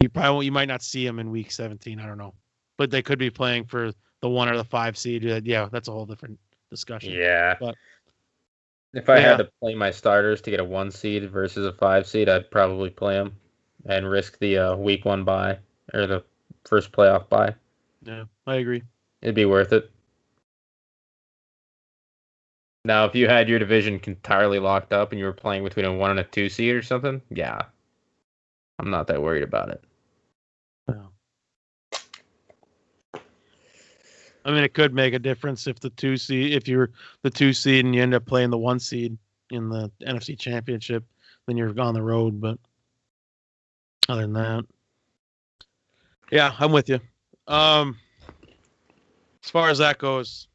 [0.00, 1.98] you probably won't, you might not see him in week 17.
[1.98, 2.34] I don't know,
[2.76, 3.90] but they could be playing for
[4.20, 5.22] the one or the five seed.
[5.44, 6.38] Yeah, that's a whole different
[6.70, 7.12] discussion.
[7.12, 7.56] Yeah.
[7.58, 7.76] But-
[8.94, 9.28] if I Yeah.
[9.28, 12.50] had to play my starters to get a one seed versus a five seed, I'd
[12.50, 13.36] probably play them
[13.84, 15.58] and risk the uh, week one bye
[15.92, 16.24] or the
[16.64, 17.54] first playoff bye.
[18.02, 18.82] Yeah, I agree.
[19.20, 19.90] It'd be worth it.
[22.84, 25.92] Now, if you had your division entirely locked up and you were playing between a
[25.92, 27.60] one and a two seed or something, yeah,
[28.78, 29.84] I'm not that worried about it.
[34.48, 37.52] I mean, it could make a difference if the two seed, if you're the two
[37.52, 39.18] seed and you end up playing the one seed
[39.50, 41.04] in the NFC Championship,
[41.46, 42.40] then you're on the road.
[42.40, 42.58] But
[44.08, 44.64] other than that,
[46.30, 46.98] yeah, I'm with you.
[47.46, 47.98] Um,
[49.44, 50.48] as far as that goes,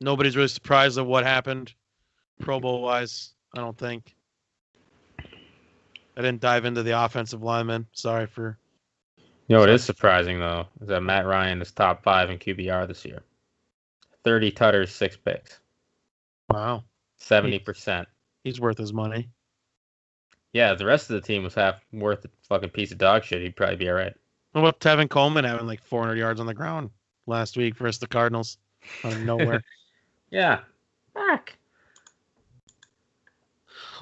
[0.00, 1.72] nobody's really surprised at what happened,
[2.40, 3.34] Pro Bowl wise.
[3.56, 4.16] I don't think.
[5.20, 7.86] I didn't dive into the offensive linemen.
[7.92, 8.58] Sorry for
[9.46, 12.88] You know what is surprising though is that Matt Ryan is top five in QBR
[12.88, 13.22] this year.
[14.28, 15.58] Thirty tutters, six picks,
[16.50, 16.84] wow.
[17.16, 18.06] seventy percent.
[18.44, 19.30] He's worth his money.
[20.52, 23.40] Yeah, the rest of the team was half worth a fucking piece of dog shit.
[23.40, 24.12] He'd probably be all right.
[24.52, 26.90] What about Tevin Coleman having like 400 yards on the ground
[27.26, 28.58] last week versus the Cardinals
[29.02, 29.64] out of nowhere?
[30.30, 30.60] Yeah,
[31.14, 31.54] fuck.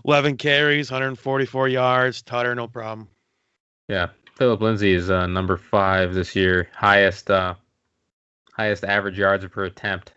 [0.05, 2.21] 11 carries, 144 yards.
[2.23, 3.07] Tutter, no problem.
[3.87, 7.55] Yeah, Phillip Lindsay is uh, number five this year, highest uh,
[8.55, 10.15] highest average yards per attempt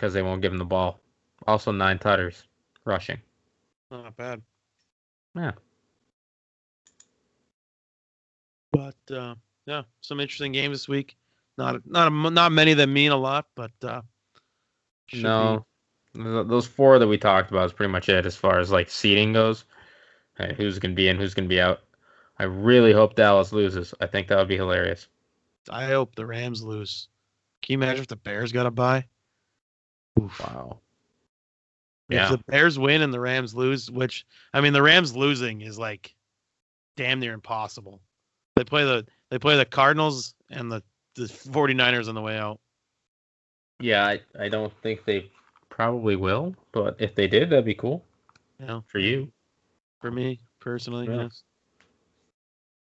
[0.00, 0.98] because they won't give him the ball.
[1.46, 2.44] Also nine tutters
[2.86, 3.18] rushing.
[3.90, 4.40] Not bad.
[5.34, 5.52] Yeah.
[8.72, 9.34] But uh,
[9.66, 11.16] yeah, some interesting games this week.
[11.58, 14.00] Not not a, not many that mean a lot, but uh,
[15.12, 15.66] no,
[16.14, 18.88] Th- those four that we talked about is pretty much it as far as like
[18.88, 19.66] seeding goes.
[20.38, 21.80] Hey, who's gonna be in, who's gonna be out.
[22.38, 23.92] I really hope Dallas loses.
[24.00, 25.08] I think that would be hilarious.
[25.68, 27.08] I hope the Rams lose.
[27.60, 29.04] Can you imagine if the Bears got a bye?
[30.20, 30.40] Oof.
[30.40, 30.78] Wow.
[32.08, 32.30] If Yeah.
[32.30, 36.14] the Bears win and the Rams lose, which I mean, the Rams losing is like
[36.96, 38.00] damn near impossible.
[38.56, 40.82] They play the they play the Cardinals and the
[41.14, 42.60] the 49ers on the way out.
[43.80, 45.30] Yeah, I, I don't think they
[45.70, 48.04] probably will, but if they did, that'd be cool
[48.58, 48.80] Yeah.
[48.86, 49.30] for you.
[50.00, 51.22] for me personally, Yeah.
[51.24, 51.42] yes.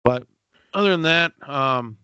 [0.05, 0.27] But
[0.73, 1.97] other than that, um,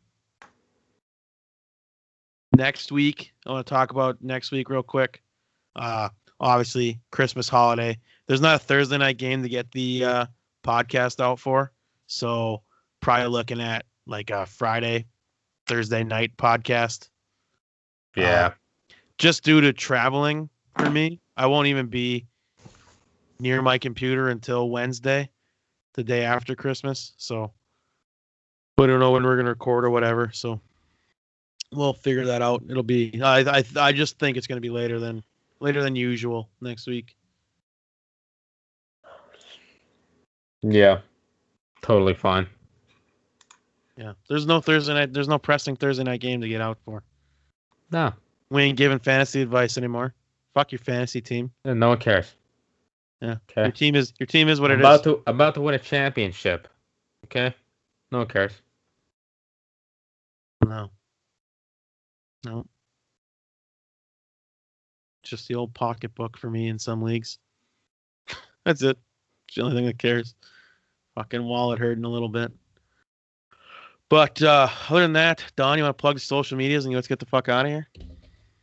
[2.57, 5.23] next week I want to talk about next week real quick.
[5.77, 6.09] Uh,
[6.41, 7.99] obviously Christmas holiday.
[8.27, 10.27] There's not a Thursday night game to get the uh,
[10.65, 11.73] podcast out for,
[12.07, 12.63] so
[13.01, 15.07] probably looking at like a Friday,
[15.67, 17.09] Thursday night podcast.
[18.17, 18.53] Yeah.
[19.19, 22.27] Just due to traveling for me, I won't even be
[23.39, 25.31] near my computer until Wednesday,
[25.95, 27.13] the day after Christmas.
[27.17, 27.53] So
[28.79, 30.31] we don't know when we're gonna record or whatever.
[30.33, 30.61] So
[31.73, 32.63] we'll figure that out.
[32.69, 33.21] It'll be.
[33.23, 35.23] I I I just think it's gonna be later than
[35.61, 37.17] later than usual next week.
[40.63, 41.01] yeah.
[41.83, 42.47] Totally fine.
[43.97, 44.13] Yeah.
[44.29, 45.13] There's no Thursday night.
[45.13, 47.03] There's no pressing Thursday night game to get out for.
[47.91, 48.13] No.
[48.51, 50.15] We ain't giving fantasy advice anymore.
[50.55, 51.51] Fuck your fantasy team.
[51.65, 52.35] Yeah, No one cares.
[53.21, 53.37] Yeah.
[53.57, 55.03] Your team is your team is what I'm it about is.
[55.05, 56.69] to about to win a championship.
[57.27, 57.55] Okay.
[58.11, 58.53] No one cares.
[60.65, 60.91] No.
[62.45, 62.67] No.
[65.23, 67.39] Just the old pocketbook for me in some leagues.
[68.65, 68.99] That's it.
[69.49, 70.35] It's the only thing that cares.
[71.15, 72.53] Fucking wallet hurting a little bit.
[74.09, 77.07] But uh, other than that, Don, you want to plug the social medias and let's
[77.07, 77.89] get the fuck out of here?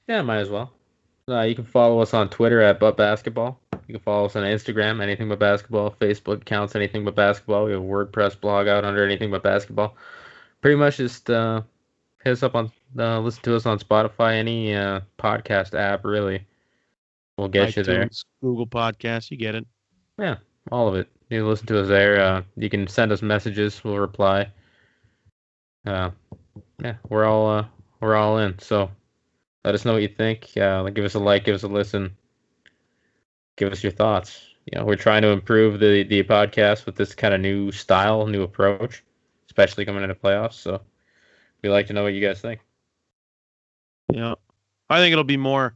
[0.07, 0.71] Yeah, might as well.
[1.29, 3.59] Uh, you can follow us on Twitter at But Basketball.
[3.87, 5.91] You can follow us on Instagram, Anything But Basketball.
[5.91, 7.65] Facebook accounts, Anything But Basketball.
[7.65, 9.95] We have a WordPress blog out under Anything But Basketball.
[10.61, 11.61] Pretty much just uh,
[12.23, 16.45] hit us up on, uh, listen to us on Spotify, any uh, podcast app, really.
[17.37, 18.09] We'll get you there.
[18.41, 19.67] Google Podcasts, you get it.
[20.17, 20.37] Yeah,
[20.71, 21.07] all of it.
[21.29, 22.19] You can listen to us there.
[22.19, 23.83] Uh, you can send us messages.
[23.83, 24.51] We'll reply.
[25.85, 26.11] Uh,
[26.83, 27.65] yeah, we're all uh,
[27.99, 28.57] we're all in.
[28.59, 28.89] So
[29.63, 30.55] let us know what you think.
[30.57, 31.45] Uh, give us a like.
[31.45, 32.15] Give us a listen.
[33.57, 34.41] Give us your thoughts.
[34.71, 38.25] you know, we're trying to improve the the podcast with this kind of new style,
[38.27, 39.03] new approach,
[39.47, 40.53] especially coming into playoffs.
[40.53, 40.81] So
[41.61, 42.61] we'd like to know what you guys think.
[44.13, 44.35] Yeah.
[44.89, 45.75] I think it'll be more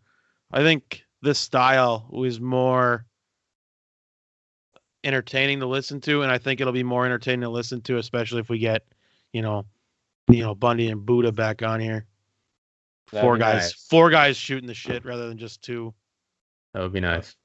[0.52, 3.06] I think this style was more
[5.04, 8.42] entertaining to listen to, and I think it'll be more entertaining to listen to, especially
[8.42, 8.86] if we get,
[9.34, 9.66] you know,
[10.30, 12.06] you know, Bundy and Buddha back on here.
[13.12, 13.88] That'd four guys nice.
[13.90, 15.94] four guys shooting the shit rather than just two.
[16.74, 17.36] That would be nice.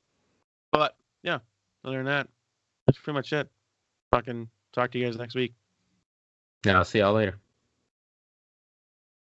[0.71, 1.39] But yeah,
[1.85, 2.29] other than that,
[2.87, 3.49] that's pretty much it.
[4.13, 5.55] Fucking talk to you guys next week.
[6.65, 7.39] Yeah, I'll see y'all later.